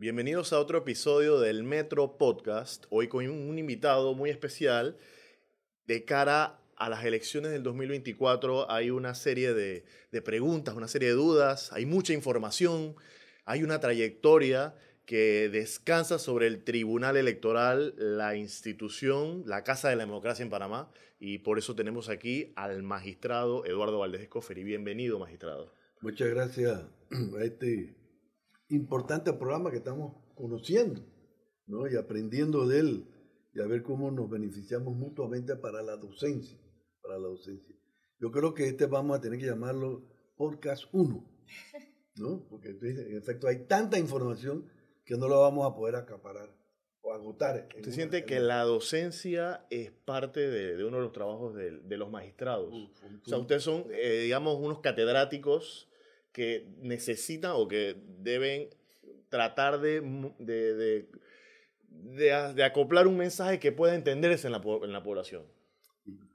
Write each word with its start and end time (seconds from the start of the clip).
Bienvenidos 0.00 0.52
a 0.52 0.60
otro 0.60 0.78
episodio 0.78 1.40
del 1.40 1.64
Metro 1.64 2.18
Podcast, 2.18 2.84
hoy 2.88 3.08
con 3.08 3.28
un 3.28 3.58
invitado 3.58 4.14
muy 4.14 4.30
especial. 4.30 4.96
De 5.86 6.04
cara 6.04 6.60
a 6.76 6.88
las 6.88 7.04
elecciones 7.04 7.50
del 7.50 7.64
2024 7.64 8.70
hay 8.70 8.90
una 8.90 9.16
serie 9.16 9.54
de, 9.54 9.82
preguntas, 10.22 10.76
una 10.76 10.86
serie 10.86 11.08
de 11.08 11.14
dudas, 11.14 11.72
hay 11.72 11.84
mucha 11.84 12.12
información, 12.12 12.94
hay 13.44 13.64
una 13.64 13.80
trayectoria 13.80 14.76
que 15.04 15.48
descansa 15.48 16.20
sobre 16.20 16.46
el 16.46 16.62
Tribunal 16.62 17.16
Electoral, 17.16 17.92
la 17.96 18.36
institución, 18.36 19.42
la 19.46 19.64
Casa 19.64 19.88
de 19.88 19.96
la 19.96 20.04
Democracia 20.04 20.44
en 20.44 20.50
Panamá, 20.50 20.92
y 21.18 21.38
por 21.38 21.58
eso 21.58 21.74
tenemos 21.74 22.08
aquí 22.08 22.52
al 22.54 22.84
magistrado 22.84 23.64
Eduardo 23.64 23.98
Valdés 23.98 24.20
Escofer. 24.20 24.58
Y 24.58 24.62
bienvenido, 24.62 25.18
magistrado. 25.18 25.74
Muchas 26.02 26.28
gracias 26.28 26.82
a 27.36 27.42
este 27.42 27.96
importante 28.68 29.32
programa 29.32 29.70
que 29.70 29.78
estamos 29.78 30.14
conociendo 30.34 31.02
¿no? 31.66 31.88
y 31.88 31.96
aprendiendo 31.96 32.66
de 32.66 32.80
él 32.80 33.06
y 33.54 33.60
a 33.60 33.66
ver 33.66 33.82
cómo 33.82 34.10
nos 34.10 34.28
beneficiamos 34.28 34.94
mutuamente 34.94 35.56
para 35.56 35.82
la 35.82 35.96
docencia. 35.96 36.58
Para 37.02 37.18
la 37.18 37.28
docencia. 37.28 37.74
Yo 38.20 38.30
creo 38.30 38.54
que 38.54 38.68
este 38.68 38.86
vamos 38.86 39.18
a 39.18 39.20
tener 39.20 39.38
que 39.38 39.46
llamarlo 39.46 40.04
Podcast 40.36 40.84
1, 40.92 41.24
¿no? 42.16 42.46
porque 42.48 42.68
en 42.68 43.16
efecto 43.16 43.48
hay 43.48 43.66
tanta 43.66 43.98
información 43.98 44.68
que 45.04 45.16
no 45.16 45.28
lo 45.28 45.40
vamos 45.40 45.66
a 45.66 45.74
poder 45.74 45.96
acaparar 45.96 46.54
o 47.00 47.12
agotar. 47.12 47.68
¿Usted 47.76 47.92
siente 47.92 48.24
que 48.24 48.40
la 48.40 48.62
docencia 48.64 49.66
es 49.70 49.90
parte 49.90 50.40
de, 50.40 50.84
uno 50.84 50.98
de 50.98 51.02
los 51.04 51.12
trabajos 51.12 51.54
de, 51.54 51.96
los 51.96 52.10
magistrados? 52.10 52.72
o 52.74 53.24
sea, 53.24 53.38
ustedes 53.38 53.62
son, 53.62 53.86
eh, 53.92 54.22
digamos, 54.24 54.58
unos 54.58 54.80
catedráticos 54.80 55.88
que 56.32 56.68
necesitan 56.80 57.52
o 57.54 57.68
que 57.68 57.96
deben 58.20 58.68
tratar 59.28 59.80
de, 59.80 60.00
de, 60.38 61.08
de, 61.88 62.64
acoplar 62.64 63.06
un 63.06 63.16
mensaje 63.16 63.58
que 63.58 63.72
pueda 63.72 63.94
entenderse 63.94 64.46
en 64.46 64.52
la, 64.52 64.62
en 64.82 64.92
la 64.92 65.02
población. 65.02 65.44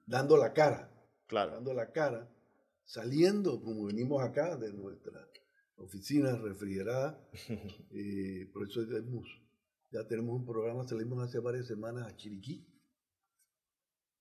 Dando 0.05 0.37
la 0.37 0.53
cara. 0.53 0.89
Claro. 1.27 1.53
Dando 1.53 1.73
la 1.73 1.91
cara, 1.91 2.29
saliendo 2.83 3.61
como 3.61 3.85
venimos 3.85 4.21
acá 4.21 4.57
de 4.57 4.71
nuestra 4.73 5.27
oficina 5.77 6.35
refrigerada. 6.35 7.19
Eh, 7.95 8.49
por 8.51 8.67
eso 8.67 8.81
ya 9.91 10.07
tenemos 10.07 10.35
un 10.35 10.45
programa, 10.45 10.87
salimos 10.87 11.23
hace 11.23 11.39
varias 11.39 11.67
semanas 11.67 12.07
a 12.07 12.15
Chiriquí. 12.15 12.65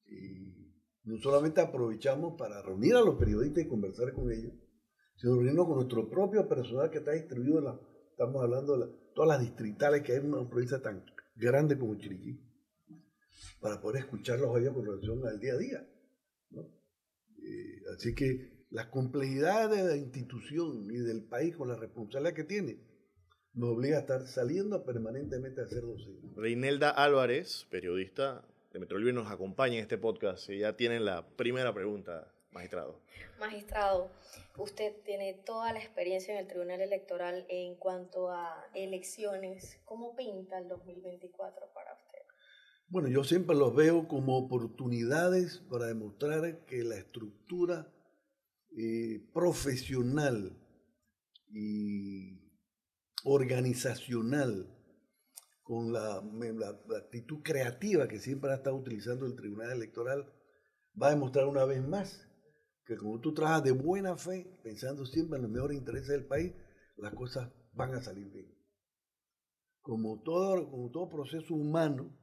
Y 0.07 0.73
no 1.05 1.19
solamente 1.19 1.62
aprovechamos 1.62 2.34
para 2.36 2.61
reunir 2.61 2.95
a 2.95 3.01
los 3.01 3.17
periodistas 3.17 3.64
y 3.64 3.69
conversar 3.69 4.12
con 4.12 4.31
ellos, 4.31 4.53
sino 5.23 5.37
reunirnos 5.37 5.67
con 5.67 5.77
nuestro 5.77 6.11
propio 6.11 6.48
personal 6.48 6.91
que 6.91 6.98
está 6.98 7.12
distribuido, 7.12 7.61
la, 7.61 7.81
estamos 8.11 8.42
hablando 8.42 8.77
de 8.77 8.92
todas 9.15 9.29
las 9.29 9.41
distritales 9.41 10.03
que 10.03 10.12
hay 10.12 10.19
en 10.19 10.34
una 10.34 10.48
provincia 10.51 10.83
tan 10.83 11.05
grande 11.37 11.79
como 11.79 11.97
Chiriquí, 11.97 12.41
para 13.61 13.81
poder 13.81 14.03
escucharlos 14.03 14.53
a 14.53 14.59
ellos 14.59 14.75
con 14.75 14.84
relación 14.84 15.25
al 15.25 15.39
día 15.39 15.53
a 15.53 15.59
día. 15.59 15.89
Eh, 17.39 17.83
así 17.95 18.17
que 18.17 18.67
las 18.70 18.87
complejidades 18.87 19.84
de 19.84 19.91
la 19.91 19.97
institución 19.97 20.91
y 20.91 20.98
del 20.98 21.29
país 21.29 21.57
con 21.57 21.69
la 21.69 21.77
responsabilidad 21.77 22.34
que 22.34 22.45
tiene, 22.45 22.81
nos 23.55 23.77
obliga 23.77 23.98
a 23.98 24.01
estar 24.01 24.27
saliendo 24.27 24.84
permanentemente 24.84 25.61
a 25.61 25.64
hacer 25.64 25.83
docencia. 25.83 26.31
Reinelda 26.34 26.91
Álvarez, 26.91 27.69
periodista 27.70 28.45
de 28.73 28.81
Metrolibro, 28.81 29.12
nos 29.12 29.31
acompaña 29.31 29.75
en 29.75 29.83
este 29.83 29.98
podcast 29.98 30.51
ya 30.51 30.75
tienen 30.75 31.05
la 31.05 31.29
primera 31.36 31.73
pregunta 31.73 32.31
Magistrado. 32.53 33.00
Magistrado, 33.41 34.11
usted 34.58 34.92
tiene 35.05 35.34
toda 35.34 35.72
la 35.72 35.78
experiencia 35.78 36.34
en 36.34 36.41
el 36.41 36.47
Tribunal 36.47 36.83
Electoral 36.83 37.47
en 37.48 37.77
cuanto 37.77 38.31
a 38.31 38.67
elecciones. 38.75 39.81
¿Cómo 39.86 40.14
pinta 40.14 40.58
el 40.58 40.69
2024 40.69 41.73
para 41.73 41.95
usted? 41.95 42.18
Bueno, 42.89 43.08
yo 43.08 43.24
siempre 43.24 43.57
los 43.57 43.74
veo 43.74 44.07
como 44.07 44.36
oportunidades 44.36 45.61
para 45.70 45.86
demostrar 45.86 46.67
que 46.67 46.85
la 46.85 46.96
estructura 46.96 47.90
eh, 48.77 49.30
profesional 49.33 50.58
y 51.48 52.39
organizacional 53.24 54.69
con 55.63 55.92
la, 55.92 56.23
la, 56.23 56.98
actitud 56.98 57.42
creativa 57.42 58.08
que 58.08 58.19
siempre 58.19 58.51
ha 58.51 58.57
estado 58.57 58.77
utilizando 58.77 59.24
el 59.24 59.36
Tribunal 59.36 59.73
Electoral 59.73 60.30
va 61.01 61.07
a 61.07 61.11
demostrar 61.11 61.46
una 61.46 61.64
vez 61.64 61.83
más 61.83 62.29
que 62.85 62.97
como 62.97 63.20
tú 63.20 63.33
trabajas 63.33 63.65
de 63.65 63.73
buena 63.73 64.17
fe, 64.17 64.59
pensando 64.63 65.07
siempre 65.07 65.37
en 65.37 65.43
los 65.43 65.51
mejores 65.51 65.79
intereses 65.79 66.09
del 66.09 66.27
país, 66.27 66.53
las 66.97 67.15
cosas 67.15 67.51
van 67.73 67.95
a 67.95 68.03
salir 68.03 68.31
bien. 68.31 68.53
Como 69.81 70.23
todo, 70.23 70.70
como 70.70 70.91
todo 70.91 71.09
proceso 71.09 71.55
humano, 71.55 72.17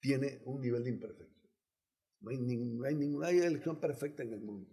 tiene 0.00 0.40
un 0.44 0.60
nivel 0.60 0.84
de 0.84 0.90
imperfección. 0.90 1.50
No 2.20 2.30
hay, 2.30 2.36
hay 2.86 2.94
ninguna 2.94 3.30
elección 3.30 3.80
perfecta 3.80 4.22
en 4.22 4.32
el 4.32 4.40
mundo. 4.40 4.70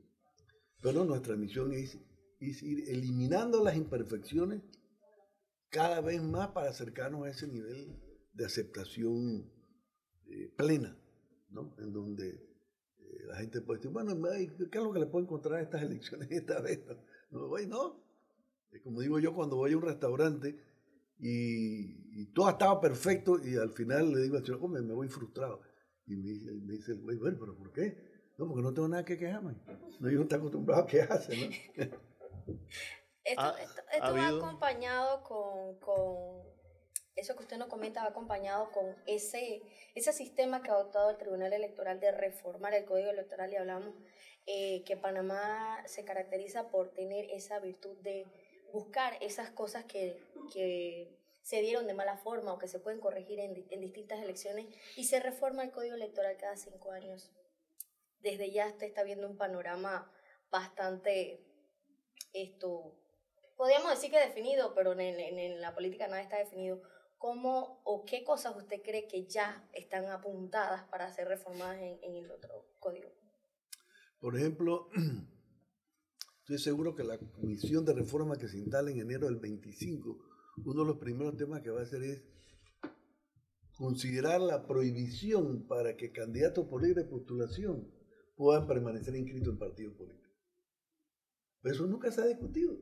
Pero 0.81 1.05
nuestra 1.05 1.35
misión 1.35 1.73
es, 1.73 1.97
ir 2.39 2.89
eliminando 2.89 3.63
las 3.63 3.75
imperfecciones 3.75 4.61
cada 5.69 6.01
vez 6.01 6.21
más 6.21 6.49
para 6.49 6.69
acercarnos 6.69 7.25
a 7.25 7.29
ese 7.29 7.47
nivel 7.47 7.99
de 8.33 8.45
aceptación 8.45 9.49
eh, 10.25 10.53
plena, 10.57 10.97
¿no? 11.49 11.75
En 11.79 11.93
donde 11.93 12.52
la 13.27 13.35
gente 13.37 13.61
puede 13.61 13.79
decir, 13.79 13.91
bueno, 13.91 14.15
¿qué 14.69 14.77
es 14.77 14.83
lo 14.83 14.93
que 14.93 14.99
le 14.99 15.05
puedo 15.05 15.23
encontrar 15.23 15.59
a 15.59 15.61
estas 15.61 15.81
elecciones 15.81 16.31
esta 16.31 16.61
vez? 16.61 16.81
No, 17.31 17.47
voy, 17.47 17.67
no. 17.67 18.01
Como 18.83 19.01
digo 19.01 19.19
yo, 19.19 19.33
cuando 19.33 19.57
voy 19.57 19.73
a 19.73 19.77
un 19.77 19.83
restaurante 19.83 20.57
y, 21.19 22.25
todo 22.33 22.49
estaba 22.49 22.81
perfecto 22.81 23.39
y 23.43 23.55
al 23.57 23.71
final 23.71 24.13
le 24.13 24.21
digo 24.21 24.37
al 24.37 24.45
señor, 24.45 24.59
hombre, 24.63 24.81
me 24.81 24.93
voy 24.93 25.07
frustrado. 25.07 25.61
Y 26.05 26.15
me, 26.15 26.73
dice 26.73 26.91
el 26.91 27.01
güey, 27.01 27.17
bueno, 27.17 27.37
¿pero 27.39 27.55
por 27.55 27.71
qué? 27.71 28.31
No, 28.37 28.47
porque 28.47 28.63
no 28.63 28.73
tengo 28.73 28.87
nada 28.87 29.05
que 29.05 29.17
quejarme. 29.17 29.55
No, 29.99 30.09
yo 30.09 30.17
no 30.17 30.23
estoy 30.23 30.39
acostumbrado 30.39 30.83
a 30.83 30.87
quejarse, 30.87 31.37
¿no? 31.37 31.83
esto, 33.23 33.53
esto, 33.93 34.13
va 34.13 34.27
acompañado 34.27 35.23
con, 35.23 35.79
con 35.79 36.52
eso 37.15 37.35
que 37.35 37.43
usted 37.43 37.57
nos 37.57 37.67
comenta 37.67 38.03
va 38.03 38.09
acompañado 38.09 38.71
con 38.71 38.95
ese, 39.05 39.61
ese 39.95 40.13
sistema 40.13 40.63
que 40.63 40.71
ha 40.71 40.73
adoptado 40.73 41.09
el 41.09 41.17
Tribunal 41.17 41.53
Electoral 41.53 41.99
de 41.99 42.11
reformar 42.11 42.73
el 42.73 42.85
Código 42.85 43.11
Electoral 43.11 43.51
y 43.53 43.55
hablamos 43.55 43.93
eh, 44.45 44.83
que 44.85 44.97
Panamá 44.97 45.83
se 45.85 46.03
caracteriza 46.03 46.69
por 46.69 46.89
tener 46.93 47.29
esa 47.31 47.59
virtud 47.59 47.97
de 47.99 48.25
buscar 48.73 49.15
esas 49.21 49.51
cosas 49.51 49.85
que, 49.85 50.19
que 50.51 51.15
se 51.43 51.61
dieron 51.61 51.85
de 51.85 51.93
mala 51.93 52.17
forma 52.17 52.53
o 52.53 52.57
que 52.57 52.67
se 52.67 52.79
pueden 52.79 52.99
corregir 52.99 53.39
en, 53.39 53.67
en, 53.69 53.81
distintas 53.81 54.19
elecciones 54.19 54.65
y 54.97 55.03
se 55.03 55.19
reforma 55.19 55.63
el 55.63 55.71
Código 55.71 55.95
Electoral 55.95 56.35
cada 56.37 56.57
cinco 56.57 56.91
años. 56.91 57.31
Desde 58.19 58.51
ya 58.51 58.67
usted 58.67 58.87
está 58.87 59.03
viendo 59.03 59.27
un 59.29 59.37
panorama 59.37 60.11
bastante, 60.49 61.45
esto, 62.33 62.97
podríamos 63.55 63.91
decir 63.91 64.09
que 64.09 64.19
definido, 64.19 64.73
pero 64.73 64.93
en, 64.93 65.01
en, 65.01 65.37
en 65.37 65.61
la 65.61 65.75
política 65.75 66.07
nada 66.07 66.21
está 66.21 66.37
definido 66.37 66.81
¿cómo 67.23 67.79
o 67.85 68.03
qué 68.03 68.21
cosas 68.25 68.53
usted 68.57 68.81
cree 68.83 69.07
que 69.07 69.25
ya 69.27 69.65
están 69.71 70.07
apuntadas 70.07 70.83
para 70.89 71.09
ser 71.09 71.29
reformadas 71.29 71.79
en, 71.79 72.15
el 72.17 72.29
otro 72.29 72.75
código? 72.81 73.07
Por 74.19 74.35
ejemplo, 74.35 74.89
estoy 76.41 76.57
seguro 76.57 76.93
que 76.93 77.05
la 77.05 77.17
comisión 77.17 77.85
de 77.85 77.93
reforma 77.93 78.35
que 78.35 78.49
se 78.49 78.57
instala 78.57 78.91
en 78.91 78.99
enero 78.99 79.27
del 79.27 79.37
25, 79.37 80.17
uno 80.65 80.81
de 80.81 80.85
los 80.85 80.97
primeros 80.97 81.37
temas 81.37 81.61
que 81.61 81.69
va 81.69 81.79
a 81.79 81.83
hacer 81.83 82.03
es 82.03 82.23
considerar 83.77 84.41
la 84.41 84.67
prohibición 84.67 85.65
para 85.65 85.95
que 85.95 86.11
candidatos 86.11 86.67
por 86.67 86.83
libre 86.83 87.05
postulación 87.05 87.89
puedan 88.35 88.67
permanecer 88.67 89.15
inscritos 89.15 89.53
en 89.53 89.59
partidos 89.59 89.95
políticos. 89.95 90.29
Pero 91.61 91.75
eso 91.75 91.87
nunca 91.87 92.11
se 92.11 92.21
ha 92.21 92.25
discutido, 92.25 92.77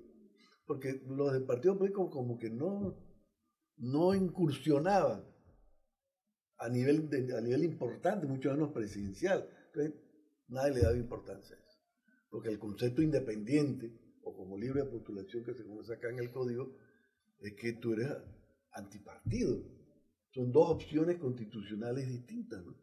porque 0.65 0.99
los 1.05 1.31
del 1.31 1.45
partido 1.45 1.77
político 1.77 2.09
como 2.09 2.39
que 2.39 2.49
no 2.49 3.10
no 3.81 4.13
incursionaban 4.13 5.25
a 6.59 6.69
nivel, 6.69 7.09
a 7.35 7.41
nivel 7.41 7.63
importante, 7.63 8.27
mucho 8.27 8.51
menos 8.51 8.71
presidencial. 8.71 9.49
Entonces, 9.67 9.99
nadie 10.47 10.75
le 10.75 10.81
daba 10.81 10.95
importancia 10.95 11.55
a 11.55 11.59
eso. 11.59 11.79
Porque 12.29 12.49
el 12.49 12.59
concepto 12.59 13.01
independiente, 13.01 13.91
o 14.21 14.35
como 14.35 14.57
libre 14.57 14.85
postulación 14.85 15.43
que 15.43 15.55
se 15.55 15.65
conoce 15.65 15.93
acá 15.93 16.09
en 16.09 16.19
el 16.19 16.31
código, 16.31 16.77
es 17.39 17.53
que 17.53 17.73
tú 17.73 17.93
eres 17.93 18.09
antipartido. 18.73 19.63
Son 20.29 20.51
dos 20.51 20.69
opciones 20.69 21.17
constitucionales 21.17 22.07
distintas. 22.07 22.63
¿no? 22.63 22.75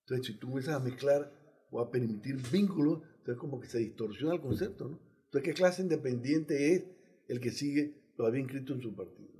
Entonces, 0.00 0.26
si 0.26 0.38
tú 0.38 0.48
empiezas 0.48 0.76
a 0.76 0.80
mezclar 0.80 1.30
o 1.70 1.78
a 1.78 1.90
permitir 1.90 2.36
vínculos, 2.50 3.02
entonces 3.18 3.36
como 3.36 3.60
que 3.60 3.68
se 3.68 3.78
distorsiona 3.78 4.34
el 4.34 4.40
concepto. 4.40 4.88
¿no? 4.88 4.98
Entonces, 5.26 5.42
¿qué 5.42 5.52
clase 5.52 5.82
independiente 5.82 6.74
es 6.74 6.84
el 7.28 7.38
que 7.38 7.50
sigue 7.50 8.14
todavía 8.16 8.40
inscrito 8.40 8.72
en 8.72 8.80
su 8.80 8.96
partido? 8.96 9.30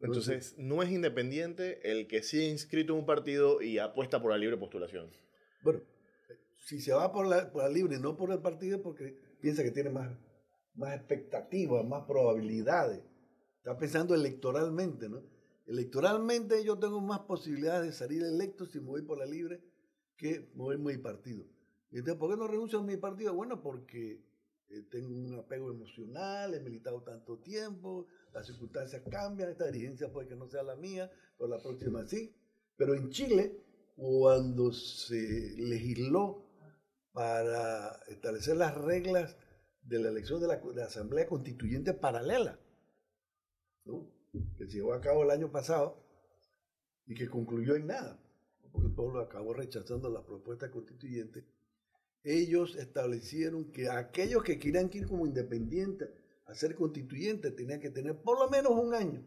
Entonces, 0.00 0.54
no 0.58 0.82
es 0.82 0.90
independiente 0.90 1.90
el 1.90 2.06
que 2.06 2.22
sigue 2.22 2.48
inscrito 2.48 2.92
en 2.92 3.00
un 3.00 3.06
partido 3.06 3.60
y 3.60 3.78
apuesta 3.78 4.22
por 4.22 4.30
la 4.30 4.38
libre 4.38 4.56
postulación. 4.56 5.10
Bueno, 5.62 5.80
si 6.56 6.80
se 6.80 6.92
va 6.92 7.12
por 7.12 7.26
la, 7.26 7.50
por 7.50 7.64
la 7.64 7.68
libre, 7.68 7.98
no 7.98 8.16
por 8.16 8.30
el 8.30 8.40
partido, 8.40 8.80
porque 8.80 9.16
piensa 9.40 9.64
que 9.64 9.72
tiene 9.72 9.90
más, 9.90 10.16
más 10.74 10.94
expectativas, 10.94 11.84
más 11.84 12.04
probabilidades 12.06 13.02
Está 13.68 13.76
pensando 13.76 14.14
electoralmente, 14.14 15.10
¿no? 15.10 15.22
Electoralmente 15.66 16.64
yo 16.64 16.78
tengo 16.78 17.02
más 17.02 17.20
posibilidades 17.20 17.86
de 17.86 17.92
salir 17.92 18.22
electo 18.22 18.64
si 18.64 18.80
me 18.80 18.86
voy 18.86 19.02
por 19.02 19.18
la 19.18 19.26
libre 19.26 19.60
que 20.16 20.50
moverme 20.54 20.94
mi 20.94 21.02
partido. 21.02 21.44
Y 21.90 21.98
entonces, 21.98 22.18
¿por 22.18 22.30
qué 22.30 22.36
no 22.38 22.46
renuncio 22.46 22.78
a 22.78 22.82
mi 22.82 22.96
partido? 22.96 23.34
Bueno, 23.34 23.60
porque 23.60 24.24
eh, 24.70 24.82
tengo 24.90 25.08
un 25.08 25.38
apego 25.38 25.70
emocional, 25.70 26.54
he 26.54 26.60
militado 26.60 27.02
tanto 27.02 27.40
tiempo, 27.40 28.06
las 28.32 28.46
circunstancias 28.46 29.02
cambian, 29.10 29.50
esta 29.50 29.66
dirigencia 29.66 30.12
puede 30.12 30.28
que 30.28 30.36
no 30.36 30.48
sea 30.48 30.62
la 30.62 30.76
mía, 30.76 31.10
pero 31.36 31.48
la 31.48 31.62
próxima 31.62 32.06
sí. 32.06 32.34
Pero 32.76 32.94
en 32.94 33.10
Chile, 33.10 33.60
cuando 33.96 34.72
se 34.72 35.54
legisló 35.56 36.44
para 37.12 38.00
establecer 38.08 38.56
las 38.56 38.76
reglas 38.76 39.36
de 39.82 39.98
la 39.98 40.10
elección 40.10 40.40
de 40.40 40.46
la, 40.46 40.84
Asamblea 40.84 41.26
Constituyente 41.26 41.94
paralela, 41.94 42.58
que 44.56 44.66
se 44.66 44.76
llevó 44.76 44.92
a 44.92 45.00
cabo 45.00 45.24
el 45.24 45.30
año 45.30 45.50
pasado 45.50 46.04
y 47.06 47.14
que 47.14 47.28
concluyó 47.28 47.74
en 47.74 47.86
nada, 47.86 48.20
porque 48.70 48.88
el 48.88 48.94
pueblo 48.94 49.20
acabó 49.20 49.54
rechazando 49.54 50.10
la 50.10 50.24
propuesta 50.24 50.70
constituyente, 50.70 51.44
ellos 52.22 52.76
establecieron 52.76 53.72
que 53.72 53.88
aquellos 53.88 54.42
que 54.42 54.58
querían 54.58 54.90
ir 54.92 55.06
como 55.06 55.26
independientes 55.26 56.10
a 56.48 56.54
ser 56.54 56.74
constituyentes 56.74 57.54
tenían 57.54 57.78
que 57.78 57.90
tener 57.90 58.16
por 58.16 58.38
lo 58.38 58.48
menos 58.48 58.72
un 58.72 58.94
año 58.94 59.24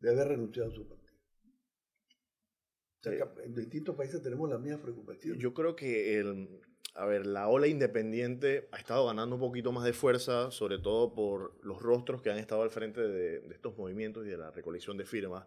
de 0.00 0.10
haber 0.10 0.28
renunciado 0.28 0.70
a 0.70 0.74
su 0.74 0.86
partido. 0.86 1.14
en 3.44 3.54
distintos 3.54 3.96
países 3.96 4.20
tenemos 4.22 4.50
la 4.50 4.58
misma 4.58 4.82
preocupación. 4.82 5.38
Yo 5.38 5.54
creo 5.54 5.76
que 5.76 6.18
el, 6.18 6.48
a 6.94 7.06
ver, 7.06 7.26
la 7.26 7.48
ola 7.48 7.68
independiente 7.68 8.68
ha 8.72 8.78
estado 8.78 9.06
ganando 9.06 9.36
un 9.36 9.40
poquito 9.40 9.70
más 9.70 9.84
de 9.84 9.92
fuerza, 9.92 10.50
sobre 10.50 10.78
todo 10.78 11.14
por 11.14 11.58
los 11.64 11.80
rostros 11.80 12.22
que 12.22 12.30
han 12.30 12.38
estado 12.38 12.62
al 12.62 12.70
frente 12.70 13.00
de, 13.00 13.46
estos 13.52 13.76
movimientos 13.76 14.26
y 14.26 14.30
de 14.30 14.36
la 14.36 14.50
recolección 14.50 14.96
de 14.96 15.04
firmas. 15.04 15.46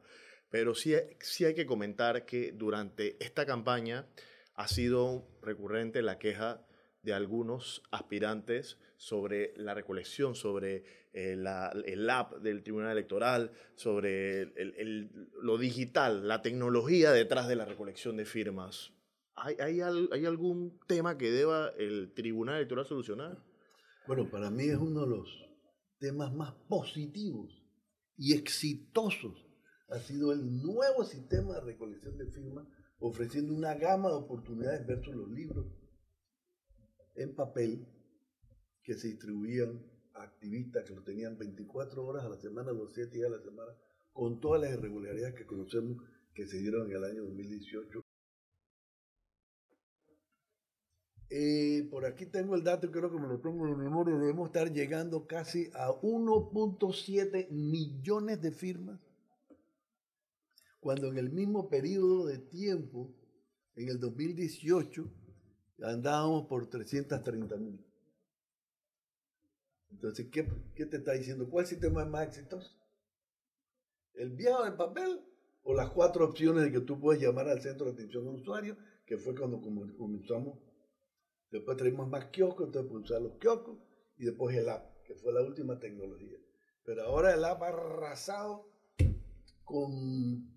Pero 0.50 0.76
sí, 0.76 0.96
sí 1.20 1.44
hay 1.44 1.56
que 1.56 1.66
comentar 1.66 2.26
que 2.26 2.54
durante 2.54 3.22
esta 3.24 3.46
campaña 3.46 4.08
ha 4.56 4.68
sido 4.70 5.28
recurrente 5.42 6.02
la 6.02 6.20
queja 6.20 6.67
de 7.08 7.14
algunos 7.14 7.82
aspirantes 7.90 8.78
sobre 8.98 9.54
la 9.56 9.74
recolección, 9.74 10.36
sobre 10.36 10.84
eh, 11.14 11.38
el 11.86 12.10
app 12.10 12.34
del 12.42 12.64
Tribunal 12.64 12.92
Electoral, 12.92 13.54
sobre 13.76 14.54
lo 15.42 15.58
digital, 15.58 16.28
la 16.28 16.42
tecnología 16.42 17.12
detrás 17.12 17.48
de 17.48 17.56
la 17.56 17.64
recolección 17.64 18.18
de 18.18 18.26
firmas. 18.26 18.92
¿Hay, 19.36 19.56
hay, 19.60 20.26
algún 20.26 20.82
tema 20.86 21.18
que 21.18 21.32
deba 21.32 21.70
el 21.78 22.12
Tribunal 22.14 22.58
Electoral 22.58 22.86
solucionar? 22.86 23.42
Bueno, 24.06 24.30
para 24.30 24.52
mí 24.52 24.66
es 24.66 24.78
uno 24.78 25.06
de 25.06 25.16
los 25.16 25.30
temas 26.00 26.34
más 26.34 26.56
positivos 26.68 27.64
y 28.18 28.34
exitosos. 28.34 29.48
Ha 29.90 30.00
sido 30.00 30.34
el 30.34 30.62
nuevo 30.62 31.06
sistema 31.06 31.54
de 31.54 31.62
recolección 31.62 32.18
de 32.18 32.30
firmas, 32.32 32.68
ofreciendo 33.00 33.54
una 33.54 33.76
gama 33.76 34.10
de 34.10 34.16
oportunidades 34.16 34.86
versus 34.86 35.16
los 35.16 35.30
libros 35.30 35.68
en 37.18 37.36
papel 37.36 37.86
que 38.82 38.94
se 38.94 39.10
distribuían 39.10 39.84
a 40.14 40.24
activistas 40.24 40.86
que 40.86 40.96
lo 40.96 41.04
tenían 41.04 41.38
24 41.38 42.06
horas 42.06 42.24
a 42.24 42.30
la 42.30 42.38
semana, 42.38 42.72
los 42.72 42.94
7 42.94 43.16
días 43.16 43.28
a 43.28 43.38
la 43.38 43.44
semana, 43.44 43.72
con 44.14 44.40
todas 44.40 44.62
las 44.62 44.72
irregularidades 44.72 45.36
que 45.36 45.46
conocemos 45.46 46.02
que 46.34 46.48
se 46.48 46.58
dieron 46.60 46.90
en 46.90 46.98
el 46.98 47.04
año 47.04 47.24
2018 47.24 48.08
Eh, 51.30 51.86
por 51.92 52.06
aquí 52.06 52.26
tengo 52.26 52.56
el 52.56 52.64
dato, 52.64 52.90
creo 52.90 53.12
que 53.12 53.20
me 53.20 53.28
lo 53.28 53.40
tengo 53.40 53.68
en 53.68 53.78
memoria, 53.78 54.16
debemos 54.16 54.48
estar 54.48 54.72
llegando 54.72 55.28
casi 55.28 55.70
a 55.74 55.90
1.7 55.90 57.50
millones 57.50 58.42
de 58.42 58.52
firmas, 58.52 59.00
cuando 60.80 61.08
en 61.10 61.18
el 61.18 61.30
mismo 61.30 61.68
periodo 61.68 62.28
de 62.28 62.38
tiempo, 62.38 63.14
en 63.76 63.90
el 63.90 64.00
2018, 64.00 65.06
andábamos 65.82 66.48
por 66.48 66.70
330 66.70 67.58
mil. 67.58 67.86
Entonces, 69.92 70.28
¿qué, 70.32 70.48
¿qué, 70.76 70.86
te 70.86 70.98
está 70.98 71.14
diciendo? 71.14 71.50
¿Cuál 71.50 71.66
sistema 71.66 72.04
es 72.04 72.10
más 72.10 72.28
exitoso? 72.28 72.76
¿El 74.14 74.32
viaje 74.32 74.68
en 74.68 74.78
papel 74.78 75.22
o 75.64 75.74
las 75.74 75.90
cuatro 75.92 76.26
opciones 76.26 76.64
de 76.64 76.72
que 76.72 76.82
tú 76.82 77.00
puedes 77.00 77.22
llamar 77.22 77.48
al 77.48 77.62
centro 77.62 77.86
de 77.86 77.94
atención 77.94 78.28
al 78.28 78.36
usuario, 78.36 78.78
que 79.06 79.18
fue 79.18 79.36
cuando 79.36 79.62
comenzamos 79.62 80.60
Después 81.52 81.78
tenemos 81.78 82.10
más 82.10 82.26
kioscos, 82.26 82.68
entonces 82.68 82.92
usar 82.92 83.22
los 83.22 83.38
kioscos 83.38 83.78
y 84.18 84.26
después 84.26 84.56
el 84.56 84.68
app, 84.70 85.02
que 85.04 85.16
fue 85.16 85.32
la 85.32 85.42
última 85.42 85.80
tecnología. 85.80 86.38
Pero 86.84 87.04
ahora 87.04 87.34
el 87.34 87.44
app 87.46 87.62
ha 87.64 87.68
arrasado 87.68 88.70
con... 89.64 90.52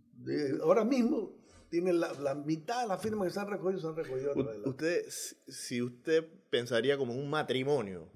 ahora 0.63 0.85
mismo 0.85 1.40
tiene 1.71 1.93
la, 1.93 2.35
mitad 2.35 2.83
de 2.83 2.89
las 2.89 3.01
firmas 3.01 3.29
que 3.29 3.35
se 3.35 3.41
han 3.41 3.49
recogido, 3.49 3.81
se 3.81 3.87
han 3.87 3.97
recogido. 3.97 4.33
usted, 4.67 5.05
si 5.09 5.81
usted 5.81 6.27
pensaría 6.51 6.99
como 6.99 7.15
un 7.15 7.31
matrimonio 7.31 8.11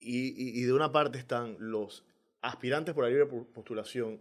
y, 0.00 0.60
y, 0.60 0.62
de 0.64 0.72
una 0.72 0.90
parte 0.90 1.18
están 1.18 1.56
los 1.58 2.04
aspirantes 2.40 2.94
por 2.94 3.04
la 3.04 3.10
libre 3.10 3.26
postulación 3.26 4.20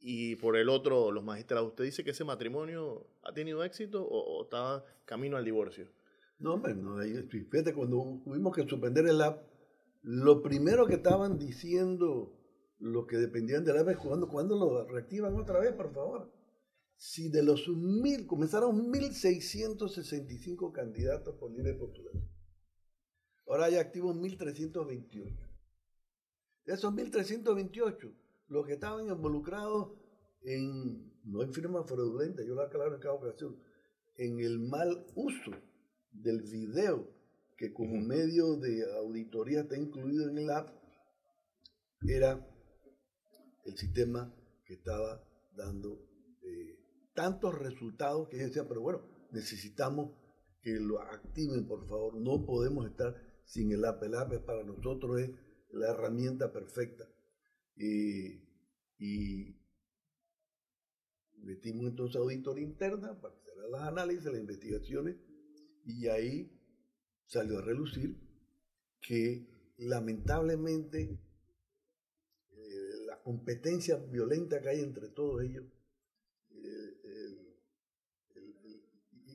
y 0.00 0.36
por 0.36 0.56
el 0.56 0.70
otro 0.70 1.12
los 1.12 1.22
magistrados, 1.22 1.68
¿usted 1.68 1.84
dice 1.84 2.02
que 2.02 2.10
ese 2.10 2.24
matrimonio 2.24 3.06
ha 3.22 3.32
tenido 3.32 3.62
éxito 3.62 4.02
o, 4.02 4.38
o 4.38 4.44
está 4.44 4.84
camino 5.04 5.36
al 5.36 5.44
divorcio? 5.44 5.88
No, 6.38 6.54
hombre, 6.54 6.74
no, 6.74 6.96
fíjate, 7.28 7.74
cuando 7.74 8.22
tuvimos 8.24 8.56
que 8.56 8.66
suspender 8.66 9.06
el 9.06 9.20
app, 9.20 9.42
lo 10.02 10.40
primero 10.40 10.86
que 10.86 10.94
estaban 10.94 11.38
diciendo 11.38 12.32
los 12.78 13.06
que 13.06 13.18
dependían 13.18 13.62
del 13.62 13.76
app 13.76 13.88
es 13.88 13.98
cuando, 13.98 14.26
cuando 14.26 14.56
lo 14.56 14.86
reactivan 14.86 15.36
otra 15.36 15.60
vez, 15.60 15.74
por 15.74 15.92
favor. 15.92 16.39
Si 17.02 17.30
de 17.30 17.42
los 17.42 17.66
mil, 17.66 18.26
comenzaron 18.26 18.92
1.665 18.92 20.70
candidatos 20.70 21.34
por 21.36 21.50
libre 21.50 21.72
postulación. 21.72 22.28
Ahora 23.46 23.64
hay 23.64 23.76
activos 23.76 24.14
1.328. 24.16 25.34
De 26.66 26.74
esos 26.74 26.92
1.328, 26.92 28.14
los 28.48 28.66
que 28.66 28.74
estaban 28.74 29.06
involucrados 29.06 29.98
en, 30.42 31.10
no 31.24 31.42
en 31.42 31.54
firmas 31.54 31.88
fraudulentas, 31.88 32.44
yo 32.46 32.54
lo 32.54 32.60
aclaro 32.60 32.94
en 32.94 33.00
cada 33.00 33.14
ocasión, 33.14 33.58
en 34.18 34.38
el 34.40 34.58
mal 34.58 35.06
uso 35.14 35.52
del 36.12 36.42
video 36.42 37.08
que 37.56 37.72
como 37.72 37.98
medio 37.98 38.56
de 38.56 38.84
auditoría 38.98 39.62
está 39.62 39.78
incluido 39.78 40.28
en 40.28 40.36
el 40.36 40.50
app, 40.50 40.68
era 42.02 42.46
el 43.64 43.78
sistema 43.78 44.34
que 44.66 44.74
estaba 44.74 45.24
dando 45.56 46.06
eh, 46.42 46.79
tantos 47.14 47.58
resultados 47.58 48.28
que 48.28 48.36
decía, 48.36 48.66
pero 48.68 48.80
bueno, 48.80 49.02
necesitamos 49.32 50.12
que 50.62 50.72
lo 50.72 51.00
activen, 51.00 51.66
por 51.66 51.86
favor, 51.86 52.16
no 52.16 52.44
podemos 52.44 52.86
estar 52.88 53.14
sin 53.44 53.72
el 53.72 53.84
app, 53.84 54.02
el 54.02 54.14
app 54.14 54.32
para 54.44 54.62
nosotros 54.62 55.20
es 55.20 55.30
la 55.70 55.90
herramienta 55.90 56.52
perfecta. 56.52 57.08
y 57.76 59.56
metimos 61.42 61.86
entonces 61.86 62.16
auditoría 62.16 62.64
interna 62.64 63.18
para 63.18 63.34
hacer 63.34 63.54
las 63.70 63.82
análisis, 63.82 64.24
las 64.26 64.40
investigaciones, 64.40 65.16
y 65.84 66.06
ahí 66.08 66.52
salió 67.26 67.58
a 67.58 67.62
relucir 67.62 68.16
que 69.00 69.74
lamentablemente 69.78 71.18
eh, 72.50 73.06
la 73.06 73.22
competencia 73.22 73.96
violenta 73.96 74.60
que 74.60 74.68
hay 74.68 74.80
entre 74.80 75.08
todos 75.08 75.42
ellos 75.42 75.64
eh, 76.50 76.99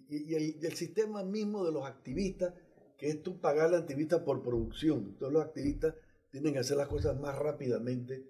y, 0.09 0.33
el, 0.35 0.73
sistema 0.75 1.23
mismo 1.23 1.65
de 1.65 1.71
los 1.71 1.85
activistas, 1.85 2.53
que 2.97 3.09
es 3.09 3.23
tú 3.23 3.39
pagar 3.39 3.67
al 3.67 3.81
activista 3.81 4.23
por 4.23 4.41
producción. 4.41 4.99
Entonces 4.99 5.33
los 5.33 5.43
activistas 5.43 5.95
tienen 6.31 6.53
que 6.53 6.59
hacer 6.59 6.77
las 6.77 6.87
cosas 6.87 7.19
más 7.19 7.37
rápidamente 7.37 8.25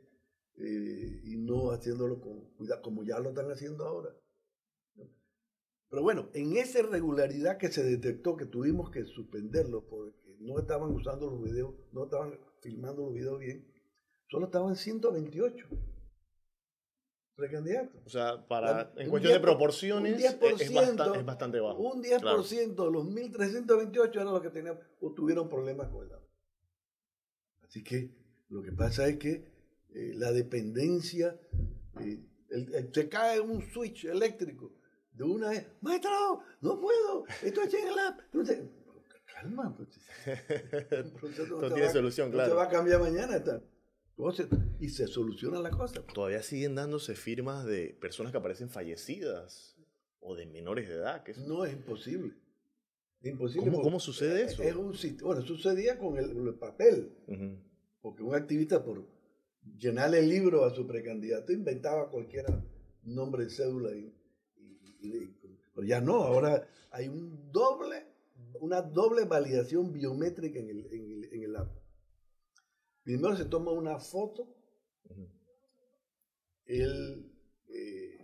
eh, 0.57 1.21
y 1.23 1.37
no 1.37 1.71
haciéndolo 1.71 2.21
con 2.21 2.39
cuidado, 2.55 2.81
como 2.81 3.03
ya 3.03 3.19
lo 3.19 3.29
están 3.29 3.51
haciendo 3.51 3.85
ahora. 3.85 4.09
Pero 5.89 6.01
bueno, 6.01 6.29
en 6.33 6.57
esa 6.57 6.79
irregularidad 6.79 7.57
que 7.57 7.71
se 7.71 7.83
detectó, 7.83 8.35
que 8.35 8.45
tuvimos 8.45 8.89
que 8.89 9.05
suspenderlo 9.05 9.85
porque 9.87 10.35
no 10.39 10.59
estaban 10.59 10.91
usando 10.91 11.29
los 11.29 11.41
videos, 11.41 11.75
no 11.91 12.05
estaban 12.05 12.37
filmando 12.61 13.03
los 13.03 13.13
videos 13.13 13.39
bien, 13.39 13.65
solo 14.27 14.47
estaban 14.47 14.75
128 14.75 15.67
precandidatos. 17.35 18.01
O 18.05 18.09
sea, 18.09 18.47
para, 18.47 18.91
en 18.95 19.09
cuestión 19.09 19.33
de 19.33 19.39
proporciones 19.39 20.23
es, 20.23 20.39
bastante, 20.39 21.19
es, 21.19 21.25
bastante, 21.25 21.59
bajo. 21.59 21.77
Un 21.79 22.03
10% 22.03 22.75
de 22.75 22.91
los 22.91 23.05
1.328 23.05 24.15
eran 24.15 24.33
los 24.33 24.41
que 24.41 24.49
tenían 24.49 24.79
o 25.01 25.11
tuvieron 25.13 25.49
problemas 25.49 25.89
con 25.89 26.05
el 26.05 26.13
agua. 26.13 26.27
Así 27.63 27.83
que 27.83 28.15
lo 28.49 28.61
que 28.61 28.71
pasa 28.71 29.07
es 29.07 29.17
que 29.17 29.31
eh, 29.93 30.13
la 30.15 30.31
dependencia, 30.31 31.39
eh, 31.99 32.23
se 32.93 33.09
cae 33.09 33.39
un 33.39 33.61
switch 33.61 34.05
eléctrico 34.05 34.73
de 35.11 35.23
una 35.23 35.49
vez, 35.49 35.67
maestro, 35.81 36.41
no 36.61 36.79
puedo, 36.79 37.25
esto 37.43 37.61
es 37.61 37.73
en 37.73 37.87
el 37.87 37.99
app. 37.99 38.19
Entonces, 38.25 38.61
calma, 39.25 39.75
pues. 39.75 39.89
no 41.49 41.73
tiene 41.73 41.89
solución, 41.89 42.31
claro. 42.31 42.49
No 42.49 42.53
se 42.53 42.57
va 42.57 42.63
a 42.65 42.69
cambiar 42.69 43.01
mañana. 43.01 43.37
Está. 43.37 43.61
Y 44.79 44.89
se 44.89 45.07
soluciona 45.07 45.59
la 45.59 45.71
cosa. 45.71 46.01
Todavía 46.13 46.41
siguen 46.41 46.75
dándose 46.75 47.15
firmas 47.15 47.65
de 47.65 47.97
personas 47.99 48.31
que 48.31 48.37
aparecen 48.37 48.69
fallecidas 48.69 49.75
o 50.21 50.35
de 50.35 50.45
menores 50.45 50.87
de 50.87 50.95
edad. 50.95 51.23
Que 51.23 51.33
No, 51.33 51.65
es 51.65 51.73
imposible. 51.73 52.33
imposible 53.21 53.69
¿Cómo, 53.69 53.81
¿Cómo, 53.81 53.99
sucede 53.99 54.43
eso? 54.43 54.63
Es 54.63 54.75
un, 54.75 54.95
bueno, 55.21 55.41
sucedía 55.41 55.97
con 55.97 56.17
el, 56.17 56.53
papel. 56.55 57.11
Porque 58.01 58.23
un 58.23 58.35
activista, 58.35 58.83
por 58.83 59.05
llenarle 59.77 60.19
el 60.19 60.29
libro 60.29 60.63
a 60.63 60.73
su 60.73 60.87
precandidato, 60.87 61.51
inventaba 61.51 62.09
cualquier 62.09 62.45
nombre 63.03 63.45
de 63.45 63.49
cédula. 63.49 63.91
Y, 63.95 64.13
pero 65.73 65.85
ya 65.85 65.99
no, 65.99 66.23
ahora 66.23 66.67
hay 66.91 67.09
un 67.09 67.51
doble, 67.51 68.05
una 68.61 68.81
doble 68.81 69.25
validación 69.25 69.91
biométrica 69.91 70.59
en 70.59 70.69
el, 70.69 70.85
en 70.91 71.11
el, 71.11 71.33
en 71.33 71.43
el 71.43 71.55
app. 71.57 71.85
Primero 73.05 73.37
se 73.37 73.45
toma 73.45 73.71
una 73.71 73.99
foto, 73.99 74.51
el, 76.65 77.31
eh, 77.67 78.17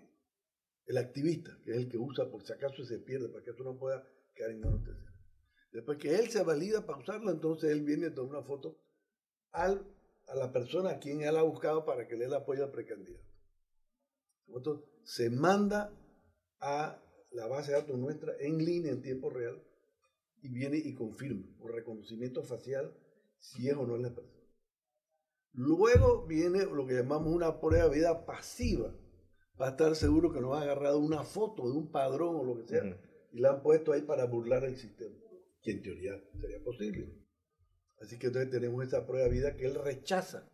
el 0.88 0.98
activista, 0.98 1.56
que 1.64 1.70
es 1.70 1.78
el 1.78 1.88
que 1.88 2.00
usa 2.00 2.32
por 2.32 2.44
si 2.44 2.52
acaso 2.52 2.84
se 2.84 2.98
pierde, 2.98 3.30
para 3.30 3.44
que 3.44 3.52
eso 3.52 3.64
no 3.64 3.78
pueda 3.78 4.04
quedar 4.34 4.50
en 4.50 4.60
manos 4.60 4.82
Después 5.72 6.00
que 6.00 6.16
él 6.16 6.30
se 6.32 6.44
valida 6.44 6.84
para 6.84 6.98
usarlo, 6.98 7.30
entonces 7.30 7.70
él 7.70 7.84
viene 7.84 8.08
a 8.08 8.14
tomar 8.16 8.38
una 8.38 8.44
foto 8.44 8.82
al, 9.52 9.86
a 10.28 10.36
la 10.36 10.52
persona 10.52 10.90
a 10.90 11.00
quien 11.00 11.22
él 11.22 11.38
ha 11.38 11.44
buscado 11.44 11.86
para 11.86 12.08
que 12.08 12.18
le 12.18 12.28
dé 12.28 12.36
apoyo 12.36 12.64
al 12.64 12.72
precandidato. 12.72 13.24
Entonces, 14.48 14.90
se 15.04 15.30
manda 15.30 15.96
a 16.60 17.00
la 17.30 17.46
base 17.46 17.72
de 17.72 17.78
datos 17.78 18.00
nuestra 18.00 18.34
en 18.40 18.58
línea 18.66 18.92
en 18.92 19.04
tiempo 19.04 19.30
real 19.30 19.64
y 20.42 20.50
viene 20.50 20.78
y 20.78 20.96
confirma 20.96 21.46
por 21.60 21.72
reconocimiento 21.72 22.44
facial 22.44 22.98
si 23.38 23.70
es 23.70 23.76
o 23.76 23.86
no 23.86 23.96
es 23.96 24.02
la 24.02 24.16
persona. 24.16 24.41
Luego 25.54 26.26
viene 26.26 26.66
lo 26.66 26.86
que 26.86 26.94
llamamos 26.94 27.34
una 27.34 27.60
prueba 27.60 27.90
de 27.90 27.96
vida 27.96 28.26
pasiva, 28.26 28.94
para 29.58 29.72
estar 29.72 29.96
seguro 29.96 30.32
que 30.32 30.42
no 30.42 30.54
ha 30.54 30.62
agarrado 30.62 31.00
una 31.00 31.24
foto 31.24 31.70
de 31.70 31.78
un 31.78 31.92
padrón 31.92 32.36
o 32.36 32.44
lo 32.44 32.58
que 32.58 32.68
sea 32.68 33.00
y 33.32 33.40
la 33.40 33.52
han 33.52 33.62
puesto 33.62 33.94
ahí 33.94 34.02
para 34.02 34.26
burlar 34.26 34.64
el 34.64 34.78
sistema, 34.78 35.16
que 35.62 35.72
en 35.72 35.82
teoría 35.82 36.22
sería 36.40 36.64
posible. 36.64 37.14
Así 38.00 38.18
que 38.18 38.28
entonces 38.28 38.50
tenemos 38.50 38.86
esa 38.86 39.06
prueba 39.06 39.26
de 39.26 39.32
vida 39.32 39.56
que 39.56 39.66
él 39.66 39.76
rechaza 39.76 40.50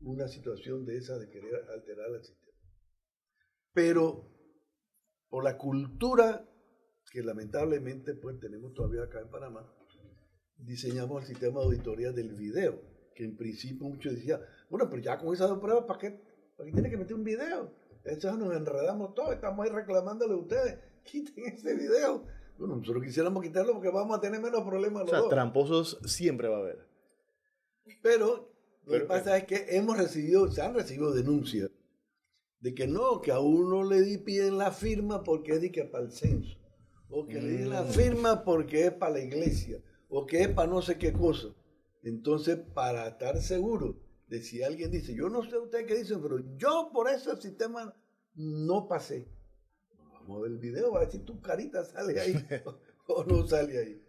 una 0.00 0.28
situación 0.28 0.86
de 0.86 0.96
esa 0.96 1.18
de 1.18 1.28
querer 1.28 1.68
alterar 1.70 2.10
el 2.10 2.24
sistema. 2.24 2.58
Pero 3.72 4.32
por 5.28 5.44
la 5.44 5.58
cultura 5.58 6.48
que 7.12 7.22
lamentablemente 7.22 8.14
pues 8.14 8.38
tenemos 8.40 8.72
todavía 8.72 9.02
acá 9.02 9.20
en 9.20 9.30
Panamá, 9.30 9.70
diseñamos 10.56 11.22
el 11.22 11.28
sistema 11.28 11.60
de 11.60 11.66
auditoría 11.66 12.12
del 12.12 12.34
video 12.34 12.97
que 13.18 13.24
en 13.24 13.36
principio 13.36 13.88
muchos 13.88 14.14
decían, 14.14 14.40
bueno, 14.70 14.88
pero 14.88 15.02
ya 15.02 15.18
con 15.18 15.34
esas 15.34 15.48
dos 15.48 15.58
pruebas, 15.58 15.86
¿para 15.86 15.98
qué, 15.98 16.20
¿para 16.56 16.68
qué 16.68 16.72
tiene 16.72 16.88
que 16.88 16.96
meter 16.96 17.16
un 17.16 17.24
video? 17.24 17.74
Entonces 18.04 18.38
nos 18.38 18.54
enredamos 18.54 19.12
todos, 19.12 19.34
estamos 19.34 19.66
ahí 19.66 19.72
reclamándole 19.72 20.34
a 20.34 20.36
ustedes, 20.36 20.78
quiten 21.02 21.46
ese 21.46 21.74
video. 21.74 22.24
Bueno, 22.56 22.76
nosotros 22.76 23.02
quisiéramos 23.02 23.42
quitarlo 23.42 23.72
porque 23.72 23.90
vamos 23.90 24.16
a 24.16 24.20
tener 24.20 24.40
menos 24.40 24.62
problemas 24.62 25.02
los 25.02 25.12
o 25.12 25.20
sea, 25.22 25.28
tramposos 25.28 25.98
siempre 26.06 26.46
va 26.46 26.58
a 26.58 26.60
haber. 26.60 26.86
Pero 28.04 28.52
lo 28.86 28.92
que 28.92 29.04
pasa 29.04 29.36
es 29.36 29.46
que 29.46 29.66
hemos 29.70 29.98
recibido, 29.98 30.48
se 30.52 30.62
han 30.62 30.74
recibido 30.74 31.12
denuncias 31.12 31.72
de 32.60 32.72
que 32.72 32.86
no, 32.86 33.20
que 33.20 33.32
a 33.32 33.40
uno 33.40 33.82
le 33.82 34.18
piden 34.18 34.58
la 34.58 34.70
firma 34.70 35.24
porque 35.24 35.54
es 35.54 35.60
de 35.60 35.72
que 35.72 35.82
para 35.84 36.04
el 36.04 36.12
censo, 36.12 36.56
o 37.10 37.26
que 37.26 37.42
le 37.42 37.48
den 37.48 37.70
la 37.70 37.82
mm. 37.82 37.88
firma 37.88 38.44
porque 38.44 38.86
es 38.86 38.92
para 38.92 39.14
la 39.14 39.20
iglesia, 39.20 39.82
o 40.08 40.24
que 40.24 40.42
es 40.42 40.48
para 40.50 40.70
no 40.70 40.82
sé 40.82 40.98
qué 40.98 41.12
cosa. 41.12 41.48
Entonces, 42.02 42.58
para 42.74 43.08
estar 43.08 43.40
seguro 43.42 43.98
de 44.28 44.42
si 44.42 44.62
alguien 44.62 44.90
dice, 44.90 45.14
yo 45.14 45.28
no 45.28 45.42
sé 45.42 45.56
usted 45.58 45.86
qué 45.86 45.96
dice, 45.96 46.16
pero 46.18 46.38
yo 46.56 46.90
por 46.92 47.08
ese 47.08 47.36
sistema 47.36 47.94
no 48.34 48.86
pasé. 48.86 49.28
Vamos 50.12 50.38
a 50.38 50.42
ver 50.42 50.52
el 50.52 50.58
video, 50.58 50.94
a 50.96 51.00
ver 51.00 51.10
si 51.10 51.18
tu 51.20 51.40
carita 51.40 51.84
sale 51.84 52.20
ahí 52.20 52.34
o, 53.08 53.24
no 53.24 53.46
sale 53.46 53.78
ahí. 53.78 54.04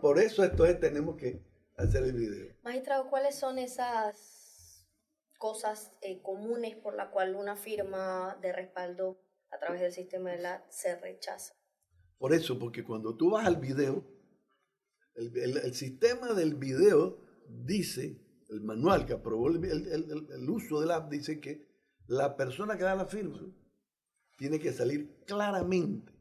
por 0.00 0.18
eso 0.18 0.44
entonces 0.44 0.80
tenemos 0.80 1.16
que 1.16 1.42
hacer 1.76 2.02
el 2.04 2.12
video. 2.12 2.54
Magistrado, 2.62 3.08
¿cuáles 3.08 3.36
son 3.36 3.58
esas 3.58 4.86
cosas 5.38 5.92
eh, 6.02 6.20
comunes 6.20 6.76
por 6.76 6.94
la 6.94 7.10
cual 7.10 7.36
una 7.36 7.56
firma 7.56 8.36
de 8.42 8.52
respaldo 8.52 9.20
a 9.50 9.58
través 9.58 9.80
del 9.80 9.92
sistema 9.92 10.30
de 10.30 10.38
la 10.38 10.66
se 10.68 10.96
rechaza? 10.96 11.54
Por 12.18 12.34
eso, 12.34 12.58
porque 12.58 12.84
cuando 12.84 13.16
tú 13.16 13.30
vas 13.30 13.46
al 13.46 13.56
video, 13.56 14.04
el 15.14 15.74
sistema 15.74 16.34
del 16.34 16.54
video 16.54 17.29
dice, 17.64 18.20
el 18.48 18.60
manual 18.60 19.06
que 19.06 19.12
aprobó 19.12 19.48
el, 19.48 20.50
uso 20.50 20.80
del 20.80 20.90
app, 20.90 21.10
dice 21.10 21.40
que 21.40 21.66
la 22.06 22.36
persona 22.36 22.76
que 22.76 22.84
da 22.84 22.94
la 22.94 23.06
firma 23.06 23.40
tiene 24.36 24.58
que 24.58 24.72
salir 24.72 25.16
claramente 25.26 26.12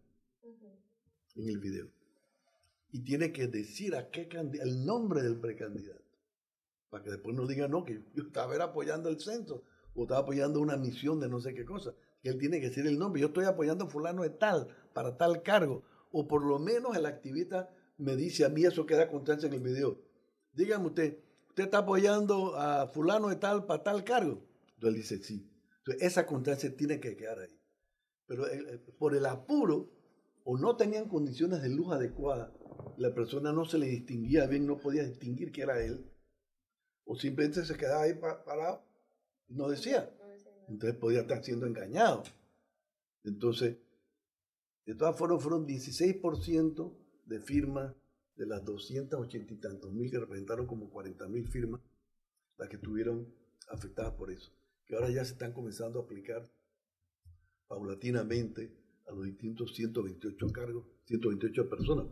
en 1.35 1.49
el 1.49 1.57
video. 1.57 1.87
Y 2.91 3.03
tiene 3.03 3.31
que 3.31 3.47
decir 3.47 3.95
a 3.95 4.09
qué 4.09 4.27
el 4.61 4.85
nombre 4.85 5.21
del 5.21 5.39
precandidato. 5.39 6.03
Para 6.89 7.03
que 7.03 7.11
después 7.11 7.35
no 7.35 7.45
diga, 7.45 7.67
no, 7.67 7.85
que 7.85 8.03
yo 8.15 8.23
estaba 8.23 8.61
apoyando 8.63 9.09
el 9.09 9.19
censo 9.19 9.63
o 9.93 10.03
estaba 10.03 10.21
apoyando 10.21 10.59
una 10.59 10.75
misión 10.75 11.19
de 11.19 11.29
no 11.29 11.39
sé 11.39 11.53
qué 11.53 11.65
cosa. 11.65 11.93
Que 12.21 12.29
él 12.29 12.39
tiene 12.39 12.59
que 12.59 12.69
decir 12.69 12.85
el 12.87 12.97
nombre. 12.97 13.21
Yo 13.21 13.27
estoy 13.27 13.45
apoyando 13.45 13.85
a 13.85 13.89
fulano 13.89 14.23
de 14.23 14.31
tal, 14.31 14.67
para 14.93 15.17
tal 15.17 15.43
cargo. 15.43 15.83
O 16.11 16.27
por 16.27 16.43
lo 16.43 16.57
menos 16.57 16.97
el 16.97 17.05
activista 17.05 17.69
me 17.97 18.15
dice 18.15 18.43
a 18.43 18.49
mí 18.49 18.65
eso 18.65 18.85
queda 18.85 19.07
constancia 19.07 19.47
en 19.47 19.53
el 19.53 19.61
video. 19.61 20.08
Dígame 20.59 20.87
usted, 20.87 21.17
¿usted 21.47 21.63
está 21.63 21.77
apoyando 21.77 22.53
a 22.57 22.85
fulano 22.87 23.29
de 23.29 23.37
tal 23.37 23.65
para 23.65 23.81
tal 23.81 24.03
cargo? 24.03 24.43
Entonces 24.73 24.89
él 24.89 24.93
dice, 24.95 25.23
sí. 25.23 25.49
Entonces 25.77 26.03
esa 26.03 26.25
contraste 26.25 26.71
tiene 26.71 26.99
que 26.99 27.15
quedar 27.15 27.39
ahí. 27.39 27.57
Pero 28.25 28.45
eh, 28.45 28.65
eh, 28.67 28.77
por 28.97 29.15
el 29.15 29.25
apuro, 29.25 29.89
o 30.43 30.57
no 30.57 30.75
tenían 30.75 31.07
condiciones 31.07 31.61
de 31.61 31.69
luz 31.69 31.93
adecuadas, 31.93 32.51
la 32.97 33.13
persona 33.13 33.53
no 33.53 33.63
se 33.63 33.77
le 33.77 33.85
distinguía 33.87 34.47
bien, 34.47 34.67
no 34.67 34.77
podía 34.77 35.05
distinguir 35.05 35.53
que 35.53 35.61
era 35.61 35.81
él, 35.81 36.05
o 37.05 37.15
simplemente 37.15 37.63
se 37.63 37.77
quedaba 37.77 38.01
ahí 38.01 38.15
parado 38.15 38.83
y 39.47 39.53
no 39.53 39.69
decía. 39.69 40.13
Entonces 40.67 40.99
podía 40.99 41.21
estar 41.21 41.41
siendo 41.41 41.67
engañado. 41.67 42.23
Entonces, 43.23 43.77
de 44.85 44.93
todas 44.93 45.15
formas, 45.17 45.41
fueron 45.41 45.65
16% 45.65 46.93
de 47.27 47.39
firmas 47.39 47.93
de 48.39 48.45
las 48.45 48.63
280 48.63 49.53
y 49.53 49.57
tantos 49.57 49.91
mil 49.91 50.09
que 50.09 50.17
representaron 50.17 50.65
como 50.65 50.89
40 50.89 51.27
mil 51.27 51.45
firmas, 51.49 51.81
las 52.57 52.69
que 52.69 52.77
estuvieron 52.77 53.27
afectadas 53.67 54.13
por 54.13 54.31
eso, 54.31 54.51
que 54.85 54.95
ahora 54.95 55.09
ya 55.09 55.25
se 55.25 55.33
están 55.33 55.51
comenzando 55.51 55.99
a 55.99 56.03
aplicar 56.03 56.49
paulatinamente 57.67 58.71
a 59.07 59.11
los 59.11 59.25
distintos 59.25 59.75
128 59.75 60.47
cargos, 60.53 60.85
128 61.05 61.69
personas 61.69 62.07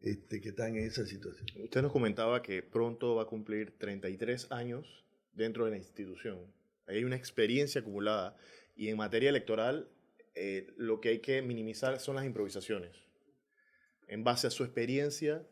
este, 0.00 0.40
que 0.40 0.50
están 0.50 0.76
en 0.76 0.84
esa 0.84 1.04
situación. 1.04 1.46
Usted 1.64 1.82
nos 1.82 1.92
comentaba 1.92 2.40
que 2.40 2.62
pronto 2.62 3.16
va 3.16 3.24
a 3.24 3.26
cumplir 3.26 3.76
33 3.78 4.52
años 4.52 5.04
dentro 5.32 5.64
de 5.64 5.72
la 5.72 5.76
institución. 5.76 6.38
Hay 6.86 7.02
una 7.02 7.16
experiencia 7.16 7.80
acumulada 7.80 8.36
y 8.76 8.88
en 8.88 8.96
materia 8.96 9.28
electoral 9.28 9.88
eh, 10.36 10.72
lo 10.76 11.00
que 11.00 11.08
hay 11.08 11.18
que 11.18 11.42
minimizar 11.42 11.98
son 11.98 12.14
las 12.14 12.24
improvisaciones 12.24 13.09
en 14.10 14.24
base 14.24 14.48
a 14.48 14.50
su 14.50 14.64
experiencia, 14.64 15.46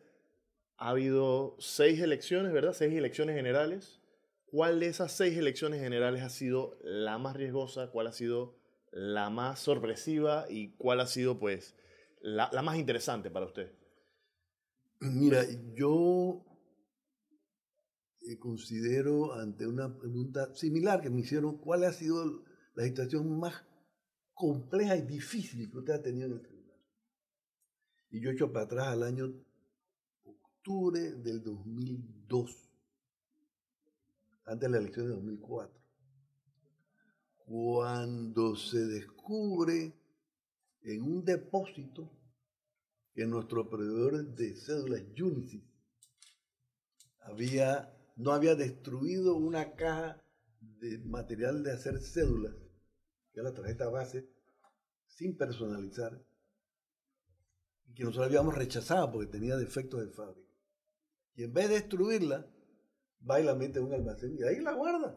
ha 0.76 0.90
habido 0.90 1.56
seis 1.60 2.00
elecciones, 2.00 2.52
¿verdad? 2.52 2.72
Seis 2.72 2.92
elecciones 2.92 3.36
generales. 3.36 4.00
¿Cuál 4.46 4.80
de 4.80 4.88
esas 4.88 5.12
seis 5.12 5.38
elecciones 5.38 5.80
generales 5.80 6.22
ha 6.22 6.28
sido 6.28 6.76
la 6.82 7.18
más 7.18 7.36
riesgosa? 7.36 7.90
¿Cuál 7.92 8.08
ha 8.08 8.12
sido 8.12 8.58
la 8.90 9.30
más 9.30 9.60
sorpresiva? 9.60 10.46
¿Y 10.50 10.74
cuál 10.76 11.00
ha 11.00 11.06
sido, 11.06 11.38
pues, 11.38 11.76
la, 12.20 12.50
más 12.62 12.78
interesante 12.78 13.30
para 13.30 13.46
usted? 13.46 13.72
Mira, 15.00 15.44
yo 15.74 16.44
considero 18.40 19.34
ante 19.34 19.66
una 19.66 19.96
pregunta 19.96 20.52
similar 20.54 21.00
que 21.00 21.10
me 21.10 21.20
hicieron, 21.20 21.58
¿cuál 21.58 21.84
ha 21.84 21.92
sido 21.92 22.42
la 22.74 22.84
situación 22.84 23.38
más 23.38 23.64
compleja 24.34 24.96
y 24.96 25.02
difícil 25.02 25.70
que 25.70 25.78
usted 25.78 25.92
ha 25.94 26.02
tenido 26.02 26.26
en 26.26 26.32
el 26.32 26.57
y 28.10 28.20
yo 28.20 28.30
echo 28.30 28.52
para 28.52 28.64
atrás 28.64 28.86
al 28.88 29.02
año 29.02 29.32
octubre 30.24 31.12
del 31.14 31.42
2002, 31.42 32.70
antes 34.44 34.60
de 34.60 34.68
la 34.68 34.78
elección 34.78 35.06
de 35.06 35.12
2004, 35.14 35.80
cuando 37.44 38.56
se 38.56 38.86
descubre 38.86 39.94
en 40.82 41.02
un 41.02 41.24
depósito 41.24 42.10
que 43.14 43.26
nuestro 43.26 43.68
proveedor 43.68 44.34
de 44.34 44.54
cédulas 44.54 45.02
Unisys 45.20 45.64
había, 47.20 47.94
no 48.16 48.32
había 48.32 48.54
destruido 48.54 49.34
una 49.34 49.74
caja 49.74 50.22
de 50.60 50.98
material 50.98 51.62
de 51.62 51.72
hacer 51.72 52.00
cédulas, 52.00 52.54
que 53.32 53.40
es 53.40 53.44
la 53.44 53.54
tarjeta 53.54 53.88
base, 53.88 54.28
sin 55.06 55.36
personalizar, 55.36 56.22
que 57.94 58.04
nosotros 58.04 58.26
habíamos 58.26 58.54
rechazado 58.54 59.10
porque 59.10 59.26
tenía 59.26 59.56
defectos 59.56 60.00
de 60.00 60.08
fábrica. 60.10 60.48
Y 61.34 61.44
en 61.44 61.52
vez 61.52 61.68
de 61.68 61.76
destruirla, 61.76 62.46
va 63.28 63.40
y 63.40 63.44
la 63.44 63.54
mete 63.54 63.78
en 63.78 63.86
un 63.86 63.94
almacén 63.94 64.36
y 64.38 64.42
ahí 64.44 64.60
la 64.60 64.72
guarda. 64.72 65.16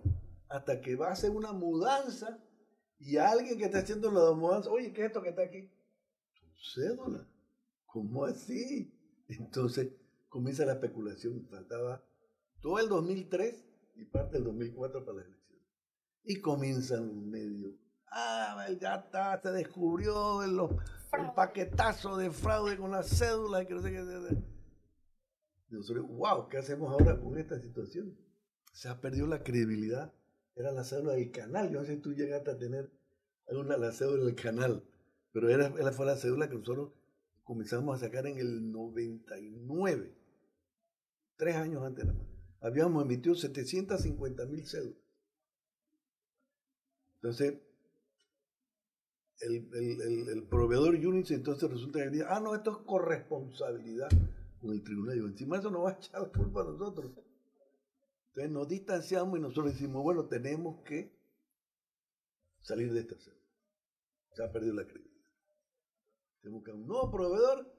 Hasta 0.50 0.82
que 0.82 0.96
va 0.96 1.10
a 1.10 1.14
hacer 1.14 1.32
una 1.32 1.54
mudanza 1.54 2.40
y 3.00 3.18
alguien 3.18 3.58
que 3.58 3.66
está 3.66 3.80
haciendo 3.80 4.12
la 4.12 4.34
mudanza, 4.34 4.70
oye, 4.70 4.94
¿qué 4.94 5.02
es 5.02 5.08
esto 5.08 5.22
que 5.22 5.30
está 5.30 5.44
aquí? 5.44 5.72
cédula. 6.74 7.28
¿Cómo 7.86 8.26
así? 8.26 8.94
Entonces 9.28 9.94
comienza 10.30 10.66
la 10.66 10.74
especulación. 10.74 11.48
Faltaba 11.50 12.04
todo 12.62 12.80
el 12.80 12.88
2003 12.88 13.66
y 13.96 14.06
parte 14.06 14.36
del 14.36 14.46
2004 14.46 15.06
para 15.06 15.18
las 15.18 15.28
elecciones. 15.28 15.68
Y 16.24 16.40
comienzan 16.40 17.08
los 17.08 17.16
medios. 17.16 17.74
Ah, 18.08 18.68
ya 18.80 18.96
está, 18.96 19.42
se 19.42 19.52
descubrió 19.52 20.44
el, 21.14 21.26
el 21.26 21.34
paquetazo 21.34 22.18
de 22.18 22.32
fraude 22.32 22.78
con 22.78 22.92
la 22.92 23.04
cédula. 23.04 23.66
Que 23.66 23.74
no 23.74 23.82
sé 23.82 23.92
qué. 23.92 24.02
Nosotros, 25.70 26.06
wow, 26.08 26.50
¿qué 26.50 26.58
hacemos 26.58 26.92
ahora 26.92 27.20
con 27.20 27.38
esta 27.38 27.60
situación? 27.60 28.18
Se 28.74 28.90
ha 28.90 29.00
perdido 29.00 29.28
la 29.28 29.44
credibilidad. 29.44 30.14
Era 30.56 30.72
la 30.72 30.84
cédula 30.84 31.14
del 31.14 31.32
canal. 31.32 31.72
Yo 31.72 31.80
no 31.80 31.86
sé 31.86 31.96
si 31.96 32.02
tú 32.02 32.14
llegaste 32.14 32.52
a 32.52 32.58
tener 32.58 32.92
alguna 33.48 33.78
la 33.78 33.92
cédula 33.92 34.26
del 34.26 34.36
canal. 34.36 34.84
Pero 35.32 35.50
era, 35.50 35.68
era 35.80 35.92
fue 35.92 36.06
la 36.06 36.18
cédula 36.18 36.50
que 36.50 36.56
nosotros 36.56 36.92
comenzamos 37.44 37.96
a 37.96 38.06
sacar 38.06 38.28
en 38.28 38.38
el 38.38 38.72
99, 38.72 40.14
tres 41.38 41.56
años 41.56 41.84
antes. 41.84 42.06
Habíamos 42.60 43.04
emitido 43.04 43.36
750 43.36 44.46
mil 44.46 44.66
cédulas. 44.66 45.02
Entonces, 47.16 47.56
el, 49.42 49.70
el, 49.74 50.30
el, 50.30 50.44
proveedor 50.44 50.96
Unix 50.96 51.32
entonces 51.32 51.70
resulta 51.70 52.00
que 52.00 52.10
dice, 52.10 52.26
ah, 52.28 52.40
no, 52.40 52.54
esto 52.56 52.72
es 52.72 52.78
corresponsabilidad 52.86 54.10
con 54.60 54.72
el 54.72 54.84
tribunal. 54.84 55.18
Y 55.18 55.22
encima 55.22 55.58
eso 55.58 55.72
no 55.72 55.84
va 55.84 55.92
a 55.92 55.94
echar 55.94 56.22
la 56.22 56.30
culpa 56.30 56.62
a 56.62 56.66
nosotros. 56.66 57.12
Entonces 58.28 58.52
nos 58.52 58.68
distanciamos 58.68 59.38
y 59.38 59.42
nosotros 59.42 59.74
decimos, 59.74 60.04
bueno, 60.04 60.26
tenemos 60.26 60.84
que 60.84 61.20
salir 62.62 62.94
de 62.94 63.02
esta 63.02 63.16
cédula. 63.18 63.42
Se 64.34 64.44
ha 64.44 64.52
perdido 64.52 64.76
la 64.76 64.86
credibilidad. 64.86 65.26
Tenemos 66.42 66.64
que 66.64 66.72
un 66.72 66.88
nuevo 66.88 67.12
proveedor 67.12 67.74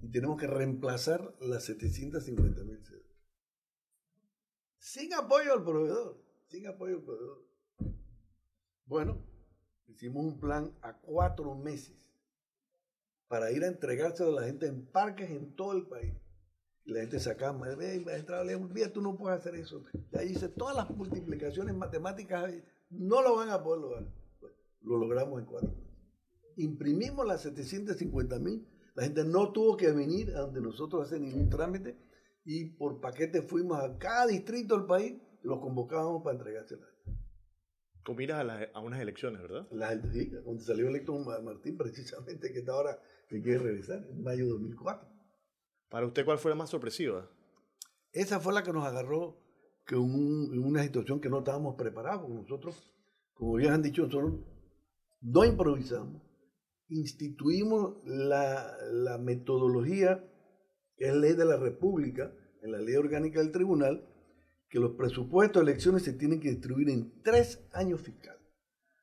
y 0.00 0.10
tenemos 0.10 0.40
que 0.40 0.46
reemplazar 0.46 1.34
las 1.40 1.64
750 1.64 2.64
mil 2.64 2.78
cédulas. 2.84 3.02
Sin 4.78 5.12
apoyo 5.14 5.52
al 5.52 5.62
proveedor, 5.62 6.24
sin 6.48 6.66
apoyo 6.66 6.96
al 6.96 7.02
proveedor. 7.02 7.44
Bueno, 8.86 9.31
hicimos 9.94 10.24
un 10.24 10.40
plan 10.40 10.72
a 10.82 10.96
cuatro 10.98 11.54
meses 11.54 11.96
para 13.28 13.50
ir 13.50 13.64
a 13.64 13.68
entregárselo 13.68 14.36
a 14.36 14.40
la 14.40 14.46
gente 14.46 14.66
en 14.66 14.86
parques 14.86 15.30
en 15.30 15.54
todo 15.54 15.72
el 15.72 15.86
país. 15.86 16.14
Y 16.84 16.92
la 16.92 17.00
gente 17.00 17.20
sacaba, 17.20 17.74
ve, 17.76 18.00
maestra, 18.00 18.42
día 18.44 18.92
tú 18.92 19.00
no 19.00 19.16
puedes 19.16 19.38
hacer 19.38 19.54
eso. 19.54 19.84
Ya 20.10 20.22
hice 20.24 20.48
todas 20.48 20.76
las 20.76 20.90
multiplicaciones 20.90 21.74
matemáticas, 21.76 22.52
no 22.90 23.22
lo 23.22 23.36
van 23.36 23.50
a 23.50 23.62
poder 23.62 23.80
lograr. 23.80 24.04
lo 24.80 24.98
logramos 24.98 25.40
en 25.40 25.46
cuatro 25.46 25.70
meses 25.70 25.92
imprimimos 26.56 27.26
las 27.26 27.42
750 27.42 28.38
mil, 28.38 28.66
la 28.94 29.04
gente 29.04 29.24
no 29.24 29.52
tuvo 29.52 29.76
que 29.76 29.90
venir 29.92 30.30
a 30.34 30.40
donde 30.40 30.60
nosotros 30.60 31.06
hacer 31.06 31.20
ningún 31.20 31.48
trámite 31.48 31.96
y 32.44 32.66
por 32.76 33.00
paquete 33.00 33.42
fuimos 33.42 33.78
a 33.82 33.96
cada 33.98 34.26
distrito 34.26 34.76
del 34.76 34.86
país 34.86 35.14
los 35.42 35.60
convocábamos 35.60 36.22
para 36.22 36.36
entregársela. 36.36 36.86
Con 38.04 38.16
miras 38.16 38.44
a, 38.74 38.80
unas 38.80 39.00
elecciones, 39.00 39.40
¿verdad? 39.42 39.68
La, 39.70 40.00
sí, 40.10 40.30
cuando 40.44 40.62
salió 40.62 40.88
electo 40.88 41.16
Martín, 41.18 41.76
precisamente, 41.78 42.52
que 42.52 42.60
está 42.60 42.72
ahora 42.72 42.98
que 43.28 43.40
quiere 43.40 43.58
regresar, 43.58 44.04
en 44.08 44.22
mayo 44.22 44.44
de 44.44 44.50
2004. 44.50 45.08
¿Para 45.88 46.06
usted 46.06 46.24
cuál 46.24 46.38
fue 46.38 46.50
la 46.50 46.56
más 46.56 46.70
sorpresiva? 46.70 47.30
Esa 48.12 48.40
fue 48.40 48.52
la 48.52 48.62
que 48.62 48.72
nos 48.72 48.84
agarró 48.84 49.38
que 49.86 49.94
en 49.94 50.58
una 50.58 50.82
situación 50.82 51.20
que 51.20 51.28
no 51.28 51.38
estábamos 51.38 51.76
preparados. 51.76 52.28
Nosotros, 52.28 52.92
como 53.34 53.58
ya 53.58 53.74
han 53.74 53.82
dicho, 53.82 54.02
nosotros 54.02 54.40
no 55.20 55.44
improvisamos, 55.44 56.22
instituimos 56.88 57.96
la, 58.04 59.18
metodología, 59.20 60.28
que 60.96 61.06
es 61.06 61.14
ley 61.14 61.34
de 61.34 61.44
la 61.44 61.56
República, 61.56 62.32
en 62.62 62.72
la 62.72 62.78
ley 62.78 62.96
orgánica 62.96 63.40
del 63.40 63.52
tribunal, 63.52 64.06
que 64.72 64.80
los 64.80 64.92
presupuestos 64.92 65.62
de 65.62 65.70
elecciones 65.70 66.02
se 66.02 66.14
tienen 66.14 66.40
que 66.40 66.48
distribuir 66.48 66.88
en 66.88 67.20
tres 67.22 67.62
años 67.72 68.00
fiscales. 68.00 68.40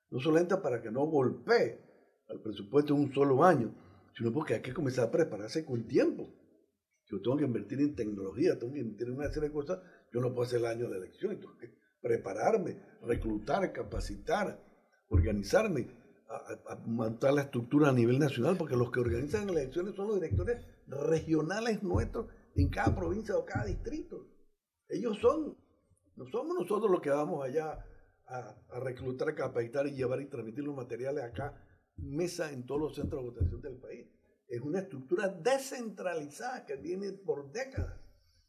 No 0.10 0.19
solamente 0.19 0.58
para 0.58 0.82
que 0.82 0.89
no 0.89 1.05
golpee 1.05 1.79
al 2.27 2.41
presupuesto 2.41 2.95
en 2.95 3.01
un 3.01 3.13
solo 3.13 3.43
año, 3.43 3.75
sino 4.17 4.34
porque 4.34 4.55
hay 4.55 4.62
que 4.63 4.73
comenzar 4.73 5.05
a 5.05 5.12
prepararse 5.12 5.63
con 5.63 5.88
tiempo. 5.88 6.27
Yo 7.05 7.21
tengo 7.21 7.38
que 7.38 7.45
invertir 7.45 7.82
en 7.82 7.95
tecnología, 7.95 8.58
tengo 8.58 8.73
que 8.73 8.79
invertir 8.79 9.10
en 9.10 9.17
una 9.17 9.32
serie 9.32 9.49
de 9.49 9.53
cosas. 9.53 9.79
Yo 10.12 10.19
no 10.21 10.29
puedo 10.34 10.47
hacer 10.47 10.58
el 10.58 10.65
año 10.65 10.89
de 10.89 10.97
elecciones, 10.97 11.39
tengo 11.39 11.55
que 11.60 11.71
prepararme, 12.01 12.82
reclutar, 13.03 13.71
capacitar, 13.71 14.60
organizarme 15.10 15.88
a, 16.67 16.77
montar 16.88 17.32
la 17.34 17.41
estructura 17.41 17.89
a 17.89 17.93
nivel 17.93 18.17
nacional, 18.17 18.58
porque 18.58 18.75
los 18.75 18.89
que 18.89 19.01
organizan 19.01 19.45
las 19.45 19.58
elecciones 19.58 19.93
son 19.93 20.08
los 20.08 20.15
directores 20.15 20.65
regionales 20.88 21.84
nuestros 21.84 22.25
en 22.55 22.69
cada 22.69 22.95
provincia 22.95 23.38
o 23.38 23.45
cada 23.45 23.65
distrito. 23.65 24.38
Ellos 24.89 25.17
son, 25.19 25.58
no 26.15 26.25
somos 26.28 26.58
nosotros 26.60 26.91
los 26.91 27.02
que 27.02 27.12
vamos 27.12 27.45
allá 27.45 27.86
a, 28.28 28.56
reclutar, 28.82 29.34
capacitar 29.36 29.88
y 29.88 29.91
llevar 29.91 30.21
y 30.21 30.25
transmitir 30.25 30.63
los 30.63 30.75
materiales 30.75 31.23
acá, 31.23 31.56
mesa 31.97 32.52
en 32.52 32.65
todos 32.65 32.82
los 32.82 32.95
centros 32.95 33.21
de 33.21 33.30
votación 33.30 33.62
del 33.62 33.78
país. 33.78 34.08
Es 34.47 34.62
una 34.62 34.80
estructura 34.80 35.28
descentralizada 35.30 36.65
que 36.65 36.75
viene 36.75 37.13
por 37.13 37.52
décadas 37.52 37.99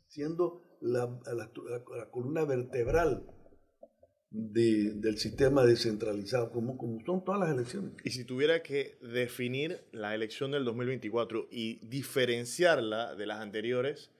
siendo 0.06 0.78
la, 0.80 1.20
la 1.34 2.10
columna 2.10 2.44
vertebral 2.44 3.26
del 4.30 5.18
sistema 5.18 5.64
descentralizado, 5.64 6.52
como, 6.52 6.76
como 6.76 7.04
son 7.04 7.24
todas 7.24 7.40
las 7.40 7.50
elecciones. 7.50 7.94
Y 8.04 8.10
si 8.10 8.24
tuviera 8.24 8.62
que 8.62 8.96
definir 9.02 9.84
la 9.92 10.14
elección 10.14 10.52
del 10.52 10.64
2024 10.64 11.48
y 11.50 11.84
diferenciarla 11.86 13.16
de 13.16 13.26
las 13.26 13.40
anteriores, 13.40 14.10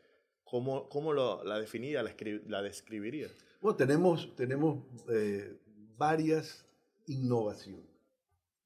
¿cómo, 0.51 0.89
cómo 0.89 1.15
la 1.15 1.59
definiría, 1.61 2.03
la, 2.03 2.15
la, 2.47 2.63
describiría? 2.63 3.29
Bueno, 3.61 3.77
tenemos, 3.77 4.35
tenemos 4.35 4.85
eh, 5.09 5.57
varias 5.97 6.67
innovaciones, 7.07 7.89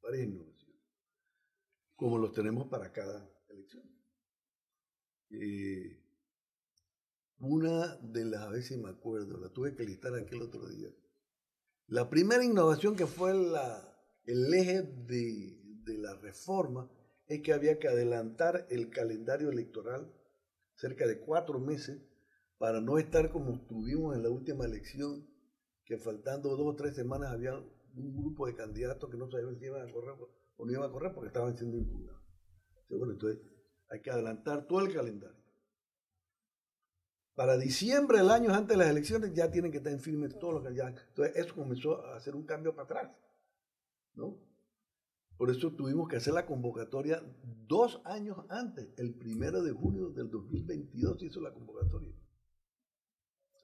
varias 0.03 0.27
innovaciones, 0.29 0.83
como 1.95 2.19
los 2.19 2.33
tenemos 2.33 2.69
para 2.69 2.91
cada 2.91 3.29
elección. 3.49 3.85
Eh, 5.31 6.01
una 7.41 7.97
de 7.97 8.25
las, 8.25 8.43
a 8.43 8.49
veces 8.49 8.79
me 8.79 8.89
acuerdo, 8.89 9.39
la 9.39 9.51
tuve 9.51 9.75
que 9.75 9.85
listar 9.85 10.15
aquel 10.15 10.41
otro 10.41 10.67
día, 10.69 10.89
la 11.89 12.09
primera 12.09 12.43
innovación 12.43 12.97
que 12.97 13.07
fue 13.07 13.33
el 13.33 14.55
eje 14.55 14.83
de, 14.83 15.61
de 15.85 15.99
la 15.99 16.15
reforma 16.15 16.91
es 17.27 17.43
que 17.43 17.53
había 17.53 17.79
que 17.79 17.89
adelantar 17.89 18.67
el 18.71 18.89
calendario 18.89 19.51
electoral 19.51 20.11
cerca 20.75 21.07
de 21.07 21.21
cuatro 21.21 21.59
meses 21.59 22.03
para 22.59 22.81
no 22.81 22.99
estar 22.99 23.31
como 23.31 23.55
estuvimos 23.55 24.17
en 24.17 24.23
la 24.23 24.31
última 24.31 24.65
elección, 24.65 25.29
que 25.85 25.99
faltando 25.99 26.57
dos 26.57 26.75
o 26.75 26.77
tres 26.77 26.95
semanas 26.95 27.33
había 27.33 27.55
un 27.57 28.17
grupo 28.17 28.47
de 28.47 28.55
candidatos 28.55 29.11
que 29.11 29.17
no 29.17 29.31
sabían 29.31 29.59
si 29.59 29.67
iban 29.67 29.89
a 29.89 29.93
correr 29.93 30.15
o 30.57 30.67
no 30.67 30.73
iban 30.73 30.89
a 30.89 30.93
correr 30.93 31.13
porque 31.13 31.29
estaban 31.29 31.57
siendo 31.57 31.77
impugnados. 31.77 32.23
Bueno, 32.89 33.13
entonces 33.13 33.41
hay 33.89 34.01
que 34.01 34.11
adelantar 34.11 34.67
todo 34.67 34.81
el 34.81 34.93
calendario. 34.93 35.43
Para 37.35 37.59
diciembre 37.59 38.19
del 38.19 38.31
año 38.31 38.55
antes 38.55 38.77
de 38.77 38.77
las 38.77 38.91
elecciones 38.91 39.33
ya 39.35 39.51
tienen 39.51 39.73
que 39.73 39.79
estar 39.79 39.93
en 39.93 40.01
firme 40.01 40.29
todos 40.29 40.55
los 40.55 40.63
candidatos. 40.63 41.03
Entonces 41.09 41.37
eso 41.37 41.55
comenzó 41.55 42.01
a 42.05 42.17
hacer 42.17 42.35
un 42.35 42.47
cambio 42.47 42.75
para 42.75 42.85
atrás. 42.85 43.17
¿no? 44.15 44.39
Por 45.37 45.51
eso 45.51 45.73
tuvimos 45.73 46.09
que 46.09 46.17
hacer 46.17 46.35
la 46.35 46.47
convocatoria 46.47 47.23
dos 47.67 48.01
años 48.05 48.39
antes, 48.49 48.89
el 48.97 49.15
primero 49.15 49.63
de 49.63 49.73
junio 49.73 50.11
del 50.11 50.31
2022 50.31 51.19
se 51.19 51.27
hizo 51.27 51.41
la 51.41 51.53
convocatoria. 51.53 52.13